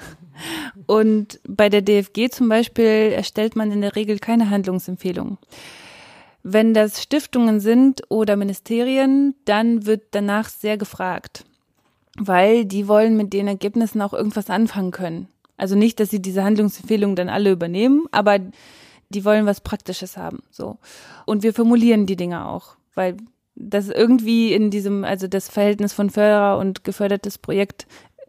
Und 0.86 1.40
bei 1.48 1.68
der 1.68 1.82
DFG 1.82 2.30
zum 2.30 2.48
Beispiel 2.48 3.12
erstellt 3.12 3.56
man 3.56 3.70
in 3.72 3.80
der 3.80 3.96
Regel 3.96 4.18
keine 4.18 4.50
Handlungsempfehlungen. 4.50 5.38
Wenn 6.42 6.74
das 6.74 7.02
Stiftungen 7.02 7.58
sind 7.58 8.02
oder 8.08 8.36
Ministerien, 8.36 9.34
dann 9.46 9.84
wird 9.86 10.04
danach 10.12 10.48
sehr 10.48 10.76
gefragt, 10.76 11.44
weil 12.18 12.64
die 12.64 12.86
wollen 12.86 13.16
mit 13.16 13.32
den 13.32 13.48
Ergebnissen 13.48 14.00
auch 14.00 14.12
irgendwas 14.12 14.48
anfangen 14.48 14.92
können. 14.92 15.28
Also 15.56 15.74
nicht, 15.74 15.98
dass 15.98 16.10
sie 16.10 16.22
diese 16.22 16.44
Handlungsempfehlungen 16.44 17.16
dann 17.16 17.28
alle 17.28 17.50
übernehmen, 17.50 18.04
aber 18.12 18.38
die 19.08 19.24
wollen 19.24 19.46
was 19.46 19.60
Praktisches 19.60 20.16
haben, 20.16 20.42
so. 20.50 20.78
Und 21.24 21.42
wir 21.42 21.54
formulieren 21.54 22.06
die 22.06 22.16
Dinge 22.16 22.46
auch, 22.46 22.76
weil 22.94 23.16
das 23.54 23.88
irgendwie 23.88 24.52
in 24.52 24.70
diesem, 24.70 25.04
also 25.04 25.26
das 25.26 25.48
Verhältnis 25.48 25.92
von 25.92 26.10
Förderer 26.10 26.58
und 26.58 26.84
gefördertes 26.84 27.38
Projekt 27.38 27.86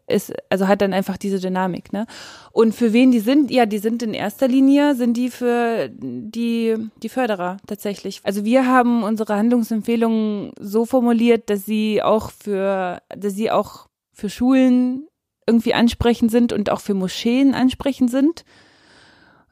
ist, 0.07 0.33
also 0.49 0.67
hat 0.67 0.81
dann 0.81 0.93
einfach 0.93 1.17
diese 1.17 1.39
Dynamik, 1.39 1.91
ne? 1.91 2.07
Und 2.51 2.73
für 2.73 2.93
wen 2.93 3.11
die 3.11 3.19
sind? 3.19 3.51
Ja, 3.51 3.65
die 3.65 3.77
sind 3.77 4.01
in 4.01 4.13
erster 4.13 4.47
Linie, 4.47 4.95
sind 4.95 5.17
die 5.17 5.29
für 5.29 5.89
die, 5.91 6.75
die 7.03 7.09
Förderer 7.09 7.57
tatsächlich. 7.67 8.21
Also 8.23 8.45
wir 8.45 8.65
haben 8.65 9.03
unsere 9.03 9.35
Handlungsempfehlungen 9.35 10.51
so 10.59 10.85
formuliert, 10.85 11.49
dass 11.49 11.65
sie 11.65 12.01
auch 12.01 12.31
für, 12.31 13.01
dass 13.09 13.33
sie 13.33 13.51
auch 13.51 13.87
für 14.13 14.29
Schulen 14.29 15.07
irgendwie 15.45 15.73
ansprechend 15.73 16.31
sind 16.31 16.53
und 16.53 16.69
auch 16.69 16.81
für 16.81 16.93
Moscheen 16.93 17.53
ansprechend 17.53 18.09
sind 18.09 18.43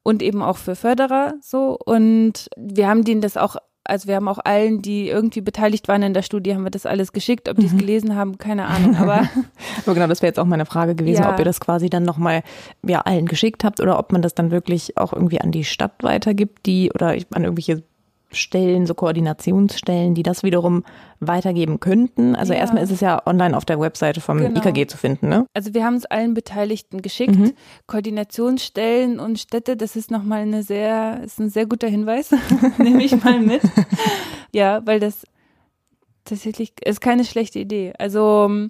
und 0.04 0.22
eben 0.22 0.42
auch 0.42 0.58
für 0.58 0.76
Förderer 0.76 1.36
so. 1.42 1.78
Und 1.84 2.50
wir 2.58 2.88
haben 2.88 3.04
denen 3.04 3.22
das 3.22 3.38
auch 3.38 3.58
also 3.86 4.08
wir 4.08 4.16
haben 4.16 4.28
auch 4.28 4.40
allen, 4.44 4.82
die 4.82 5.08
irgendwie 5.10 5.42
beteiligt 5.42 5.88
waren 5.88 6.04
in 6.04 6.14
der 6.14 6.24
Studie, 6.24 6.54
haben 6.54 6.64
wir 6.64 6.72
das 6.72 6.86
alles 6.86 7.14
geschickt. 7.14 7.48
Ob 7.48 7.58
die 7.58 7.68
es 7.68 7.74
mhm. 7.74 7.78
gelesen 7.78 8.16
haben, 8.16 8.38
keine 8.38 8.66
Ahnung. 8.66 8.96
Aber, 8.98 9.30
aber 9.86 9.94
genau, 9.94 10.08
das 10.08 10.22
wäre 10.22 10.30
jetzt 10.30 10.40
auch 10.40 10.46
meine 10.46 10.66
Frage 10.66 10.96
gewesen, 10.96 11.24
ja. 11.24 11.32
ob 11.32 11.40
ihr 11.40 11.46
das 11.46 11.60
quasi 11.60 11.90
dann 11.90 12.04
nochmal 12.04 12.44
ja, 12.86 13.02
allen 13.02 13.28
geschickt 13.28 13.64
habt 13.64 13.80
oder 13.80 14.00
ob 14.00 14.12
man 14.12 14.22
das 14.22 14.34
dann 14.34 14.52
wirklich 14.52 14.98
auch 14.98 15.14
irgendwie 15.14 15.40
an 15.40 15.52
die 15.52 15.64
Stadt 15.64 16.04
weitergibt, 16.04 16.66
die 16.66 16.92
oder 16.94 17.10
an 17.10 17.44
irgendwelche 17.44 17.84
Stellen, 18.32 18.86
so 18.86 18.94
Koordinationsstellen, 18.94 20.16
die 20.16 20.24
das 20.24 20.44
wiederum 20.44 20.84
weitergeben 21.20 21.80
könnten. 21.80 22.36
Also 22.36 22.54
ja. 22.54 22.60
erstmal 22.60 22.84
ist 22.84 22.92
es 22.92 23.00
ja 23.00 23.22
online 23.26 23.56
auf 23.56 23.66
der 23.66 23.80
Webseite 23.80 24.22
vom 24.22 24.38
genau. 24.38 24.60
IKG 24.60 24.88
zu 24.88 24.98
finden, 24.98 25.30
ne? 25.30 25.46
Also 25.54 25.74
wir 25.74 25.86
haben 25.86 25.96
es 25.96 26.06
allen 26.06 26.34
Beteiligten 26.34 27.02
geschickt. 27.02 27.36
Mhm. 27.36 27.54
Koordinationsstellen 27.88 29.20
und 29.20 29.40
Städte, 29.40 29.78
das 29.78 29.96
ist 29.96 30.12
nochmal 30.12 30.42
eine 30.42 30.64
sehr, 30.64 31.22
ist 31.24 31.40
ein 31.40 31.50
sehr 31.50 31.66
guter 31.66 31.88
Hinweis. 31.88 32.32
Nehme 32.78 33.04
ich 33.04 33.24
mal 33.24 33.40
mit. 33.40 33.62
ja, 34.52 34.86
weil 34.86 35.00
das 35.00 35.24
tatsächlich 36.26 36.74
ist 36.84 37.02
keine 37.02 37.24
schlechte 37.24 37.60
Idee. 37.60 37.94
Also 37.98 38.70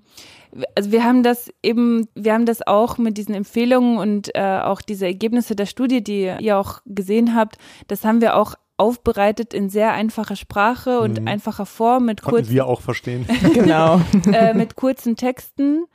also 0.76 0.92
wir 0.92 1.04
haben 1.04 1.24
das 1.24 1.50
eben, 1.62 2.08
wir 2.16 2.34
haben 2.34 2.46
das 2.46 2.66
auch 2.66 2.98
mit 2.98 3.18
diesen 3.18 3.36
Empfehlungen 3.36 3.98
und 3.98 4.34
äh, 4.36 4.60
auch 4.64 4.82
diese 4.82 5.06
Ergebnisse 5.06 5.56
der 5.56 5.66
Studie, 5.66 6.04
die 6.04 6.34
ihr 6.40 6.58
auch 6.58 6.80
gesehen 6.86 7.36
habt, 7.36 7.58
das 7.88 8.06
haben 8.06 8.22
wir 8.22 8.36
auch 8.36 8.56
aufbereitet 8.78 9.54
in 9.54 9.70
sehr 9.70 9.94
einfacher 9.94 10.36
Sprache 10.36 11.00
und 11.00 11.22
mhm. 11.22 11.28
einfacher 11.28 11.66
Form 11.66 12.06
mit 12.06 12.22
kurzen. 12.22 12.52
wir 12.52 12.66
auch 12.66 12.82
verstehen. 12.82 13.26
genau. 13.54 14.02
äh, 14.32 14.54
mit 14.54 14.76
kurzen 14.76 15.16
Texten 15.16 15.86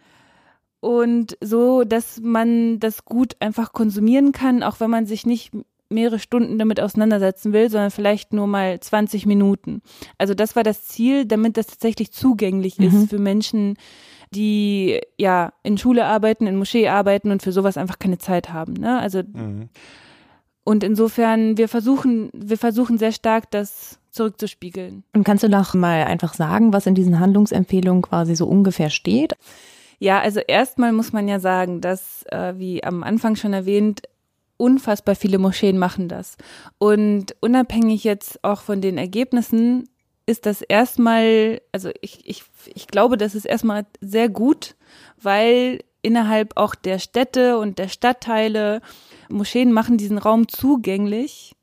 und 0.80 1.36
so, 1.42 1.84
dass 1.84 2.20
man 2.22 2.80
das 2.80 3.04
gut 3.04 3.36
einfach 3.40 3.72
konsumieren 3.72 4.32
kann, 4.32 4.62
auch 4.62 4.80
wenn 4.80 4.90
man 4.90 5.04
sich 5.06 5.26
nicht 5.26 5.52
mehrere 5.90 6.18
Stunden 6.18 6.58
damit 6.58 6.80
auseinandersetzen 6.80 7.52
will, 7.52 7.68
sondern 7.68 7.90
vielleicht 7.90 8.32
nur 8.32 8.46
mal 8.46 8.78
20 8.78 9.26
Minuten. 9.26 9.82
Also 10.18 10.34
das 10.34 10.56
war 10.56 10.62
das 10.62 10.84
Ziel, 10.84 11.26
damit 11.26 11.56
das 11.56 11.66
tatsächlich 11.66 12.12
zugänglich 12.12 12.78
mhm. 12.78 12.86
ist 12.86 13.10
für 13.10 13.18
Menschen, 13.18 13.76
die 14.32 15.00
ja 15.18 15.52
in 15.64 15.76
Schule 15.76 16.06
arbeiten, 16.06 16.46
in 16.46 16.56
Moschee 16.56 16.88
arbeiten 16.88 17.32
und 17.32 17.42
für 17.42 17.52
sowas 17.52 17.76
einfach 17.76 17.98
keine 17.98 18.18
Zeit 18.18 18.52
haben. 18.52 18.74
Ne? 18.74 18.98
Also 19.00 19.22
mhm. 19.22 19.68
Und 20.64 20.84
insofern, 20.84 21.56
wir 21.56 21.68
versuchen, 21.68 22.30
wir 22.34 22.58
versuchen 22.58 22.98
sehr 22.98 23.12
stark, 23.12 23.50
das 23.50 23.98
zurückzuspiegeln. 24.10 25.04
Und 25.14 25.24
kannst 25.24 25.44
du 25.44 25.48
noch 25.48 25.74
mal 25.74 26.04
einfach 26.04 26.34
sagen, 26.34 26.72
was 26.72 26.86
in 26.86 26.94
diesen 26.94 27.20
Handlungsempfehlungen 27.20 28.02
quasi 28.02 28.34
so 28.34 28.46
ungefähr 28.46 28.90
steht? 28.90 29.34
Ja, 29.98 30.20
also 30.20 30.40
erstmal 30.40 30.92
muss 30.92 31.12
man 31.12 31.28
ja 31.28 31.40
sagen, 31.40 31.80
dass, 31.80 32.24
äh, 32.30 32.54
wie 32.56 32.82
am 32.82 33.02
Anfang 33.02 33.36
schon 33.36 33.52
erwähnt, 33.52 34.02
unfassbar 34.56 35.14
viele 35.14 35.38
Moscheen 35.38 35.78
machen 35.78 36.08
das. 36.08 36.36
Und 36.78 37.34
unabhängig 37.40 38.04
jetzt 38.04 38.42
auch 38.44 38.60
von 38.60 38.80
den 38.80 38.98
Ergebnissen 38.98 39.88
ist 40.26 40.46
das 40.46 40.62
erstmal, 40.62 41.60
also 41.72 41.90
ich, 42.00 42.28
ich, 42.28 42.44
ich 42.74 42.86
glaube, 42.86 43.16
das 43.16 43.34
ist 43.34 43.46
erstmal 43.46 43.86
sehr 44.00 44.28
gut, 44.28 44.76
weil 45.20 45.80
innerhalb 46.02 46.56
auch 46.56 46.74
der 46.74 46.98
Städte 46.98 47.58
und 47.58 47.78
der 47.78 47.88
Stadtteile 47.88 48.80
Moscheen 49.30 49.72
machen 49.72 49.96
diesen 49.96 50.18
Raum 50.18 50.48
zugänglich, 50.48 51.54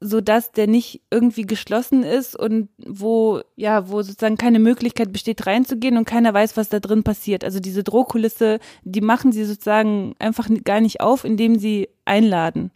so 0.00 0.20
dass 0.22 0.52
der 0.52 0.66
nicht 0.66 1.02
irgendwie 1.10 1.42
geschlossen 1.42 2.02
ist 2.02 2.34
und 2.34 2.70
wo, 2.78 3.42
ja, 3.56 3.90
wo 3.90 4.00
sozusagen 4.00 4.38
keine 4.38 4.58
Möglichkeit 4.58 5.12
besteht, 5.12 5.46
reinzugehen 5.46 5.98
und 5.98 6.06
keiner 6.06 6.32
weiß, 6.32 6.56
was 6.56 6.70
da 6.70 6.80
drin 6.80 7.02
passiert. 7.02 7.44
Also 7.44 7.60
diese 7.60 7.84
Drohkulisse, 7.84 8.60
die 8.82 9.02
machen 9.02 9.30
sie 9.30 9.44
sozusagen 9.44 10.14
einfach 10.18 10.48
gar 10.64 10.80
nicht 10.80 11.02
auf, 11.02 11.24
indem 11.24 11.58
sie 11.58 11.90
einladen. 12.06 12.70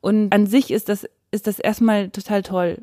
Und 0.00 0.32
an 0.32 0.46
sich 0.46 0.72
ist 0.72 0.88
das, 0.88 1.06
ist 1.30 1.46
das 1.46 1.60
erstmal 1.60 2.10
total 2.10 2.42
toll. 2.42 2.82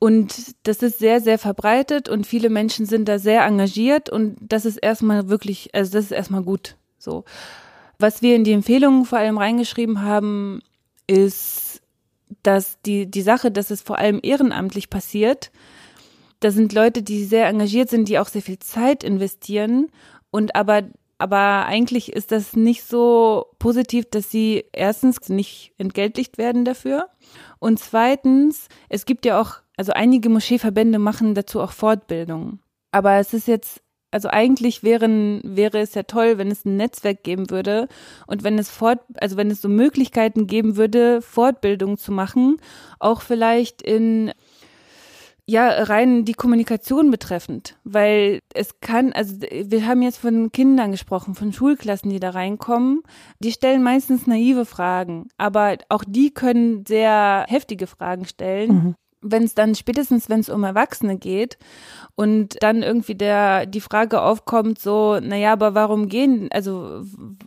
Und 0.00 0.54
das 0.64 0.82
ist 0.82 0.98
sehr, 0.98 1.20
sehr 1.20 1.38
verbreitet 1.38 2.08
und 2.08 2.26
viele 2.26 2.50
Menschen 2.50 2.86
sind 2.86 3.08
da 3.08 3.18
sehr 3.18 3.44
engagiert 3.44 4.10
und 4.10 4.36
das 4.40 4.64
ist 4.64 4.76
erstmal 4.76 5.28
wirklich, 5.28 5.70
also 5.74 5.92
das 5.92 6.06
ist 6.06 6.12
erstmal 6.12 6.42
gut. 6.42 6.76
So. 6.98 7.24
Was 7.98 8.22
wir 8.22 8.36
in 8.36 8.44
die 8.44 8.52
Empfehlungen 8.52 9.04
vor 9.04 9.18
allem 9.18 9.38
reingeschrieben 9.38 10.02
haben, 10.02 10.60
ist, 11.06 11.82
dass 12.42 12.80
die, 12.82 13.10
die 13.10 13.22
Sache, 13.22 13.50
dass 13.50 13.70
es 13.70 13.82
vor 13.82 13.98
allem 13.98 14.20
ehrenamtlich 14.22 14.90
passiert, 14.90 15.50
da 16.40 16.52
sind 16.52 16.72
Leute, 16.72 17.02
die 17.02 17.24
sehr 17.24 17.48
engagiert 17.48 17.90
sind, 17.90 18.08
die 18.08 18.18
auch 18.18 18.28
sehr 18.28 18.42
viel 18.42 18.60
Zeit 18.60 19.02
investieren 19.02 19.88
und 20.30 20.54
aber 20.54 20.82
aber 21.20 21.66
eigentlich 21.66 22.12
ist 22.12 22.30
das 22.30 22.54
nicht 22.54 22.84
so 22.84 23.46
positiv, 23.58 24.08
dass 24.08 24.30
sie 24.30 24.66
erstens 24.72 25.28
nicht 25.28 25.72
entgeltlicht 25.76 26.38
werden 26.38 26.64
dafür 26.64 27.08
und 27.58 27.80
zweitens, 27.80 28.68
es 28.88 29.04
gibt 29.04 29.24
ja 29.24 29.40
auch, 29.40 29.56
also 29.76 29.92
einige 29.92 30.28
Moscheeverbände 30.28 31.00
machen 31.00 31.34
dazu 31.34 31.60
auch 31.60 31.72
Fortbildungen. 31.72 32.60
Aber 32.92 33.14
es 33.14 33.34
ist 33.34 33.48
jetzt 33.48 33.82
also 34.10 34.28
eigentlich 34.28 34.82
wären, 34.82 35.40
wäre 35.44 35.78
es 35.78 35.94
ja 35.94 36.02
toll, 36.04 36.38
wenn 36.38 36.50
es 36.50 36.64
ein 36.64 36.76
Netzwerk 36.76 37.22
geben 37.22 37.50
würde 37.50 37.88
und 38.26 38.42
wenn 38.42 38.58
es 38.58 38.70
fort, 38.70 39.00
also 39.20 39.36
wenn 39.36 39.50
es 39.50 39.60
so 39.60 39.68
Möglichkeiten 39.68 40.46
geben 40.46 40.76
würde, 40.76 41.20
Fortbildung 41.22 41.98
zu 41.98 42.12
machen, 42.12 42.56
auch 42.98 43.20
vielleicht 43.20 43.82
in 43.82 44.32
ja, 45.50 45.68
rein 45.84 46.26
die 46.26 46.34
Kommunikation 46.34 47.10
betreffend, 47.10 47.78
weil 47.82 48.40
es 48.52 48.80
kann, 48.80 49.14
also 49.14 49.34
wir 49.40 49.86
haben 49.86 50.02
jetzt 50.02 50.18
von 50.18 50.52
Kindern 50.52 50.90
gesprochen, 50.90 51.34
von 51.34 51.54
Schulklassen, 51.54 52.10
die 52.10 52.20
da 52.20 52.30
reinkommen, 52.30 53.02
die 53.38 53.52
stellen 53.52 53.82
meistens 53.82 54.26
naive 54.26 54.66
Fragen, 54.66 55.28
aber 55.38 55.78
auch 55.88 56.04
die 56.06 56.34
können 56.34 56.84
sehr 56.86 57.46
heftige 57.48 57.86
Fragen 57.86 58.26
stellen. 58.26 58.70
Mhm. 58.70 58.94
Wenn 59.22 59.42
es 59.42 59.54
dann 59.54 59.74
spätestens, 59.74 60.28
wenn 60.28 60.40
es 60.40 60.50
um 60.50 60.64
Erwachsene 60.64 61.16
geht 61.16 61.56
und 62.18 62.56
dann 62.64 62.82
irgendwie 62.82 63.14
der 63.14 63.64
die 63.64 63.80
Frage 63.80 64.20
aufkommt, 64.20 64.80
so, 64.80 65.20
naja, 65.20 65.52
aber 65.52 65.76
warum 65.76 66.08
gehen, 66.08 66.48
also 66.50 67.04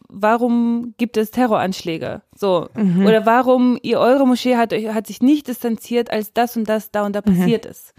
warum 0.08 0.94
gibt 0.98 1.18
es 1.18 1.30
Terroranschläge? 1.30 2.22
So. 2.34 2.70
Mhm. 2.74 3.06
Oder 3.06 3.26
warum 3.26 3.78
ihr 3.82 4.00
eure 4.00 4.26
Moschee 4.26 4.56
hat 4.56 4.72
euch 4.72 4.88
hat 4.88 5.08
sich 5.08 5.22
nicht 5.22 5.50
distanziert, 5.50 6.10
als 6.10 6.32
das 6.32 6.56
und 6.56 6.70
das 6.70 6.90
da 6.90 7.06
und 7.06 7.18
da 7.18 7.20
mhm. 7.20 7.36
passiert 7.36 7.66
ist. 7.66 7.94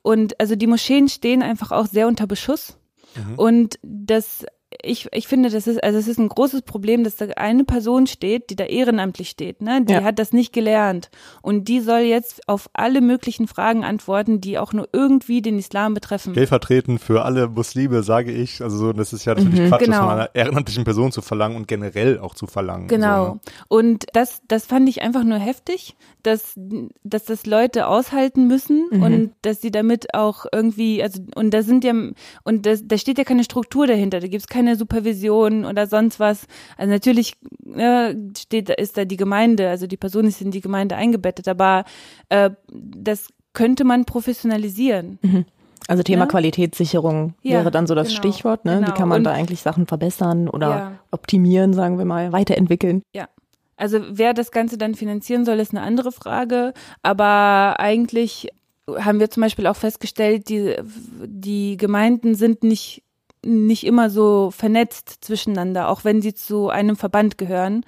Und 0.00 0.40
also 0.40 0.56
die 0.56 0.66
Moscheen 0.66 1.10
stehen 1.10 1.42
einfach 1.42 1.72
auch 1.72 1.84
sehr 1.84 2.08
unter 2.08 2.26
Beschuss. 2.26 2.78
Mhm. 3.14 3.34
Und 3.38 3.78
das 3.82 4.46
ich, 4.82 5.08
ich 5.12 5.26
finde, 5.26 5.50
das 5.50 5.66
ist, 5.66 5.82
also 5.82 5.98
es 5.98 6.08
ist 6.08 6.18
ein 6.18 6.28
großes 6.28 6.62
Problem, 6.62 7.04
dass 7.04 7.16
da 7.16 7.26
eine 7.36 7.64
Person 7.64 8.06
steht, 8.06 8.50
die 8.50 8.56
da 8.56 8.64
ehrenamtlich 8.64 9.28
steht, 9.28 9.60
ne? 9.60 9.84
Die 9.84 9.92
ja. 9.92 10.02
hat 10.02 10.18
das 10.18 10.32
nicht 10.32 10.52
gelernt. 10.52 11.10
Und 11.42 11.68
die 11.68 11.80
soll 11.80 12.00
jetzt 12.00 12.48
auf 12.48 12.70
alle 12.72 13.00
möglichen 13.00 13.48
Fragen 13.48 13.84
antworten, 13.84 14.40
die 14.40 14.58
auch 14.58 14.72
nur 14.72 14.88
irgendwie 14.92 15.42
den 15.42 15.58
Islam 15.58 15.94
betreffen. 15.94 16.32
Stellvertretend 16.32 17.00
für 17.00 17.24
alle 17.24 17.48
Muslime, 17.48 18.02
sage 18.02 18.32
ich. 18.32 18.62
Also 18.62 18.76
so, 18.76 18.92
das 18.92 19.12
ist 19.12 19.24
ja 19.24 19.34
natürlich 19.34 19.60
mhm, 19.60 19.68
Quatsch, 19.68 19.84
genau. 19.84 19.96
das 19.96 20.00
von 20.00 20.10
einer 20.10 20.34
ehrenamtlichen 20.34 20.84
Person 20.84 21.12
zu 21.12 21.22
verlangen 21.22 21.56
und 21.56 21.66
generell 21.66 22.18
auch 22.18 22.34
zu 22.34 22.46
verlangen. 22.46 22.88
Genau. 22.88 23.26
So, 23.26 23.32
ne? 23.32 23.40
Und 23.68 24.06
das, 24.12 24.42
das 24.46 24.66
fand 24.66 24.88
ich 24.88 25.02
einfach 25.02 25.24
nur 25.24 25.38
heftig, 25.38 25.96
dass, 26.22 26.54
dass 27.04 27.24
das 27.24 27.46
Leute 27.46 27.86
aushalten 27.86 28.46
müssen 28.46 28.86
mhm. 28.90 29.02
und 29.02 29.32
dass 29.42 29.60
sie 29.60 29.70
damit 29.70 30.14
auch 30.14 30.46
irgendwie, 30.52 31.02
also, 31.02 31.20
und 31.34 31.52
da 31.52 31.62
sind 31.62 31.84
ja, 31.84 31.94
und 32.44 32.66
das, 32.66 32.86
da 32.86 32.98
steht 32.98 33.18
ja 33.18 33.24
keine 33.24 33.44
Struktur 33.44 33.86
dahinter, 33.86 34.20
da 34.20 34.28
gibt 34.28 34.42
es 34.42 34.48
keine 34.48 34.67
keine 34.68 34.76
Supervision 34.76 35.64
oder 35.64 35.86
sonst 35.86 36.20
was. 36.20 36.46
Also 36.76 36.92
natürlich 36.92 37.34
äh, 37.74 38.14
steht, 38.36 38.70
ist 38.70 38.96
da 38.96 39.04
die 39.04 39.16
Gemeinde, 39.16 39.68
also 39.68 39.86
die 39.86 39.96
Person 39.96 40.26
ist 40.26 40.42
in 40.42 40.50
die 40.50 40.60
Gemeinde 40.60 40.96
eingebettet, 40.96 41.48
aber 41.48 41.84
äh, 42.28 42.50
das 42.70 43.28
könnte 43.54 43.84
man 43.84 44.04
professionalisieren. 44.04 45.18
Mhm. 45.22 45.44
Also 45.86 46.02
Thema 46.02 46.24
ja? 46.24 46.26
Qualitätssicherung 46.26 47.34
ja, 47.42 47.58
wäre 47.58 47.70
dann 47.70 47.86
so 47.86 47.94
das 47.94 48.08
genau, 48.08 48.18
Stichwort, 48.18 48.66
ne? 48.66 48.76
Genau. 48.76 48.88
Wie 48.88 48.92
kann 48.92 49.08
man 49.08 49.18
Und, 49.18 49.24
da 49.24 49.32
eigentlich 49.32 49.62
Sachen 49.62 49.86
verbessern 49.86 50.48
oder 50.48 50.68
ja. 50.68 50.92
optimieren, 51.12 51.72
sagen 51.72 51.96
wir 51.96 52.04
mal, 52.04 52.30
weiterentwickeln? 52.32 53.02
Ja. 53.14 53.28
Also 53.78 54.00
wer 54.10 54.34
das 54.34 54.50
Ganze 54.50 54.76
dann 54.76 54.96
finanzieren 54.96 55.46
soll, 55.46 55.60
ist 55.60 55.70
eine 55.72 55.82
andere 55.82 56.12
Frage. 56.12 56.74
Aber 57.02 57.76
eigentlich 57.78 58.48
haben 58.96 59.20
wir 59.20 59.30
zum 59.30 59.42
Beispiel 59.42 59.66
auch 59.66 59.76
festgestellt, 59.76 60.48
die, 60.50 60.74
die 61.24 61.76
Gemeinden 61.78 62.34
sind 62.34 62.64
nicht 62.64 63.02
nicht 63.48 63.84
immer 63.84 64.10
so 64.10 64.50
vernetzt 64.50 65.18
zwischeneinander, 65.20 65.88
auch 65.88 66.04
wenn 66.04 66.22
sie 66.22 66.34
zu 66.34 66.68
einem 66.68 66.96
Verband 66.96 67.38
gehören. 67.38 67.84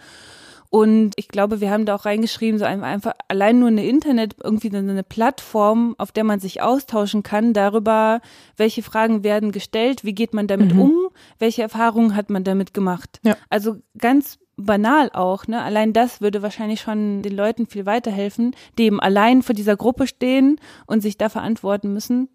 Und 0.70 1.14
ich 1.16 1.26
glaube, 1.26 1.60
wir 1.60 1.72
haben 1.72 1.84
da 1.84 1.96
auch 1.96 2.04
reingeschrieben, 2.04 2.60
so 2.60 2.64
einfach 2.64 3.12
allein 3.26 3.58
nur 3.58 3.68
eine 3.68 3.84
Internet, 3.84 4.36
irgendwie 4.42 4.74
eine 4.74 5.02
Plattform, 5.02 5.96
auf 5.98 6.12
der 6.12 6.22
man 6.22 6.38
sich 6.38 6.62
austauschen 6.62 7.24
kann 7.24 7.52
darüber, 7.52 8.20
welche 8.56 8.84
Fragen 8.84 9.24
werden 9.24 9.50
gestellt, 9.50 10.04
wie 10.04 10.14
geht 10.14 10.32
man 10.32 10.46
damit 10.46 10.74
mhm. 10.74 10.80
um, 10.80 11.08
welche 11.40 11.62
Erfahrungen 11.62 12.14
hat 12.14 12.30
man 12.30 12.44
damit 12.44 12.72
gemacht. 12.72 13.18
Ja. 13.24 13.36
Also 13.48 13.78
ganz 13.98 14.38
banal 14.56 15.10
auch, 15.12 15.48
ne? 15.48 15.60
Allein 15.60 15.92
das 15.92 16.20
würde 16.20 16.42
wahrscheinlich 16.42 16.80
schon 16.80 17.22
den 17.22 17.34
Leuten 17.34 17.66
viel 17.66 17.86
weiterhelfen, 17.86 18.54
die 18.78 18.84
eben 18.84 19.00
allein 19.00 19.42
vor 19.42 19.54
dieser 19.54 19.76
Gruppe 19.76 20.06
stehen 20.06 20.60
und 20.86 21.00
sich 21.00 21.18
da 21.18 21.28
verantworten 21.28 21.92
müssen. 21.92 22.28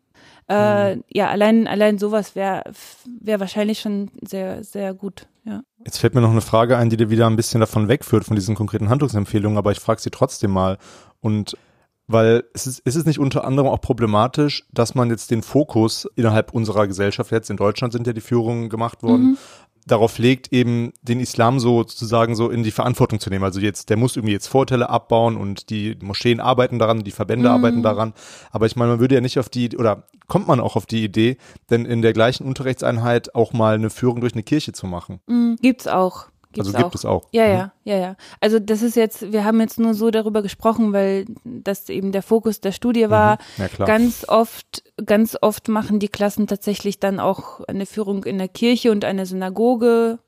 Äh, 0.48 0.96
mhm. 0.96 1.04
Ja, 1.10 1.30
allein, 1.30 1.68
allein 1.68 1.98
sowas 1.98 2.36
wäre 2.36 2.64
wär 3.20 3.40
wahrscheinlich 3.40 3.80
schon 3.80 4.12
sehr, 4.22 4.64
sehr 4.64 4.94
gut. 4.94 5.28
Ja. 5.44 5.62
Jetzt 5.84 5.98
fällt 5.98 6.14
mir 6.14 6.22
noch 6.22 6.32
eine 6.32 6.42
Frage 6.42 6.78
ein, 6.78 6.90
die 6.90 6.98
dir 6.98 7.10
wieder 7.10 7.28
ein 7.28 7.36
bisschen 7.36 7.60
davon 7.60 7.88
wegführt, 7.88 8.26
von 8.26 8.36
diesen 8.36 8.56
konkreten 8.56 8.90
Handlungsempfehlungen, 8.90 9.58
aber 9.58 9.72
ich 9.72 9.80
frage 9.80 10.02
sie 10.02 10.12
trotzdem 10.12 10.52
mal. 10.52 10.78
Und 11.20 11.58
weil 12.08 12.44
es 12.54 12.68
ist, 12.68 12.80
ist 12.80 12.96
es 12.96 13.06
nicht 13.06 13.18
unter 13.18 13.46
anderem 13.46 13.68
auch 13.68 13.82
problematisch, 13.82 14.68
dass 14.72 14.94
man 14.94 15.10
jetzt 15.10 15.32
den 15.32 15.42
Fokus 15.42 16.08
innerhalb 16.16 16.54
unserer 16.54 16.86
Gesellschaft, 16.86 17.32
jetzt 17.32 17.50
in 17.50 17.58
Deutschland 17.58 17.94
sind 17.94 18.06
ja 18.06 18.14
die 18.14 18.22
Führungen 18.22 18.70
gemacht 18.70 19.02
worden, 19.02 19.32
mhm 19.32 19.38
darauf 19.86 20.18
legt, 20.18 20.52
eben 20.52 20.94
den 21.02 21.20
Islam 21.20 21.60
so 21.60 21.80
sozusagen 21.80 22.36
so 22.36 22.50
in 22.50 22.64
die 22.64 22.72
Verantwortung 22.72 23.20
zu 23.20 23.30
nehmen. 23.30 23.44
Also 23.44 23.60
jetzt, 23.60 23.90
der 23.90 23.98
muss 23.98 24.16
irgendwie 24.16 24.34
jetzt 24.34 24.48
Vorteile 24.48 24.90
abbauen 24.90 25.38
und 25.38 25.70
die 25.70 25.98
Moscheen 26.02 26.40
arbeiten 26.40 26.80
daran, 26.80 27.04
die 27.04 27.12
Verbände 27.12 27.50
mhm. 27.50 27.56
arbeiten 27.56 27.84
daran. 27.84 28.14
Aber 28.52 28.66
ich 28.66 28.76
meine, 28.76 28.92
man 28.92 29.00
würde 29.00 29.16
ja 29.16 29.22
nicht 29.22 29.38
auf 29.38 29.50
die, 29.50 29.78
oder 29.78 30.08
kommt 30.28 30.48
man 30.48 30.60
auch 30.60 30.76
auf 30.76 30.86
die 30.86 31.04
Idee, 31.04 31.38
denn 31.70 31.86
in 31.86 32.02
der 32.02 32.14
gleichen 32.14 32.46
Unterrichtseinheit 32.46 33.36
auch 33.36 33.54
mal 33.54 33.76
eine 33.76 33.90
Führung 33.90 34.22
durch 34.22 34.34
eine 34.34 34.44
Kirche 34.44 34.74
zu 34.74 34.88
machen. 34.88 35.20
Mhm, 35.28 35.58
gibt's 35.62 35.88
auch. 35.88 36.28
Gibt's 36.56 36.74
also 36.74 36.78
gibt 36.78 36.86
auch. 36.86 36.96
es 36.96 37.06
auch. 37.06 37.28
Ja, 37.32 37.46
ja, 37.48 37.66
mhm. 37.66 37.72
ja, 37.84 37.98
ja. 37.98 38.16
Also 38.40 38.60
das 38.60 38.82
ist 38.82 38.96
jetzt, 38.96 39.32
wir 39.32 39.44
haben 39.44 39.60
jetzt 39.60 39.80
nur 39.80 39.94
so 39.94 40.10
darüber 40.10 40.42
gesprochen, 40.42 40.94
weil 40.94 41.26
das 41.44 41.90
eben 41.90 42.12
der 42.12 42.24
Fokus 42.24 42.62
der 42.62 42.72
Studie 42.72 43.10
war. 43.10 43.36
Mhm. 43.58 43.64
Ja, 43.64 43.68
klar. 43.68 43.88
Ganz 43.88 44.26
oft, 44.28 44.84
ganz 45.06 45.38
oft 45.42 45.68
machen 45.68 46.00
die 46.00 46.08
Klassen 46.08 46.48
tatsächlich 46.48 47.00
dann 47.00 47.20
auch 47.20 47.62
eine 47.68 47.86
Führung 47.86 48.24
in 48.24 48.38
der 48.38 48.48
Kirche 48.48 48.92
und 48.92 49.06
einer 49.06 49.26
Synagoge, 49.26 50.20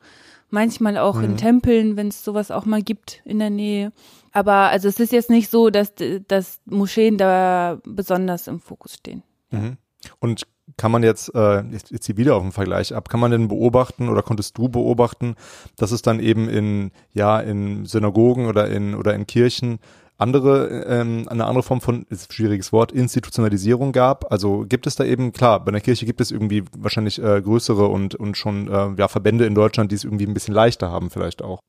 manchmal 0.49 0.97
auch 0.97 1.15
mhm. 1.15 1.23
in 1.23 1.37
Tempeln, 1.37 1.97
wenn 1.97 2.09
es 2.09 2.23
sowas 2.23 2.51
auch 2.51 2.65
mal 2.65 2.81
gibt 2.81 3.21
in 3.25 3.39
der 3.39 3.49
Nähe. 3.49 3.91
Aber 4.31 4.69
also 4.69 4.87
es 4.87 4.99
ist 4.99 5.11
jetzt 5.11 5.29
nicht 5.29 5.49
so, 5.49 5.69
dass, 5.69 5.93
dass 6.27 6.59
Moscheen 6.65 7.17
da 7.17 7.79
besonders 7.85 8.47
im 8.47 8.59
Fokus 8.59 8.95
stehen. 8.95 9.23
Mhm. 9.49 9.77
Und 10.19 10.43
kann 10.75 10.91
man 10.91 11.03
jetzt, 11.03 11.33
äh, 11.33 11.61
jetzt, 11.71 11.91
jetzt 11.91 12.05
hier 12.05 12.17
wieder 12.17 12.35
auf 12.35 12.43
den 12.43 12.51
Vergleich 12.51 12.93
ab, 12.93 13.09
kann 13.09 13.19
man 13.19 13.31
denn 13.31 13.47
beobachten 13.47 14.09
oder 14.09 14.21
konntest 14.21 14.57
du 14.57 14.67
beobachten, 14.67 15.35
dass 15.77 15.91
es 15.91 16.01
dann 16.01 16.19
eben 16.19 16.49
in, 16.49 16.91
ja, 17.13 17.39
in 17.39 17.85
Synagogen 17.85 18.47
oder 18.47 18.67
in, 18.67 18.93
oder 18.93 19.13
in 19.13 19.25
Kirchen 19.27 19.79
andere, 20.17 20.85
ähm, 20.87 21.27
eine 21.29 21.45
andere 21.45 21.63
Form 21.63 21.79
von, 21.79 22.05
ist 22.09 22.29
ein 22.29 22.33
schwieriges 22.33 22.73
Wort, 22.73 22.91
Institutionalisierung 22.91 23.91
gab. 23.91 24.31
Also 24.31 24.65
gibt 24.67 24.87
es 24.87 24.95
da 24.95 25.03
eben, 25.03 25.31
klar, 25.31 25.63
bei 25.63 25.71
der 25.71 25.81
Kirche 25.81 26.05
gibt 26.05 26.21
es 26.21 26.31
irgendwie 26.31 26.63
wahrscheinlich 26.77 27.21
äh, 27.21 27.41
größere 27.41 27.87
und, 27.87 28.15
und 28.15 28.35
schon 28.35 28.67
äh, 28.67 28.89
ja, 28.97 29.07
Verbände 29.07 29.45
in 29.45 29.55
Deutschland, 29.55 29.91
die 29.91 29.95
es 29.95 30.03
irgendwie 30.03 30.25
ein 30.25 30.33
bisschen 30.33 30.55
leichter 30.55 30.89
haben, 30.89 31.09
vielleicht 31.09 31.43
auch. 31.43 31.59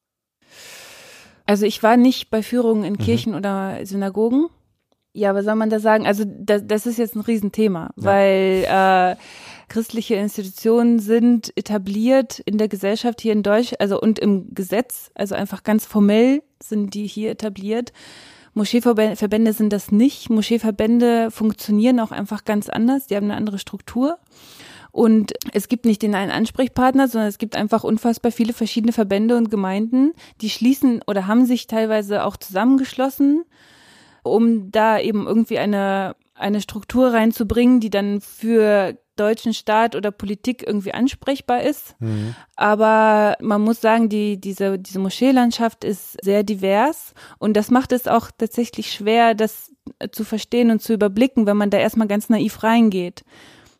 Also 1.46 1.66
ich 1.66 1.82
war 1.82 1.96
nicht 1.96 2.30
bei 2.30 2.42
Führungen 2.42 2.84
in 2.84 2.94
mhm. 2.94 2.98
Kirchen 2.98 3.34
oder 3.34 3.84
Synagogen. 3.84 4.48
Ja, 5.12 5.34
was 5.34 5.44
soll 5.44 5.54
man 5.54 5.70
da 5.70 5.80
sagen? 5.80 6.06
Also 6.06 6.24
das, 6.26 6.62
das 6.66 6.86
ist 6.86 6.98
jetzt 6.98 7.16
ein 7.16 7.20
Riesenthema, 7.20 7.90
ja. 7.96 8.04
weil 8.04 8.64
äh, 8.68 9.16
christliche 9.68 10.14
Institutionen 10.14 10.98
sind 10.98 11.52
etabliert 11.56 12.40
in 12.40 12.58
der 12.58 12.68
Gesellschaft 12.68 13.20
hier 13.20 13.32
in 13.32 13.42
Deutschland, 13.42 13.80
also 13.80 14.00
und 14.00 14.18
im 14.18 14.54
Gesetz, 14.54 15.10
also 15.14 15.34
einfach 15.34 15.62
ganz 15.62 15.86
formell 15.86 16.42
sind 16.62 16.94
die 16.94 17.06
hier 17.06 17.30
etabliert. 17.30 17.92
Moscheeverbände 18.54 19.52
sind 19.52 19.72
das 19.72 19.92
nicht. 19.92 20.30
Moscheeverbände 20.30 21.30
funktionieren 21.30 22.00
auch 22.00 22.10
einfach 22.10 22.44
ganz 22.44 22.68
anders. 22.68 23.06
Die 23.06 23.14
haben 23.14 23.24
eine 23.24 23.36
andere 23.36 23.58
Struktur. 23.58 24.18
Und 24.90 25.32
es 25.52 25.68
gibt 25.68 25.84
nicht 25.84 26.02
den 26.02 26.14
einen 26.14 26.32
Ansprechpartner, 26.32 27.08
sondern 27.08 27.28
es 27.28 27.38
gibt 27.38 27.54
einfach 27.54 27.84
unfassbar 27.84 28.32
viele 28.32 28.52
verschiedene 28.52 28.92
Verbände 28.92 29.36
und 29.36 29.50
Gemeinden, 29.50 30.12
die 30.40 30.50
schließen 30.50 31.02
oder 31.06 31.26
haben 31.26 31.46
sich 31.46 31.66
teilweise 31.66 32.24
auch 32.24 32.36
zusammengeschlossen 32.36 33.44
um 34.32 34.70
da 34.70 34.98
eben 34.98 35.26
irgendwie 35.26 35.58
eine, 35.58 36.16
eine 36.34 36.60
Struktur 36.60 37.12
reinzubringen, 37.12 37.80
die 37.80 37.90
dann 37.90 38.20
für 38.20 38.96
deutschen 39.18 39.52
Staat 39.52 39.96
oder 39.96 40.10
Politik 40.10 40.64
irgendwie 40.66 40.94
ansprechbar 40.94 41.62
ist. 41.62 41.96
Mhm. 41.98 42.34
Aber 42.56 43.36
man 43.40 43.60
muss 43.60 43.80
sagen, 43.80 44.08
die, 44.08 44.40
diese, 44.40 44.78
diese 44.78 45.00
Moscheelandschaft 45.00 45.84
ist 45.84 46.16
sehr 46.22 46.42
divers 46.42 47.14
und 47.38 47.56
das 47.56 47.70
macht 47.70 47.92
es 47.92 48.06
auch 48.06 48.30
tatsächlich 48.36 48.92
schwer, 48.92 49.34
das 49.34 49.72
zu 50.12 50.24
verstehen 50.24 50.70
und 50.70 50.82
zu 50.82 50.92
überblicken, 50.92 51.46
wenn 51.46 51.56
man 51.56 51.70
da 51.70 51.78
erstmal 51.78 52.08
ganz 52.08 52.28
naiv 52.28 52.62
reingeht. 52.62 53.24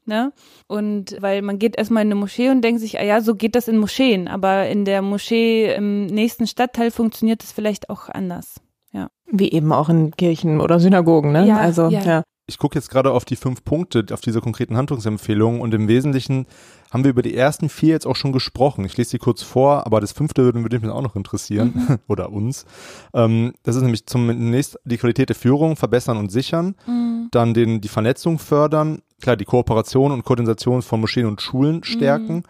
Ne? 0.05 0.33
Und 0.67 1.17
weil 1.21 1.43
man 1.43 1.59
geht 1.59 1.77
erstmal 1.77 2.03
in 2.03 2.09
eine 2.09 2.15
Moschee 2.15 2.49
und 2.49 2.63
denkt 2.63 2.81
sich, 2.81 2.99
ah 2.99 3.05
ja, 3.05 3.21
so 3.21 3.35
geht 3.35 3.55
das 3.55 3.69
in 3.69 3.77
Moscheen, 3.77 4.27
aber 4.27 4.67
in 4.67 4.87
der 4.87 5.03
Moschee 5.03 5.75
im 5.75 6.07
nächsten 6.07 6.47
Stadtteil 6.47 6.91
funktioniert 6.91 7.43
es 7.45 7.53
vielleicht 7.53 7.91
auch 7.91 8.09
anders. 8.09 8.55
Ja. 8.93 9.09
Wie 9.31 9.51
eben 9.51 9.73
auch 9.73 9.89
in 9.89 10.13
Kirchen 10.13 10.61
oder 10.61 10.81
Synagogen, 10.81 11.33
ne? 11.33 11.47
Ja, 11.47 11.59
also, 11.59 11.89
ja. 11.89 12.03
ja. 12.03 12.23
Ich 12.47 12.57
gucke 12.57 12.77
jetzt 12.77 12.89
gerade 12.89 13.13
auf 13.13 13.27
die 13.27 13.37
fünf 13.37 13.63
Punkte, 13.63 14.07
auf 14.11 14.23
diese 14.23 14.41
konkreten 14.41 14.79
Handlungsempfehlungen 14.79 15.61
und 15.61 15.75
im 15.75 15.87
Wesentlichen 15.87 16.47
haben 16.91 17.05
wir 17.05 17.11
über 17.11 17.21
die 17.21 17.35
ersten 17.35 17.69
vier 17.69 17.91
jetzt 17.91 18.07
auch 18.07 18.17
schon 18.17 18.33
gesprochen. 18.33 18.87
Ich 18.87 18.97
lese 18.97 19.11
sie 19.11 19.19
kurz 19.19 19.43
vor, 19.43 19.85
aber 19.85 20.01
das 20.01 20.13
fünfte 20.13 20.43
würde, 20.45 20.63
würde 20.63 20.81
mich 20.81 20.89
auch 20.89 21.03
noch 21.03 21.15
interessieren 21.15 21.73
mhm. 21.75 21.99
oder 22.09 22.33
uns. 22.33 22.65
Ähm, 23.13 23.53
das 23.65 23.77
ist 23.77 23.83
nämlich 23.83 24.07
zunächst 24.07 24.79
die 24.87 24.97
Qualität 24.97 25.29
der 25.29 25.37
Führung 25.37 25.77
verbessern 25.77 26.17
und 26.17 26.33
sichern, 26.33 26.75
mhm. 26.87 27.29
dann 27.33 27.53
den, 27.53 27.83
die 27.83 27.89
Vernetzung 27.89 28.39
fördern, 28.39 29.03
klar, 29.21 29.37
die 29.37 29.45
Kooperation 29.45 30.11
und 30.11 30.25
Koordination 30.25 30.81
von 30.81 31.03
Moscheen 31.03 31.27
und 31.27 31.43
Schulen 31.43 31.85
stärken 31.85 32.37
mhm. 32.37 32.43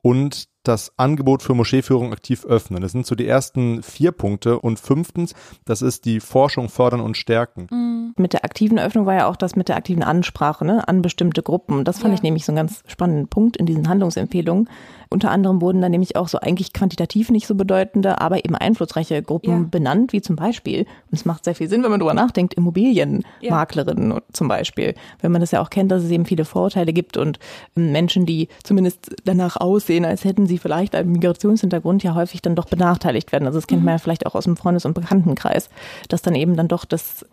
und 0.00 0.48
das 0.68 0.92
Angebot 0.96 1.42
für 1.42 1.54
Moscheeführung 1.54 2.12
aktiv 2.12 2.44
öffnen. 2.44 2.82
Das 2.82 2.92
sind 2.92 3.06
so 3.06 3.14
die 3.14 3.26
ersten 3.26 3.82
vier 3.82 4.12
Punkte. 4.12 4.58
Und 4.58 4.78
fünftens, 4.78 5.34
das 5.64 5.82
ist 5.82 6.04
die 6.04 6.20
Forschung 6.20 6.68
fördern 6.68 7.00
und 7.00 7.16
stärken. 7.16 7.66
Mhm. 7.70 8.14
mit 8.16 8.32
der 8.32 8.44
aktiven 8.44 8.78
Öffnung 8.78 9.06
war 9.06 9.14
ja 9.14 9.26
auch 9.26 9.36
das 9.36 9.56
mit 9.56 9.68
der 9.68 9.76
aktiven 9.76 10.02
Ansprache 10.02 10.64
ne, 10.64 10.86
an 10.88 11.02
bestimmte 11.02 11.42
Gruppen. 11.42 11.84
Das 11.84 11.98
fand 11.98 12.12
ja. 12.12 12.16
ich 12.16 12.22
nämlich 12.22 12.44
so 12.44 12.52
einen 12.52 12.56
ganz 12.56 12.82
spannenden 12.86 13.28
Punkt 13.28 13.56
in 13.56 13.66
diesen 13.66 13.88
Handlungsempfehlungen. 13.88 14.68
Unter 15.08 15.30
anderem 15.30 15.60
wurden 15.60 15.80
dann 15.80 15.92
nämlich 15.92 16.16
auch 16.16 16.28
so 16.28 16.38
eigentlich 16.38 16.72
quantitativ 16.72 17.30
nicht 17.30 17.46
so 17.46 17.54
bedeutende, 17.54 18.20
aber 18.20 18.44
eben 18.44 18.54
einflussreiche 18.54 19.22
Gruppen 19.22 19.50
ja. 19.50 19.68
benannt, 19.70 20.12
wie 20.12 20.20
zum 20.20 20.36
Beispiel, 20.36 20.80
und 20.80 21.12
es 21.12 21.24
macht 21.24 21.44
sehr 21.44 21.54
viel 21.54 21.68
Sinn, 21.68 21.82
wenn 21.82 21.90
man 21.90 22.00
drüber 22.00 22.14
nachdenkt, 22.14 22.54
Immobilienmaklerinnen 22.54 24.10
ja. 24.10 24.20
zum 24.32 24.48
Beispiel. 24.48 24.94
Wenn 25.20 25.32
man 25.32 25.40
das 25.40 25.50
ja 25.50 25.60
auch 25.60 25.70
kennt, 25.70 25.90
dass 25.90 26.02
es 26.02 26.10
eben 26.10 26.26
viele 26.26 26.44
Vorurteile 26.44 26.92
gibt 26.92 27.16
und 27.16 27.38
ähm, 27.76 27.92
Menschen, 27.92 28.26
die 28.26 28.48
zumindest 28.62 29.14
danach 29.24 29.56
aussehen, 29.56 30.04
als 30.04 30.24
hätten 30.24 30.46
sie 30.46 30.58
vielleicht 30.58 30.94
einen 30.94 31.12
Migrationshintergrund, 31.12 32.02
ja 32.02 32.14
häufig 32.14 32.42
dann 32.42 32.56
doch 32.56 32.66
benachteiligt 32.66 33.32
werden. 33.32 33.46
Also 33.46 33.58
das 33.58 33.66
kennt 33.66 33.82
mhm. 33.82 33.86
man 33.86 33.94
ja 33.94 33.98
vielleicht 33.98 34.26
auch 34.26 34.34
aus 34.34 34.44
dem 34.44 34.56
Freundes- 34.56 34.84
und 34.84 34.94
Bekanntenkreis, 34.94 35.70
dass 36.08 36.22
dann 36.22 36.34
eben 36.34 36.56
dann 36.56 36.68
doch 36.68 36.84
das 36.84 37.24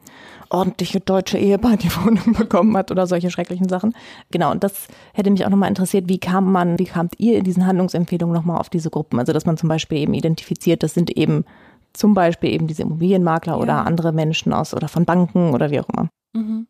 ordentliche 0.49 0.99
deutsche 0.99 1.38
Ehepaar 1.38 1.78
die 1.78 1.89
Wohnung 2.03 2.34
bekommen 2.34 2.76
hat 2.78 2.91
oder 2.91 3.07
solche 3.07 3.32
schrecklichen 3.32 3.69
Sachen. 3.69 3.93
Genau, 4.32 4.51
und 4.51 4.63
das 4.63 4.88
hätte 5.13 5.32
mich 5.32 5.45
auch 5.45 5.49
nochmal 5.49 5.69
interessiert, 5.69 6.07
wie 6.07 6.19
kam 6.19 6.51
man, 6.51 6.80
wie 6.80 6.86
kamt 6.86 7.19
ihr 7.19 7.38
in 7.38 7.43
diesen 7.43 7.65
Handlungsempfehlungen 7.65 8.36
nochmal 8.36 8.59
auf 8.59 8.69
diese 8.69 8.89
Gruppen? 8.89 9.19
Also, 9.19 9.34
dass 9.34 9.45
man 9.45 9.57
zum 9.57 9.69
Beispiel 9.69 9.99
eben 9.99 10.13
identifiziert, 10.13 10.84
das 10.84 10.93
sind 10.93 11.15
eben 11.15 11.45
zum 11.93 12.13
Beispiel 12.13 12.51
eben 12.51 12.67
diese 12.67 12.84
Immobilienmakler 12.84 13.53
ja. 13.53 13.59
oder 13.59 13.86
andere 13.86 14.11
Menschen 14.11 14.53
aus 14.53 14.74
oder 14.74 14.88
von 14.88 15.05
Banken 15.05 15.53
oder 15.53 15.71
wie 15.71 15.80
auch 15.80 15.89
immer. 15.89 16.09
Mhm 16.34 16.67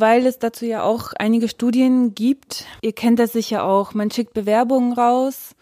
weil 0.00 0.26
es 0.26 0.38
dazu 0.38 0.64
ja 0.64 0.82
auch 0.82 1.12
einige 1.18 1.46
Studien 1.46 2.14
gibt. 2.14 2.64
Ihr 2.80 2.94
kennt 2.94 3.18
das 3.18 3.32
sicher 3.32 3.64
auch. 3.64 3.92
Man 3.94 4.10
schickt 4.10 4.32
Bewerbungen 4.32 4.94
raus 4.94 5.54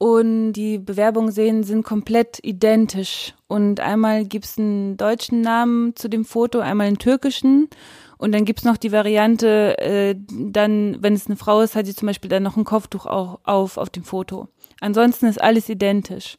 und 0.00 0.54
die 0.54 0.78
Bewerbungen 0.78 1.30
sehen 1.30 1.62
sind 1.62 1.82
komplett 1.82 2.38
identisch. 2.42 3.34
Und 3.48 3.80
einmal 3.80 4.24
gibt's 4.24 4.56
einen 4.56 4.96
deutschen 4.96 5.42
Namen 5.42 5.94
zu 5.94 6.08
dem 6.08 6.24
Foto, 6.24 6.60
einmal 6.60 6.86
einen 6.86 6.96
türkischen. 6.96 7.68
Und 8.16 8.32
dann 8.32 8.46
gibt's 8.46 8.64
noch 8.64 8.78
die 8.78 8.92
Variante, 8.92 9.76
äh, 9.76 10.14
dann, 10.30 10.96
wenn 11.02 11.12
es 11.12 11.26
eine 11.26 11.36
Frau 11.36 11.60
ist, 11.60 11.76
hat 11.76 11.84
sie 11.84 11.94
zum 11.94 12.06
Beispiel 12.06 12.30
dann 12.30 12.42
noch 12.42 12.56
ein 12.56 12.64
Kopftuch 12.64 13.04
auch 13.04 13.40
auf 13.44 13.76
auf 13.76 13.90
dem 13.90 14.02
Foto. 14.02 14.48
Ansonsten 14.80 15.26
ist 15.26 15.38
alles 15.38 15.68
identisch. 15.68 16.38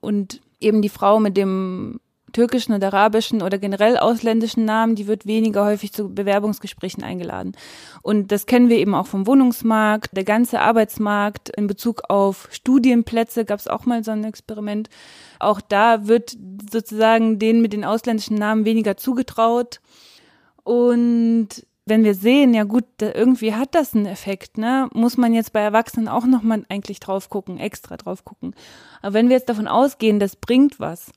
Und 0.00 0.42
eben 0.60 0.82
die 0.82 0.90
Frau 0.90 1.20
mit 1.20 1.38
dem 1.38 2.00
türkischen 2.32 2.74
oder 2.74 2.88
arabischen 2.88 3.42
oder 3.42 3.58
generell 3.58 3.96
ausländischen 3.96 4.64
Namen, 4.64 4.94
die 4.94 5.06
wird 5.06 5.26
weniger 5.26 5.64
häufig 5.64 5.92
zu 5.92 6.14
Bewerbungsgesprächen 6.14 7.02
eingeladen. 7.02 7.52
Und 8.02 8.32
das 8.32 8.46
kennen 8.46 8.68
wir 8.68 8.78
eben 8.78 8.94
auch 8.94 9.06
vom 9.06 9.26
Wohnungsmarkt, 9.26 10.16
der 10.16 10.24
ganze 10.24 10.60
Arbeitsmarkt 10.60 11.50
in 11.50 11.66
Bezug 11.66 12.02
auf 12.08 12.48
Studienplätze 12.50 13.44
gab 13.44 13.58
es 13.58 13.68
auch 13.68 13.86
mal 13.86 14.04
so 14.04 14.10
ein 14.10 14.24
Experiment. 14.24 14.88
Auch 15.38 15.60
da 15.60 16.06
wird 16.06 16.36
sozusagen 16.70 17.38
denen 17.38 17.62
mit 17.62 17.72
den 17.72 17.84
ausländischen 17.84 18.36
Namen 18.36 18.64
weniger 18.64 18.96
zugetraut. 18.96 19.80
Und 20.62 21.48
wenn 21.90 22.04
wir 22.04 22.14
sehen, 22.14 22.54
ja 22.54 22.64
gut, 22.64 22.84
irgendwie 23.00 23.54
hat 23.54 23.74
das 23.74 23.94
einen 23.94 24.06
Effekt, 24.06 24.58
ne, 24.58 24.88
muss 24.94 25.16
man 25.16 25.34
jetzt 25.34 25.52
bei 25.52 25.60
Erwachsenen 25.60 26.08
auch 26.08 26.24
nochmal 26.24 26.64
eigentlich 26.68 27.00
drauf 27.00 27.28
gucken, 27.28 27.58
extra 27.58 27.96
drauf 27.96 28.24
gucken. 28.24 28.54
Aber 29.02 29.14
wenn 29.14 29.28
wir 29.28 29.36
jetzt 29.36 29.48
davon 29.48 29.66
ausgehen, 29.66 30.20
das 30.20 30.36
bringt 30.36 30.78
was, 30.78 31.10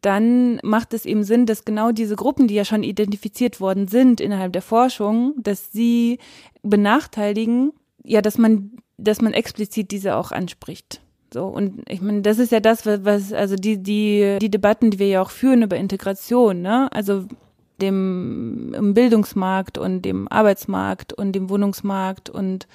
dann 0.00 0.58
macht 0.62 0.94
es 0.94 1.04
eben 1.04 1.24
Sinn, 1.24 1.46
dass 1.46 1.64
genau 1.64 1.92
diese 1.92 2.16
Gruppen, 2.16 2.48
die 2.48 2.54
ja 2.54 2.64
schon 2.64 2.82
identifiziert 2.82 3.60
worden 3.60 3.88
sind 3.88 4.20
innerhalb 4.20 4.52
der 4.52 4.62
Forschung, 4.62 5.34
dass 5.36 5.72
sie 5.72 6.18
benachteiligen, 6.62 7.72
ja, 8.02 8.22
dass 8.22 8.38
man, 8.38 8.72
dass 8.96 9.20
man 9.20 9.32
explizit 9.32 9.90
diese 9.90 10.16
auch 10.16 10.32
anspricht. 10.32 11.00
So, 11.32 11.46
und 11.46 11.82
ich 11.88 12.00
meine, 12.00 12.22
das 12.22 12.38
ist 12.38 12.52
ja 12.52 12.60
das, 12.60 12.86
was, 12.86 13.32
also 13.32 13.56
die, 13.56 13.82
die, 13.82 14.38
die 14.40 14.50
Debatten, 14.50 14.90
die 14.90 14.98
wir 14.98 15.08
ja 15.08 15.22
auch 15.22 15.30
führen 15.30 15.62
über 15.62 15.76
Integration, 15.76 16.62
ne? 16.62 16.88
Also 16.92 17.24
dem 17.80 18.72
im 18.72 18.94
Bildungsmarkt 18.94 19.78
und 19.78 20.02
dem 20.02 20.28
Arbeitsmarkt 20.28 21.12
und 21.12 21.32
dem 21.32 21.50
Wohnungsmarkt 21.50 22.30
und 22.30 22.68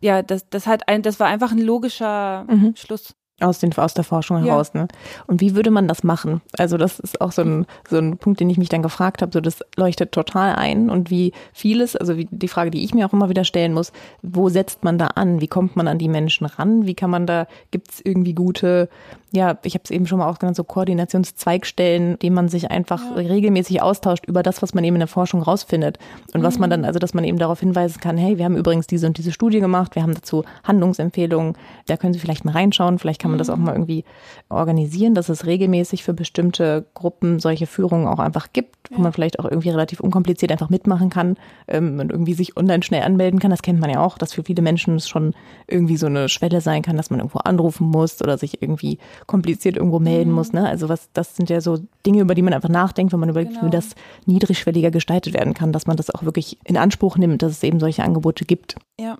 ja, 0.00 0.22
das, 0.22 0.48
das 0.48 0.66
hat 0.66 0.88
ein, 0.88 1.02
das 1.02 1.18
war 1.18 1.26
einfach 1.26 1.50
ein 1.50 1.58
logischer 1.58 2.44
mhm. 2.48 2.76
Schluss. 2.76 3.14
Aus, 3.38 3.58
den, 3.58 3.76
aus 3.76 3.92
der 3.92 4.04
Forschung 4.04 4.42
heraus. 4.42 4.70
Ja. 4.72 4.82
Ne? 4.82 4.88
Und 5.26 5.42
wie 5.42 5.54
würde 5.54 5.70
man 5.70 5.88
das 5.88 6.02
machen? 6.02 6.40
Also 6.56 6.78
das 6.78 6.98
ist 6.98 7.20
auch 7.20 7.32
so 7.32 7.42
ein, 7.42 7.66
so 7.86 7.98
ein 7.98 8.16
Punkt, 8.16 8.40
den 8.40 8.48
ich 8.48 8.56
mich 8.56 8.70
dann 8.70 8.82
gefragt 8.82 9.20
habe. 9.20 9.30
So, 9.30 9.40
das 9.40 9.58
leuchtet 9.76 10.12
total 10.12 10.54
ein. 10.54 10.88
Und 10.88 11.10
wie 11.10 11.32
vieles, 11.52 11.96
also 11.96 12.16
wie 12.16 12.26
die 12.30 12.48
Frage, 12.48 12.70
die 12.70 12.82
ich 12.82 12.94
mir 12.94 13.06
auch 13.06 13.12
immer 13.12 13.28
wieder 13.28 13.44
stellen 13.44 13.74
muss, 13.74 13.92
wo 14.22 14.48
setzt 14.48 14.84
man 14.84 14.96
da 14.96 15.08
an? 15.08 15.42
Wie 15.42 15.48
kommt 15.48 15.76
man 15.76 15.86
an 15.86 15.98
die 15.98 16.08
Menschen 16.08 16.46
ran? 16.46 16.86
Wie 16.86 16.94
kann 16.94 17.10
man 17.10 17.26
da, 17.26 17.46
gibt 17.70 17.92
es 17.92 18.00
irgendwie 18.02 18.32
gute 18.32 18.88
ja, 19.32 19.58
ich 19.64 19.74
habe 19.74 19.82
es 19.84 19.90
eben 19.90 20.06
schon 20.06 20.18
mal 20.18 20.28
auch 20.28 20.38
genannt, 20.38 20.56
so 20.56 20.64
Koordinationszweigstellen, 20.64 22.18
denen 22.20 22.34
man 22.34 22.48
sich 22.48 22.70
einfach 22.70 23.02
ja. 23.02 23.16
regelmäßig 23.16 23.82
austauscht 23.82 24.24
über 24.26 24.42
das, 24.42 24.62
was 24.62 24.72
man 24.72 24.84
eben 24.84 24.96
in 24.96 25.00
der 25.00 25.08
Forschung 25.08 25.42
rausfindet. 25.42 25.98
Und 26.32 26.40
mhm. 26.40 26.44
was 26.44 26.58
man 26.58 26.68
mhm. 26.68 26.72
dann, 26.72 26.84
also 26.84 26.98
dass 26.98 27.12
man 27.12 27.24
eben 27.24 27.38
darauf 27.38 27.60
hinweisen 27.60 28.00
kann, 28.00 28.16
hey, 28.16 28.38
wir 28.38 28.44
haben 28.44 28.56
übrigens 28.56 28.86
diese 28.86 29.06
und 29.06 29.18
diese 29.18 29.32
Studie 29.32 29.60
gemacht, 29.60 29.96
wir 29.96 30.02
haben 30.02 30.14
dazu 30.14 30.44
Handlungsempfehlungen, 30.64 31.54
da 31.86 31.96
können 31.96 32.12
Sie 32.12 32.20
vielleicht 32.20 32.44
mal 32.44 32.52
reinschauen, 32.52 32.98
vielleicht 32.98 33.20
kann 33.20 33.30
man 33.30 33.36
mhm. 33.36 33.40
das 33.40 33.50
auch 33.50 33.56
mhm. 33.56 33.64
mal 33.64 33.72
irgendwie 33.72 34.04
organisieren, 34.48 35.14
dass 35.14 35.28
es 35.28 35.44
regelmäßig 35.44 36.04
für 36.04 36.14
bestimmte 36.14 36.86
Gruppen 36.94 37.40
solche 37.40 37.66
Führungen 37.66 38.06
auch 38.06 38.20
einfach 38.20 38.52
gibt, 38.52 38.90
wo 38.92 39.02
man 39.02 39.12
vielleicht 39.12 39.40
auch 39.40 39.44
irgendwie 39.44 39.70
relativ 39.70 39.98
unkompliziert 39.98 40.52
einfach 40.52 40.70
mitmachen 40.70 41.10
kann 41.10 41.36
ähm, 41.66 41.98
und 41.98 42.12
irgendwie 42.12 42.34
sich 42.34 42.56
online 42.56 42.84
schnell 42.84 43.02
anmelden 43.02 43.40
kann. 43.40 43.50
Das 43.50 43.62
kennt 43.62 43.80
man 43.80 43.90
ja 43.90 44.00
auch, 44.00 44.18
dass 44.18 44.32
für 44.32 44.44
viele 44.44 44.62
Menschen 44.62 44.96
es 44.96 45.08
schon 45.08 45.34
irgendwie 45.66 45.96
so 45.96 46.06
eine 46.06 46.28
Schwelle 46.28 46.60
sein 46.60 46.82
kann, 46.82 46.96
dass 46.96 47.10
man 47.10 47.18
irgendwo 47.18 47.40
anrufen 47.40 47.88
muss 47.88 48.22
oder 48.22 48.38
sich 48.38 48.62
irgendwie 48.62 48.98
kompliziert 49.26 49.76
irgendwo 49.76 49.98
melden 49.98 50.30
mhm. 50.30 50.36
muss. 50.36 50.52
Ne? 50.52 50.66
Also 50.66 50.88
was, 50.88 51.10
das 51.12 51.36
sind 51.36 51.50
ja 51.50 51.60
so 51.60 51.78
Dinge, 52.04 52.20
über 52.20 52.34
die 52.34 52.42
man 52.42 52.52
einfach 52.52 52.68
nachdenkt, 52.68 53.12
wenn 53.12 53.20
man 53.20 53.28
überlegt, 53.28 53.54
genau. 53.54 53.66
wie 53.66 53.70
das 53.70 53.94
niedrigschwelliger 54.26 54.90
gestaltet 54.90 55.34
werden 55.34 55.54
kann, 55.54 55.72
dass 55.72 55.86
man 55.86 55.96
das 55.96 56.10
auch 56.10 56.24
wirklich 56.24 56.58
in 56.64 56.76
Anspruch 56.76 57.16
nimmt, 57.16 57.42
dass 57.42 57.52
es 57.52 57.62
eben 57.62 57.80
solche 57.80 58.02
Angebote 58.02 58.44
gibt. 58.44 58.76
Ja, 58.98 59.18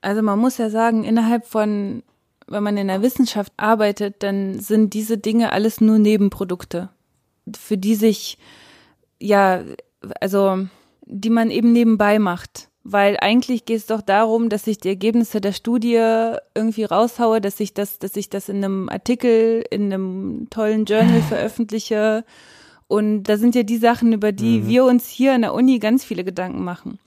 also 0.00 0.22
man 0.22 0.38
muss 0.38 0.58
ja 0.58 0.70
sagen, 0.70 1.04
innerhalb 1.04 1.46
von, 1.46 2.02
wenn 2.46 2.62
man 2.62 2.76
in 2.76 2.88
der 2.88 3.02
Wissenschaft 3.02 3.52
arbeitet, 3.56 4.22
dann 4.22 4.58
sind 4.58 4.94
diese 4.94 5.18
Dinge 5.18 5.52
alles 5.52 5.80
nur 5.80 5.98
Nebenprodukte, 5.98 6.88
für 7.56 7.76
die 7.76 7.94
sich, 7.94 8.38
ja, 9.20 9.62
also 10.20 10.66
die 11.04 11.30
man 11.30 11.50
eben 11.50 11.72
nebenbei 11.72 12.18
macht 12.18 12.69
weil 12.92 13.16
eigentlich 13.20 13.64
geht 13.64 13.78
es 13.78 13.86
doch 13.86 14.00
darum, 14.00 14.48
dass 14.48 14.66
ich 14.66 14.78
die 14.78 14.88
Ergebnisse 14.88 15.40
der 15.40 15.52
Studie 15.52 16.00
irgendwie 16.54 16.84
raushaue, 16.84 17.40
dass 17.40 17.60
ich 17.60 17.74
das, 17.74 17.98
dass 17.98 18.16
ich 18.16 18.30
das 18.30 18.48
in 18.48 18.56
einem 18.64 18.88
Artikel, 18.88 19.64
in 19.70 19.92
einem 19.92 20.48
tollen 20.50 20.84
Journal 20.84 21.22
veröffentliche. 21.28 22.24
Und 22.88 23.24
da 23.24 23.36
sind 23.36 23.54
ja 23.54 23.62
die 23.62 23.76
Sachen, 23.76 24.12
über 24.12 24.32
die 24.32 24.60
mhm. 24.60 24.68
wir 24.68 24.84
uns 24.84 25.08
hier 25.08 25.34
an 25.34 25.42
der 25.42 25.54
Uni 25.54 25.78
ganz 25.78 26.04
viele 26.04 26.24
Gedanken 26.24 26.64
machen. 26.64 26.98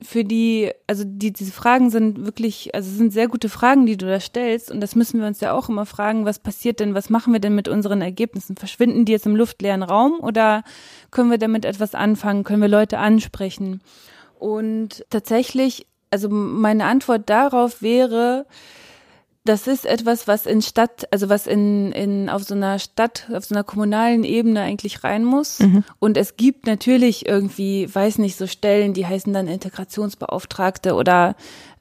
Für 0.00 0.24
die, 0.24 0.72
also 0.86 1.04
die, 1.06 1.32
diese 1.32 1.52
Fragen 1.52 1.90
sind 1.90 2.24
wirklich, 2.24 2.74
also 2.74 2.90
sind 2.90 3.12
sehr 3.12 3.28
gute 3.28 3.48
Fragen, 3.48 3.86
die 3.86 3.96
du 3.96 4.06
da 4.06 4.18
stellst. 4.18 4.70
Und 4.70 4.80
das 4.80 4.96
müssen 4.96 5.20
wir 5.20 5.26
uns 5.26 5.40
ja 5.40 5.52
auch 5.52 5.68
immer 5.68 5.86
fragen, 5.86 6.24
was 6.24 6.38
passiert 6.38 6.80
denn, 6.80 6.94
was 6.94 7.10
machen 7.10 7.32
wir 7.32 7.40
denn 7.40 7.54
mit 7.54 7.68
unseren 7.68 8.00
Ergebnissen? 8.00 8.56
Verschwinden 8.56 9.04
die 9.04 9.12
jetzt 9.12 9.26
im 9.26 9.36
luftleeren 9.36 9.82
Raum 9.82 10.18
oder 10.20 10.64
können 11.10 11.30
wir 11.30 11.38
damit 11.38 11.64
etwas 11.64 11.94
anfangen? 11.94 12.42
Können 12.42 12.62
wir 12.62 12.68
Leute 12.68 12.98
ansprechen? 12.98 13.80
Und 14.42 15.06
tatsächlich, 15.08 15.86
also 16.10 16.28
meine 16.28 16.86
Antwort 16.86 17.30
darauf 17.30 17.80
wäre, 17.80 18.44
das 19.44 19.68
ist 19.68 19.86
etwas, 19.86 20.26
was 20.26 20.46
in 20.46 20.62
Stadt, 20.62 21.06
also 21.12 21.28
was 21.28 21.46
in, 21.46 21.92
in 21.92 22.28
auf 22.28 22.42
so 22.42 22.54
einer 22.54 22.80
Stadt, 22.80 23.28
auf 23.32 23.44
so 23.44 23.54
einer 23.54 23.62
kommunalen 23.62 24.24
Ebene 24.24 24.62
eigentlich 24.62 25.04
rein 25.04 25.24
muss. 25.24 25.60
Mhm. 25.60 25.84
Und 26.00 26.16
es 26.16 26.36
gibt 26.36 26.66
natürlich 26.66 27.24
irgendwie, 27.24 27.88
weiß 27.92 28.18
nicht, 28.18 28.36
so 28.36 28.48
Stellen, 28.48 28.94
die 28.94 29.06
heißen 29.06 29.32
dann 29.32 29.46
Integrationsbeauftragte 29.46 30.94
oder 30.94 31.36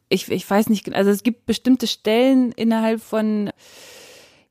ich, 0.07 0.29
ich 0.29 0.47
weiß 0.47 0.69
nicht, 0.69 0.93
also 0.93 1.09
es 1.09 1.23
gibt 1.23 1.47
bestimmte 1.47 1.87
Stellen 1.87 2.51
innerhalb 2.51 3.01
von 3.01 3.49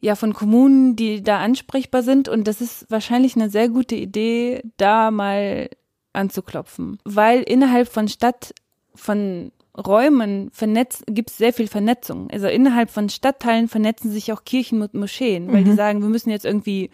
ja 0.00 0.16
von 0.16 0.32
Kommunen, 0.32 0.96
die 0.96 1.22
da 1.22 1.38
ansprechbar 1.38 2.02
sind 2.02 2.28
und 2.28 2.48
das 2.48 2.60
ist 2.60 2.90
wahrscheinlich 2.90 3.36
eine 3.36 3.50
sehr 3.50 3.68
gute 3.68 3.94
Idee, 3.94 4.62
da 4.78 5.12
mal 5.12 5.68
anzuklopfen, 6.12 6.98
weil 7.04 7.42
innerhalb 7.42 7.88
von 7.88 8.08
Stadt, 8.08 8.54
von 8.94 9.52
Räumen 9.76 10.50
vernetzt, 10.52 11.04
gibt 11.06 11.30
es 11.30 11.38
sehr 11.38 11.52
viel 11.52 11.68
Vernetzung. 11.68 12.28
Also 12.30 12.48
innerhalb 12.48 12.90
von 12.90 13.08
Stadtteilen 13.08 13.68
vernetzen 13.68 14.10
sich 14.10 14.32
auch 14.32 14.44
Kirchen 14.44 14.78
mit 14.78 14.94
Moscheen, 14.94 15.52
weil 15.52 15.62
mhm. 15.62 15.64
die 15.66 15.72
sagen, 15.72 16.02
wir 16.02 16.08
müssen 16.08 16.30
jetzt 16.30 16.44
irgendwie 16.44 16.90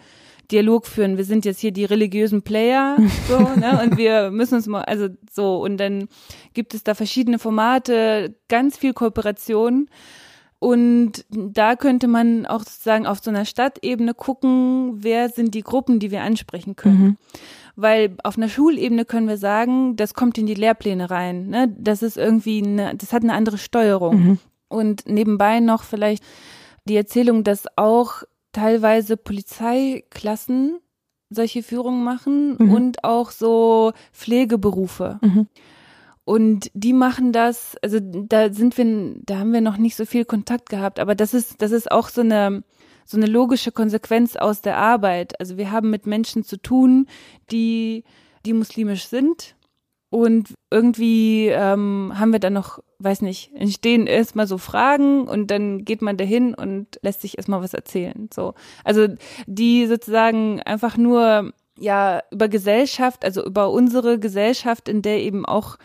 Dialog 0.50 0.86
führen. 0.86 1.16
Wir 1.16 1.24
sind 1.24 1.44
jetzt 1.44 1.60
hier 1.60 1.72
die 1.72 1.84
religiösen 1.84 2.42
Player, 2.42 2.96
so, 3.28 3.38
ne, 3.38 3.80
und 3.82 3.96
wir 3.96 4.30
müssen 4.30 4.56
uns 4.56 4.66
mal, 4.66 4.82
also 4.82 5.08
so, 5.32 5.62
und 5.62 5.78
dann 5.78 6.08
gibt 6.54 6.74
es 6.74 6.84
da 6.84 6.94
verschiedene 6.94 7.38
Formate, 7.38 8.36
ganz 8.48 8.76
viel 8.76 8.92
Kooperation. 8.92 9.88
Und 10.58 11.24
da 11.28 11.76
könnte 11.76 12.08
man 12.08 12.46
auch 12.46 12.60
sozusagen 12.60 13.06
auf 13.06 13.20
so 13.22 13.30
einer 13.30 13.44
Stadtebene 13.44 14.14
gucken, 14.14 15.02
wer 15.02 15.28
sind 15.28 15.54
die 15.54 15.62
Gruppen, 15.62 15.98
die 15.98 16.10
wir 16.10 16.22
ansprechen 16.22 16.76
können. 16.76 16.98
Mhm 16.98 17.16
weil 17.76 18.16
auf 18.24 18.38
einer 18.38 18.48
Schulebene 18.48 19.04
können 19.04 19.28
wir 19.28 19.36
sagen, 19.36 19.96
das 19.96 20.14
kommt 20.14 20.38
in 20.38 20.46
die 20.46 20.54
Lehrpläne 20.54 21.10
rein. 21.10 21.48
Ne? 21.48 21.74
Das 21.78 22.02
ist 22.02 22.16
irgendwie, 22.16 22.62
eine, 22.64 22.96
das 22.96 23.12
hat 23.12 23.22
eine 23.22 23.34
andere 23.34 23.58
Steuerung. 23.58 24.16
Mhm. 24.16 24.38
Und 24.68 25.06
nebenbei 25.06 25.60
noch 25.60 25.82
vielleicht 25.82 26.24
die 26.86 26.96
Erzählung, 26.96 27.44
dass 27.44 27.66
auch 27.76 28.22
teilweise 28.52 29.16
Polizeiklassen 29.16 30.78
solche 31.28 31.62
Führungen 31.62 32.02
machen 32.02 32.56
mhm. 32.58 32.72
und 32.72 33.04
auch 33.04 33.30
so 33.30 33.92
Pflegeberufe. 34.12 35.18
Mhm. 35.20 35.46
Und 36.26 36.72
die 36.74 36.92
machen 36.92 37.30
das, 37.30 37.76
also 37.82 38.00
da 38.00 38.52
sind 38.52 38.76
wir, 38.76 39.14
da 39.24 39.38
haben 39.38 39.52
wir 39.52 39.60
noch 39.60 39.76
nicht 39.76 39.94
so 39.94 40.04
viel 40.04 40.24
Kontakt 40.24 40.70
gehabt, 40.70 40.98
aber 40.98 41.14
das 41.14 41.34
ist, 41.34 41.62
das 41.62 41.70
ist 41.70 41.88
auch 41.92 42.08
so 42.08 42.20
eine, 42.20 42.64
so 43.04 43.16
eine 43.16 43.26
logische 43.26 43.70
Konsequenz 43.70 44.34
aus 44.34 44.60
der 44.60 44.76
Arbeit. 44.76 45.38
Also 45.38 45.56
wir 45.56 45.70
haben 45.70 45.88
mit 45.88 46.04
Menschen 46.04 46.42
zu 46.42 46.56
tun, 46.56 47.06
die, 47.52 48.02
die 48.44 48.54
muslimisch 48.54 49.06
sind. 49.06 49.54
Und 50.10 50.52
irgendwie 50.68 51.46
ähm, 51.46 52.12
haben 52.16 52.32
wir 52.32 52.40
dann 52.40 52.54
noch, 52.54 52.80
weiß 52.98 53.22
nicht, 53.22 53.52
entstehen 53.54 54.08
erstmal 54.08 54.48
so 54.48 54.58
Fragen 54.58 55.28
und 55.28 55.52
dann 55.52 55.84
geht 55.84 56.02
man 56.02 56.16
dahin 56.16 56.54
und 56.54 56.98
lässt 57.02 57.20
sich 57.20 57.38
erstmal 57.38 57.62
was 57.62 57.72
erzählen. 57.72 58.28
So. 58.34 58.54
Also 58.82 59.06
die 59.46 59.86
sozusagen 59.86 60.60
einfach 60.62 60.96
nur 60.96 61.52
ja 61.78 62.22
über 62.32 62.48
Gesellschaft, 62.48 63.24
also 63.24 63.44
über 63.44 63.70
unsere 63.70 64.18
Gesellschaft, 64.18 64.88
in 64.88 65.02
der 65.02 65.20
eben 65.20 65.46
auch 65.46 65.76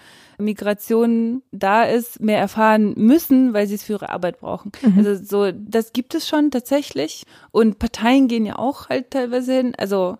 Migration 0.41 1.41
da 1.51 1.83
ist, 1.83 2.19
mehr 2.19 2.39
erfahren 2.39 2.93
müssen, 2.97 3.53
weil 3.53 3.67
sie 3.67 3.75
es 3.75 3.83
für 3.83 3.93
ihre 3.93 4.09
Arbeit 4.09 4.39
brauchen. 4.39 4.71
Mhm. 4.81 4.97
Also 4.97 5.23
so, 5.23 5.51
das 5.51 5.93
gibt 5.93 6.15
es 6.15 6.27
schon 6.27 6.51
tatsächlich. 6.51 7.23
Und 7.51 7.79
Parteien 7.79 8.27
gehen 8.27 8.45
ja 8.45 8.57
auch 8.57 8.89
halt 8.89 9.11
teilweise 9.11 9.53
hin. 9.53 9.73
Also 9.77 10.17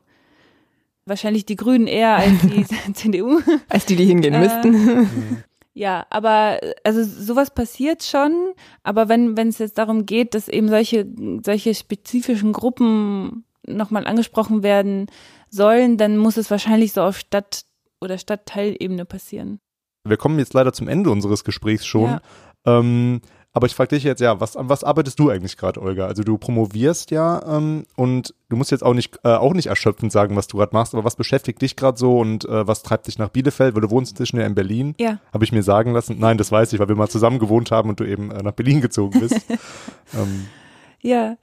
wahrscheinlich 1.06 1.46
die 1.46 1.56
Grünen 1.56 1.88
eher 1.88 2.16
als 2.16 2.42
die 2.42 2.66
CDU. 2.94 3.42
Als 3.70 3.86
die, 3.86 3.96
die 3.96 4.06
hingehen 4.06 4.34
äh, 4.34 4.40
müssten. 4.40 5.44
Ja, 5.74 6.06
aber 6.10 6.60
also 6.84 7.04
sowas 7.04 7.54
passiert 7.54 8.04
schon, 8.04 8.54
aber 8.84 9.08
wenn 9.08 9.38
wenn 9.38 9.48
es 9.48 9.58
jetzt 9.58 9.78
darum 9.78 10.06
geht, 10.06 10.34
dass 10.36 10.50
eben 10.50 10.68
solche 10.68 11.08
solche 11.46 11.74
spezifischen 11.74 12.52
Gruppen 12.52 13.46
nochmal 13.66 14.06
angesprochen 14.06 14.64
werden 14.64 15.08
sollen, 15.50 15.98
dann 15.98 16.18
muss 16.18 16.36
es 16.36 16.52
wahrscheinlich 16.52 16.92
so 16.92 17.02
auf 17.02 17.18
Stadt 17.18 17.64
oder 18.02 18.18
Stadtteilebene 18.18 19.06
passieren. 19.06 19.60
Wir 20.04 20.18
kommen 20.18 20.40
jetzt 20.40 20.54
leider 20.54 20.74
zum 20.74 20.88
Ende 20.88 21.10
unseres 21.10 21.44
Gesprächs 21.44 21.86
schon. 21.86 22.10
Ja. 22.10 22.22
Ähm, 22.66 23.22
aber 23.54 23.68
ich 23.68 23.76
frage 23.76 23.90
dich 23.90 24.04
jetzt, 24.04 24.22
ja, 24.22 24.40
was, 24.40 24.56
an 24.56 24.70
was 24.70 24.86
arbeitest 24.86 25.20
du 25.20 25.30
eigentlich 25.30 25.58
gerade, 25.58 25.82
Olga? 25.82 26.06
Also 26.06 26.24
du 26.24 26.38
promovierst 26.38 27.12
ja 27.12 27.42
ähm, 27.58 27.84
und 27.98 28.34
du 28.48 28.56
musst 28.56 28.72
jetzt 28.72 28.84
auch 28.84 28.94
nicht, 28.94 29.20
äh, 29.26 29.34
auch 29.34 29.54
nicht 29.54 29.68
erschöpfend 29.68 30.12
sagen, 30.12 30.38
was 30.38 30.48
du 30.48 30.58
gerade 30.58 30.74
machst, 30.74 30.94
aber 30.94 31.04
was 31.04 31.18
beschäftigt 31.18 31.62
dich 31.62 31.76
gerade 31.76 31.98
so 31.98 32.18
und 32.18 32.46
äh, 32.46 32.66
was 32.66 32.82
treibt 32.82 33.08
dich 33.08 33.18
nach 33.18 33.28
Bielefeld? 33.28 33.76
Weil 33.76 33.82
du 33.82 33.90
wohnst 33.90 34.14
inzwischen 34.14 34.40
ja 34.40 34.46
in 34.46 34.56
Berlin. 34.56 34.96
Ja. 35.00 35.20
Habe 35.34 35.44
ich 35.44 35.52
mir 35.52 35.64
sagen 35.64 35.92
lassen. 35.92 36.18
Nein, 36.18 36.38
das 36.38 36.50
weiß 36.52 36.72
ich, 36.72 36.80
weil 36.80 36.88
wir 36.88 36.96
mal 36.96 37.10
zusammen 37.10 37.40
gewohnt 37.40 37.72
haben 37.72 37.90
und 37.90 38.00
du 38.00 38.06
eben 38.06 38.32
äh, 38.32 38.42
nach 38.42 38.54
Berlin 38.54 38.80
gezogen 38.80 39.20
bist. 39.20 39.36
ähm. 40.14 40.48
Ja. 41.02 41.36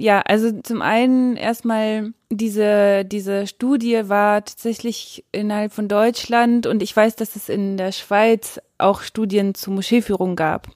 Ja, 0.00 0.20
also 0.20 0.52
zum 0.62 0.80
einen 0.80 1.36
erstmal 1.36 2.12
diese, 2.30 3.04
diese 3.04 3.48
Studie 3.48 4.02
war 4.04 4.44
tatsächlich 4.44 5.24
innerhalb 5.32 5.72
von 5.72 5.88
Deutschland 5.88 6.68
und 6.68 6.84
ich 6.84 6.94
weiß, 6.94 7.16
dass 7.16 7.34
es 7.34 7.48
in 7.48 7.76
der 7.76 7.90
Schweiz 7.90 8.60
auch 8.78 9.02
Studien 9.02 9.56
zu 9.56 9.72
Moscheeführung 9.72 10.36
gab. 10.36 10.68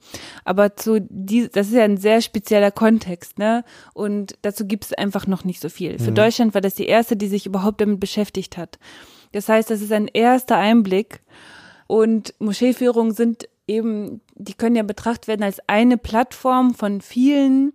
Aber 0.45 0.75
zu 0.75 1.01
die, 1.09 1.49
das 1.49 1.69
ist 1.69 1.75
ja 1.75 1.85
ein 1.85 1.99
sehr 1.99 2.21
spezieller 2.21 2.73
Kontext, 2.73 3.39
ne? 3.39 3.65
Und 3.95 4.37
dazu 4.43 4.67
gibt 4.67 4.87
es 4.87 4.93
einfach 4.93 5.29
noch 5.29 5.45
nicht 5.45 5.61
so 5.61 5.69
viel. 5.69 6.01
Für 6.01 6.11
mhm. 6.11 6.17
Deutschland 6.17 6.55
war 6.55 6.61
das 6.61 6.75
die 6.75 6.87
erste, 6.87 7.17
die 7.17 7.29
sich 7.29 7.47
überhaupt 7.47 7.81
damit 7.81 8.01
beschäftigt 8.01 8.57
hat. 8.57 8.81
Das 9.31 9.49
heißt, 9.49 9.71
das 9.71 9.83
ist 9.83 9.93
ein 9.93 10.09
erster 10.09 10.57
Einblick. 10.57 11.21
Und 11.87 12.35
Moscheeführungen 12.41 13.13
sind 13.13 13.49
eben, 13.69 14.21
die 14.35 14.55
können 14.55 14.75
ja 14.75 14.83
betrachtet 14.83 15.29
werden 15.29 15.45
als 15.45 15.61
eine 15.69 15.97
Plattform 15.97 16.75
von 16.75 17.01
vielen, 17.01 17.73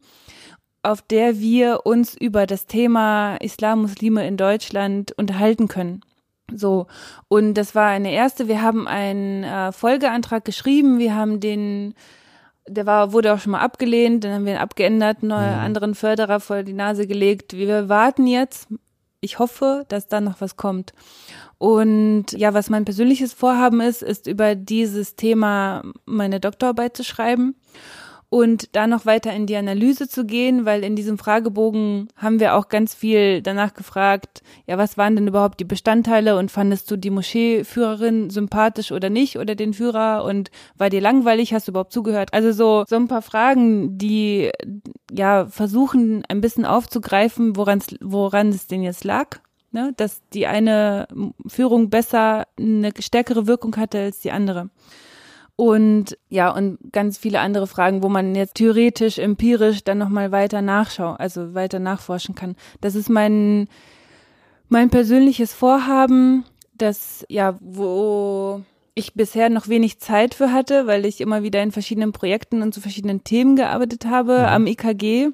auf 0.87 1.01
der 1.01 1.39
wir 1.39 1.81
uns 1.85 2.15
über 2.15 2.45
das 2.45 2.65
Thema 2.65 3.35
Islam, 3.37 3.81
Muslime 3.81 4.25
in 4.25 4.37
Deutschland 4.37 5.11
unterhalten 5.17 5.67
können. 5.67 6.01
So, 6.53 6.87
und 7.27 7.55
das 7.55 7.75
war 7.75 7.87
eine 7.87 8.13
erste. 8.13 8.47
Wir 8.47 8.61
haben 8.61 8.87
einen 8.87 9.43
äh, 9.43 9.73
Folgeantrag 9.73 10.45
geschrieben, 10.45 10.97
wir 10.97 11.13
haben 11.13 11.41
den, 11.41 11.93
der 12.67 12.85
war, 12.85 13.11
wurde 13.11 13.33
auch 13.33 13.39
schon 13.39 13.51
mal 13.51 13.59
abgelehnt, 13.59 14.23
dann 14.23 14.31
haben 14.31 14.45
wir 14.45 14.53
ihn 14.53 14.59
abgeändert, 14.59 15.23
neue 15.23 15.51
mhm. 15.51 15.59
anderen 15.59 15.93
Förderer 15.93 16.39
vor 16.39 16.63
die 16.63 16.73
Nase 16.73 17.05
gelegt. 17.05 17.53
Wir 17.53 17.89
warten 17.89 18.25
jetzt. 18.25 18.69
Ich 19.19 19.39
hoffe, 19.39 19.83
dass 19.89 20.07
da 20.07 20.21
noch 20.21 20.39
was 20.39 20.55
kommt. 20.55 20.93
Und 21.57 22.31
ja, 22.31 22.53
was 22.53 22.69
mein 22.69 22.85
persönliches 22.85 23.33
Vorhaben 23.33 23.81
ist, 23.81 24.03
ist 24.03 24.27
über 24.27 24.55
dieses 24.55 25.15
Thema 25.15 25.81
meine 26.05 26.39
Doktorarbeit 26.39 26.95
zu 26.95 27.03
schreiben 27.03 27.55
und 28.29 28.75
da 28.75 28.87
noch 28.87 29.05
weiter 29.05 29.33
in 29.33 29.45
die 29.45 29.55
Analyse 29.55 30.09
zu 30.09 30.25
gehen, 30.25 30.65
weil 30.65 30.83
in 30.83 30.97
diesem 30.97 31.17
Fragebogen 31.17 32.09
haben 32.17 32.41
wir 32.41 32.55
auch 32.55 32.67
ganz 32.67 32.93
viel 32.93 33.41
danach 33.41 33.73
gefragt, 33.73 34.41
ja, 34.65 34.77
was 34.77 34.97
waren 34.97 35.15
denn 35.15 35.27
überhaupt 35.27 35.61
die 35.61 35.65
Bestandteile 35.65 36.37
und 36.37 36.51
fandest 36.51 36.91
du 36.91 36.97
die 36.97 37.09
Moscheeführerin 37.09 38.29
sympathisch 38.29 38.91
oder 38.91 39.09
nicht 39.09 39.37
oder 39.37 39.55
den 39.55 39.73
Führer 39.73 40.25
und 40.25 40.51
war 40.77 40.89
dir 40.89 40.99
langweilig, 40.99 41.53
hast 41.53 41.67
du 41.67 41.71
überhaupt 41.71 41.93
zugehört? 41.93 42.33
Also 42.33 42.51
so, 42.51 42.83
so 42.87 42.97
ein 42.97 43.07
paar 43.07 43.21
Fragen, 43.21 43.97
die 43.97 44.51
ja 45.09 45.45
versuchen 45.47 46.23
ein 46.27 46.41
bisschen 46.41 46.65
aufzugreifen, 46.65 47.55
woran 47.55 47.81
woran 48.01 48.49
es 48.49 48.67
denn 48.67 48.83
jetzt 48.83 49.03
lag. 49.03 49.39
Ne, 49.71 49.93
dass 49.97 50.21
die 50.33 50.47
eine 50.47 51.09
Führung 51.45 51.89
besser 51.89 52.47
eine 52.57 52.91
stärkere 52.99 53.47
Wirkung 53.47 53.75
hatte 53.75 53.99
als 53.99 54.19
die 54.21 54.31
andere. 54.31 54.69
Und 55.57 56.15
ja, 56.29 56.51
und 56.51 56.77
ganz 56.91 57.17
viele 57.17 57.39
andere 57.39 57.65
Fragen, 57.65 58.03
wo 58.03 58.09
man 58.09 58.35
jetzt 58.35 58.55
theoretisch, 58.55 59.17
empirisch 59.17 59.83
dann 59.83 59.97
nochmal 59.97 60.31
weiter 60.31 60.61
nachschauen, 60.61 61.17
also 61.17 61.55
weiter 61.55 61.79
nachforschen 61.79 62.35
kann. 62.35 62.55
Das 62.79 62.93
ist 62.93 63.09
mein, 63.09 63.67
mein 64.69 64.91
persönliches 64.91 65.53
Vorhaben, 65.53 66.45
das 66.75 67.25
ja, 67.27 67.57
wo 67.59 68.61
ich 68.93 69.15
bisher 69.15 69.49
noch 69.49 69.67
wenig 69.67 69.99
Zeit 69.99 70.35
für 70.35 70.51
hatte, 70.51 70.85
weil 70.85 71.05
ich 71.05 71.21
immer 71.21 71.41
wieder 71.41 71.63
in 71.63 71.71
verschiedenen 71.71 72.11
Projekten 72.11 72.61
und 72.61 72.71
zu 72.71 72.79
verschiedenen 72.79 73.23
Themen 73.23 73.55
gearbeitet 73.55 74.05
habe 74.05 74.33
ja. 74.33 74.55
am 74.55 74.67
IKG 74.67 75.29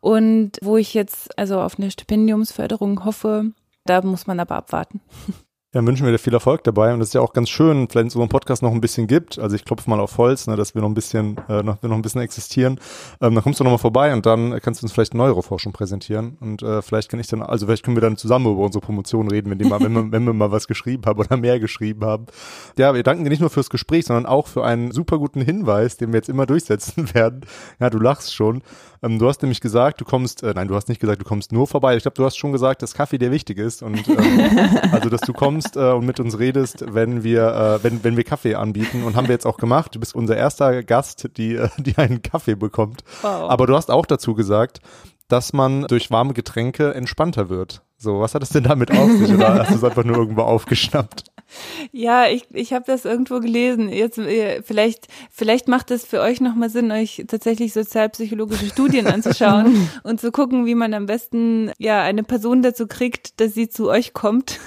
und 0.00 0.52
wo 0.62 0.78
ich 0.78 0.94
jetzt 0.94 1.38
also 1.38 1.60
auf 1.60 1.78
eine 1.78 1.90
Stipendiumsförderung 1.90 3.04
hoffe. 3.04 3.52
Da 3.84 4.00
muss 4.00 4.26
man 4.26 4.40
aber 4.40 4.56
abwarten. 4.56 5.02
Ja, 5.74 5.86
wünschen 5.86 6.04
wir 6.04 6.12
dir 6.12 6.18
viel 6.18 6.34
Erfolg 6.34 6.62
dabei 6.64 6.92
und 6.92 7.00
es 7.00 7.08
ist 7.08 7.14
ja 7.14 7.22
auch 7.22 7.32
ganz 7.32 7.48
schön, 7.48 7.88
vielleicht 7.88 8.10
so 8.10 8.20
einen 8.20 8.28
Podcast 8.28 8.62
noch 8.62 8.72
ein 8.72 8.82
bisschen 8.82 9.06
gibt. 9.06 9.38
Also 9.38 9.56
ich 9.56 9.64
klopfe 9.64 9.88
mal 9.88 10.00
auf 10.00 10.18
Holz, 10.18 10.46
ne, 10.46 10.54
dass 10.54 10.74
wir 10.74 10.82
noch 10.82 10.88
ein 10.90 10.92
bisschen, 10.92 11.38
äh, 11.48 11.62
noch, 11.62 11.82
wir 11.82 11.88
noch 11.88 11.96
ein 11.96 12.02
bisschen 12.02 12.20
existieren. 12.20 12.78
Ähm, 13.22 13.34
dann 13.34 13.42
kommst 13.42 13.58
du 13.58 13.64
noch 13.64 13.70
mal 13.70 13.78
vorbei 13.78 14.12
und 14.12 14.26
dann 14.26 14.60
kannst 14.60 14.82
du 14.82 14.84
uns 14.84 14.92
vielleicht 14.92 15.14
Neuroforschung 15.14 15.72
präsentieren 15.72 16.36
und 16.40 16.62
äh, 16.62 16.82
vielleicht 16.82 17.08
kann 17.08 17.20
ich 17.20 17.26
dann, 17.26 17.40
also 17.40 17.64
vielleicht 17.64 17.86
können 17.86 17.96
wir 17.96 18.02
dann 18.02 18.18
zusammen 18.18 18.52
über 18.52 18.62
unsere 18.62 18.84
Promotion 18.84 19.30
reden, 19.30 19.50
wenn, 19.50 19.56
die 19.56 19.64
mal, 19.64 19.80
wenn, 19.80 19.94
wir, 19.94 20.02
wenn 20.12 20.24
wir 20.24 20.34
mal 20.34 20.52
was 20.52 20.68
geschrieben 20.68 21.04
haben 21.06 21.18
oder 21.18 21.38
mehr 21.38 21.58
geschrieben 21.58 22.04
haben. 22.04 22.26
Ja, 22.76 22.92
wir 22.92 23.02
danken 23.02 23.24
dir 23.24 23.30
nicht 23.30 23.40
nur 23.40 23.48
fürs 23.48 23.70
Gespräch, 23.70 24.04
sondern 24.04 24.26
auch 24.26 24.48
für 24.48 24.66
einen 24.66 24.90
super 24.90 25.16
guten 25.16 25.40
Hinweis, 25.40 25.96
den 25.96 26.12
wir 26.12 26.18
jetzt 26.18 26.28
immer 26.28 26.44
durchsetzen 26.44 27.14
werden. 27.14 27.46
Ja, 27.80 27.88
du 27.88 27.96
lachst 27.96 28.34
schon. 28.34 28.60
Ähm, 29.02 29.18
du 29.18 29.26
hast 29.26 29.40
nämlich 29.40 29.62
gesagt, 29.62 30.02
du 30.02 30.04
kommst, 30.04 30.42
äh, 30.42 30.52
nein, 30.54 30.68
du 30.68 30.74
hast 30.74 30.90
nicht 30.90 31.00
gesagt, 31.00 31.22
du 31.22 31.24
kommst 31.24 31.50
nur 31.50 31.66
vorbei. 31.66 31.96
Ich 31.96 32.02
glaube, 32.02 32.16
du 32.16 32.26
hast 32.26 32.36
schon 32.36 32.52
gesagt, 32.52 32.82
dass 32.82 32.92
Kaffee 32.92 33.16
dir 33.16 33.30
wichtig 33.30 33.56
ist 33.56 33.82
und 33.82 34.06
ähm, 34.06 34.60
also, 34.92 35.08
dass 35.08 35.22
du 35.22 35.32
kommst 35.32 35.61
äh, 35.76 35.92
und 35.92 36.06
mit 36.06 36.20
uns 36.20 36.38
redest, 36.38 36.84
wenn 36.94 37.24
wir, 37.24 37.80
äh, 37.80 37.84
wenn, 37.84 38.04
wenn 38.04 38.16
wir 38.16 38.24
Kaffee 38.24 38.54
anbieten 38.54 39.04
und 39.04 39.16
haben 39.16 39.28
wir 39.28 39.34
jetzt 39.34 39.46
auch 39.46 39.56
gemacht. 39.56 39.94
Du 39.94 40.00
bist 40.00 40.14
unser 40.14 40.36
erster 40.36 40.82
Gast, 40.82 41.30
die, 41.36 41.56
äh, 41.56 41.68
die 41.78 41.96
einen 41.98 42.22
Kaffee 42.22 42.54
bekommt. 42.54 43.04
Wow. 43.22 43.50
Aber 43.50 43.66
du 43.66 43.76
hast 43.76 43.90
auch 43.90 44.06
dazu 44.06 44.34
gesagt, 44.34 44.80
dass 45.28 45.52
man 45.52 45.86
durch 45.86 46.10
warme 46.10 46.34
Getränke 46.34 46.94
entspannter 46.94 47.48
wird. 47.48 47.82
So, 47.96 48.20
was 48.20 48.34
hat 48.34 48.42
es 48.42 48.50
denn 48.50 48.64
damit 48.64 48.90
auf 48.90 49.10
sich? 49.10 49.32
Oder 49.32 49.54
hast 49.54 49.70
du 49.70 49.76
es 49.76 49.84
einfach 49.84 50.04
nur 50.04 50.16
irgendwo 50.16 50.42
aufgeschnappt? 50.42 51.24
Ja, 51.92 52.26
ich, 52.28 52.46
ich 52.52 52.72
habe 52.72 52.84
das 52.86 53.04
irgendwo 53.04 53.40
gelesen. 53.40 53.88
Jetzt 53.88 54.18
äh, 54.18 54.62
vielleicht 54.62 55.08
vielleicht 55.30 55.68
macht 55.68 55.90
es 55.90 56.04
für 56.04 56.20
euch 56.20 56.40
nochmal 56.40 56.70
Sinn, 56.70 56.90
euch 56.90 57.24
tatsächlich 57.28 57.72
sozialpsychologische 57.72 58.66
Studien 58.66 59.06
anzuschauen 59.06 59.88
und 60.02 60.20
zu 60.20 60.32
gucken, 60.32 60.66
wie 60.66 60.74
man 60.74 60.94
am 60.94 61.06
besten 61.06 61.70
ja 61.78 62.02
eine 62.02 62.22
Person 62.22 62.62
dazu 62.62 62.86
kriegt, 62.86 63.40
dass 63.40 63.54
sie 63.54 63.68
zu 63.68 63.88
euch 63.88 64.12
kommt 64.12 64.60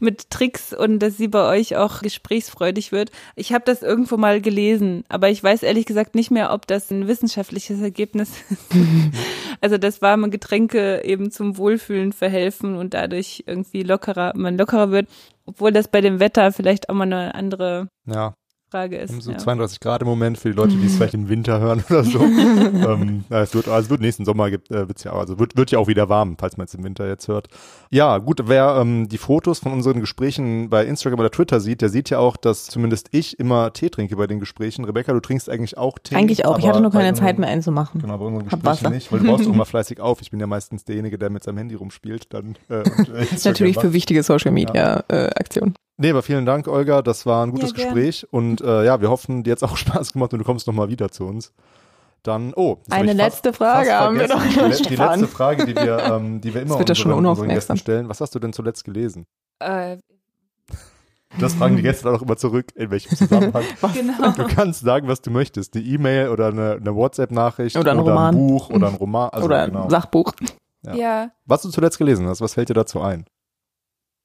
mit 0.00 0.30
Tricks 0.30 0.72
und 0.72 0.98
dass 0.98 1.16
sie 1.16 1.28
bei 1.28 1.48
euch 1.48 1.76
auch 1.76 2.02
gesprächsfreudig 2.02 2.92
wird. 2.92 3.10
Ich 3.36 3.52
habe 3.52 3.64
das 3.64 3.82
irgendwo 3.82 4.16
mal 4.16 4.40
gelesen, 4.40 5.04
aber 5.08 5.28
ich 5.30 5.42
weiß 5.42 5.62
ehrlich 5.62 5.86
gesagt 5.86 6.14
nicht 6.14 6.30
mehr, 6.30 6.52
ob 6.52 6.66
das 6.66 6.90
ein 6.90 7.08
wissenschaftliches 7.08 7.80
Ergebnis 7.80 8.30
ist. 8.50 8.62
also 9.60 9.78
das 9.78 10.02
warme 10.02 10.30
Getränke 10.30 11.04
eben 11.04 11.30
zum 11.30 11.56
Wohlfühlen 11.56 12.12
verhelfen 12.12 12.76
und 12.76 12.94
dadurch 12.94 13.44
irgendwie 13.46 13.82
lockerer, 13.82 14.32
man 14.36 14.58
lockerer 14.58 14.90
wird, 14.90 15.08
obwohl 15.46 15.72
das 15.72 15.88
bei 15.88 16.00
dem 16.00 16.20
Wetter 16.20 16.52
vielleicht 16.52 16.88
auch 16.88 16.94
mal 16.94 17.04
eine 17.04 17.34
andere 17.34 17.88
ja. 18.06 18.34
Frage 18.72 18.96
ist. 18.96 19.22
So 19.22 19.32
ja. 19.32 19.38
32 19.38 19.80
Grad 19.80 20.00
im 20.00 20.08
Moment 20.08 20.38
für 20.38 20.48
die 20.48 20.56
Leute, 20.56 20.74
die 20.76 20.86
es 20.86 20.96
vielleicht 20.96 21.12
im 21.12 21.28
Winter 21.28 21.60
hören 21.60 21.84
oder 21.90 22.04
so. 22.04 22.20
ähm, 22.24 23.24
ja, 23.28 23.42
es 23.42 23.54
wird, 23.54 23.68
also 23.68 23.84
es 23.84 23.90
wird 23.90 24.00
nächsten 24.00 24.24
Sommer 24.24 24.50
gibt, 24.50 24.70
äh, 24.70 24.88
wird's 24.88 25.04
ja, 25.04 25.12
also 25.12 25.38
wird, 25.38 25.58
wird 25.58 25.70
ja 25.70 25.78
auch 25.78 25.88
wieder 25.88 26.08
warm, 26.08 26.36
falls 26.38 26.56
man 26.56 26.66
es 26.66 26.72
im 26.72 26.82
Winter 26.82 27.06
jetzt 27.06 27.28
hört. 27.28 27.48
Ja, 27.90 28.16
gut, 28.16 28.40
wer 28.46 28.78
ähm, 28.80 29.10
die 29.10 29.18
Fotos 29.18 29.58
von 29.58 29.72
unseren 29.72 30.00
Gesprächen 30.00 30.70
bei 30.70 30.86
Instagram 30.86 31.20
oder 31.20 31.30
Twitter 31.30 31.60
sieht, 31.60 31.82
der 31.82 31.90
sieht 31.90 32.08
ja 32.08 32.18
auch, 32.18 32.38
dass 32.38 32.64
zumindest 32.64 33.08
ich 33.10 33.38
immer 33.38 33.74
Tee 33.74 33.90
trinke 33.90 34.16
bei 34.16 34.26
den 34.26 34.40
Gesprächen. 34.40 34.86
Rebecca, 34.86 35.12
du 35.12 35.20
trinkst 35.20 35.50
eigentlich 35.50 35.76
auch 35.76 35.98
Tee. 35.98 36.16
Eigentlich 36.16 36.46
auch. 36.46 36.58
Ich 36.58 36.66
hatte 36.66 36.80
nur 36.80 36.92
keine 36.92 37.12
Zeit 37.12 37.38
mehr 37.38 37.50
einzumachen. 37.50 38.00
Genau, 38.00 38.16
bei 38.16 38.24
unseren 38.24 38.50
Hab 38.50 38.64
Wasser. 38.64 38.90
Gesprächen 38.90 38.94
nicht, 38.94 39.12
weil 39.12 39.20
du 39.20 39.26
baust 39.26 39.46
auch 39.46 39.52
immer 39.52 39.66
fleißig 39.66 40.00
auf. 40.00 40.22
Ich 40.22 40.30
bin 40.30 40.40
ja 40.40 40.46
meistens 40.46 40.86
derjenige, 40.86 41.18
der 41.18 41.28
mit 41.28 41.44
seinem 41.44 41.58
Handy 41.58 41.74
rumspielt. 41.74 42.32
Dann, 42.32 42.56
äh, 42.70 42.78
und, 42.78 43.08
äh, 43.10 43.26
natürlich 43.44 43.76
macht. 43.76 43.84
für 43.84 43.92
wichtige 43.92 44.22
Social 44.22 44.50
Media 44.50 45.04
äh, 45.08 45.26
Aktionen. 45.36 45.74
Nee, 45.98 46.10
aber 46.10 46.22
vielen 46.22 46.46
Dank, 46.46 46.66
Olga. 46.68 47.02
Das 47.02 47.26
war 47.26 47.44
ein 47.44 47.50
gutes 47.52 47.70
Ja. 47.70 47.76
Gespräch. 47.84 48.26
Und 48.30 48.60
äh, 48.60 48.84
ja, 48.84 49.00
wir 49.00 49.10
hoffen, 49.10 49.42
dir 49.44 49.52
hat's 49.52 49.62
auch 49.62 49.76
Spaß 49.76 50.12
gemacht 50.14 50.32
und 50.32 50.38
du 50.40 50.44
kommst 50.44 50.66
nochmal 50.66 50.88
wieder 50.88 51.10
zu 51.10 51.24
uns. 51.26 51.52
Dann, 52.22 52.52
oh. 52.54 52.78
Eine 52.88 53.12
ich 53.12 53.18
fast- 53.18 53.44
letzte 53.44 53.52
Frage 53.52 53.88
fast 53.90 54.00
haben 54.00 54.18
wir 54.18 54.28
noch. 54.28 54.42
Die, 54.46 54.58
le- 54.58 54.88
die 54.88 54.96
letzte 54.96 55.26
Frage, 55.28 55.66
die 55.66 55.74
wir, 55.74 55.98
ähm, 56.04 56.40
die 56.40 56.54
wir 56.54 56.62
immer 56.62 56.78
er 56.80 56.94
schon 56.94 57.12
unseren, 57.12 57.26
unseren. 57.30 57.48
Gästen 57.48 57.76
stellen. 57.76 58.08
Was 58.08 58.20
hast 58.20 58.34
du 58.34 58.38
denn 58.38 58.52
zuletzt 58.52 58.84
gelesen? 58.84 59.26
Äh, 59.58 59.98
Das 61.38 61.54
fragen 61.54 61.76
die 61.76 61.82
Gäste 61.82 62.04
dann 62.04 62.14
auch 62.16 62.22
immer 62.22 62.36
zurück, 62.36 62.66
in 62.74 62.90
welchem 62.90 63.16
Zusammenhang. 63.16 63.64
genau. 63.94 64.30
Du 64.32 64.46
kannst 64.54 64.80
sagen, 64.82 65.08
was 65.08 65.20
du 65.20 65.30
möchtest. 65.30 65.74
Eine 65.74 65.84
E-Mail 65.84 66.28
oder 66.28 66.48
eine, 66.48 66.72
eine 66.72 66.94
WhatsApp-Nachricht 66.94 67.76
Oder 67.76 67.92
ein 67.92 67.98
Roman. 67.98 68.34
Buch 68.36 68.70
oder 68.70 68.88
ein 68.88 68.94
Roman. 68.94 69.30
Also, 69.30 69.46
Oder 69.46 69.66
genau. 69.66 69.84
ein 69.84 69.90
Sachbuch. 69.90 70.32
Ja. 70.84 70.94
ja. 70.94 71.30
Was 71.46 71.62
du 71.62 71.70
zuletzt 71.70 71.98
gelesen 71.98 72.26
hast, 72.28 72.40
was 72.40 72.54
fällt 72.54 72.68
dir 72.68 72.74
dazu 72.74 73.00
ein? 73.00 73.24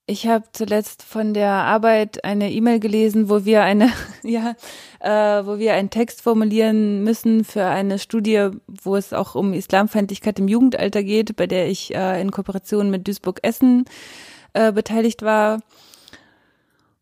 Ich 0.10 0.26
habe 0.26 0.46
zuletzt 0.54 1.04
von 1.04 1.34
der 1.34 1.52
Arbeit 1.52 2.24
eine 2.24 2.50
E-Mail 2.50 2.80
gelesen, 2.80 3.30
wo 3.30 3.44
wir 3.44 3.64
eine, 3.64 3.92
ja, 4.24 4.56
äh, 5.02 5.46
wo 5.46 5.60
wir 5.60 5.74
einen 5.74 5.90
Text 5.90 6.22
formulieren 6.22 7.04
müssen 7.04 7.44
für 7.44 7.66
eine 7.66 8.00
Studie, 8.00 8.52
wo 8.68 8.96
es 8.96 9.12
auch 9.12 9.36
um 9.36 9.52
Islamfeindlichkeit 9.52 10.40
im 10.40 10.48
Jugendalter 10.48 11.04
geht, 11.04 11.36
bei 11.36 11.46
der 11.46 11.68
ich 11.68 11.94
äh, 11.94 12.22
in 12.22 12.32
Kooperation 12.32 12.90
mit 12.90 13.06
Duisburg 13.06 13.40
Essen 13.44 13.84
äh, 14.54 14.72
beteiligt 14.72 15.24
war. 15.24 15.60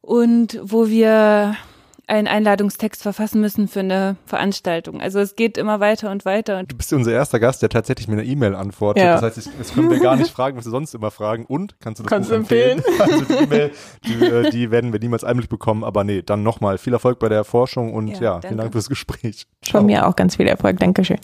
Und 0.02 0.60
wo 0.64 0.88
wir 0.90 1.56
einen 2.08 2.28
Einladungstext 2.28 3.02
verfassen 3.04 3.42
müssen 3.42 3.68
für 3.68 3.80
eine 3.82 4.16
Veranstaltung. 4.26 5.02
Also 5.02 5.20
es 5.20 5.36
geht 5.36 5.58
immer 5.58 5.80
weiter 5.80 6.12
und 6.12 6.26
weiter 6.26 6.60
und 6.60 6.72
Du 6.72 6.78
bist 6.78 6.92
unser 6.94 7.12
erster 7.12 7.40
Gast, 7.40 7.62
der 7.62 7.70
tatsächlich 7.70 8.08
mit 8.08 8.20
einer 8.20 8.28
E-Mail 8.28 8.56
antwortet. 8.56 9.04
Ja. 9.04 9.14
Das 9.14 9.22
heißt, 9.24 9.38
ich- 9.40 9.58
jetzt 9.58 9.74
können 9.74 9.90
wir 9.90 10.00
gar 10.00 10.16
nicht 10.16 10.32
fragen, 10.32 10.58
was 10.58 10.66
wir 10.66 10.72
sonst 10.72 10.94
immer 10.94 11.12
fragen. 11.12 11.46
Und 11.46 11.76
kannst 11.80 12.00
du 12.00 12.04
das 12.04 12.10
Kannst 12.10 12.30
Buch 12.30 12.36
du 12.36 12.40
empfehlen? 12.42 12.84
Also 13.00 13.24
die 13.26 13.34
E-Mail, 13.44 13.72
die, 14.06 14.14
äh, 14.26 14.50
die 14.52 14.72
werden 14.72 14.94
wir 14.94 15.00
niemals 15.00 15.24
Einblick 15.24 15.50
bekommen. 15.50 15.84
Aber 15.84 16.04
nee, 16.04 16.22
dann 16.22 16.44
nochmal 16.44 16.78
viel 16.78 16.94
Erfolg 16.94 17.20
bei 17.20 17.30
der 17.30 17.44
Forschung 17.44 17.94
und 17.94 18.08
ja, 18.08 18.22
Ja, 18.22 18.42
vielen. 18.42 18.58
Dank 18.58 18.72
fürs 18.72 18.90
Gespräch. 18.90 19.48
Von 19.70 19.86
mir 19.86 20.08
auch 20.08 20.16
ganz 20.16 20.36
viel 20.36 20.48
Erfolg. 20.48 20.80
Dankeschön. 20.80 21.18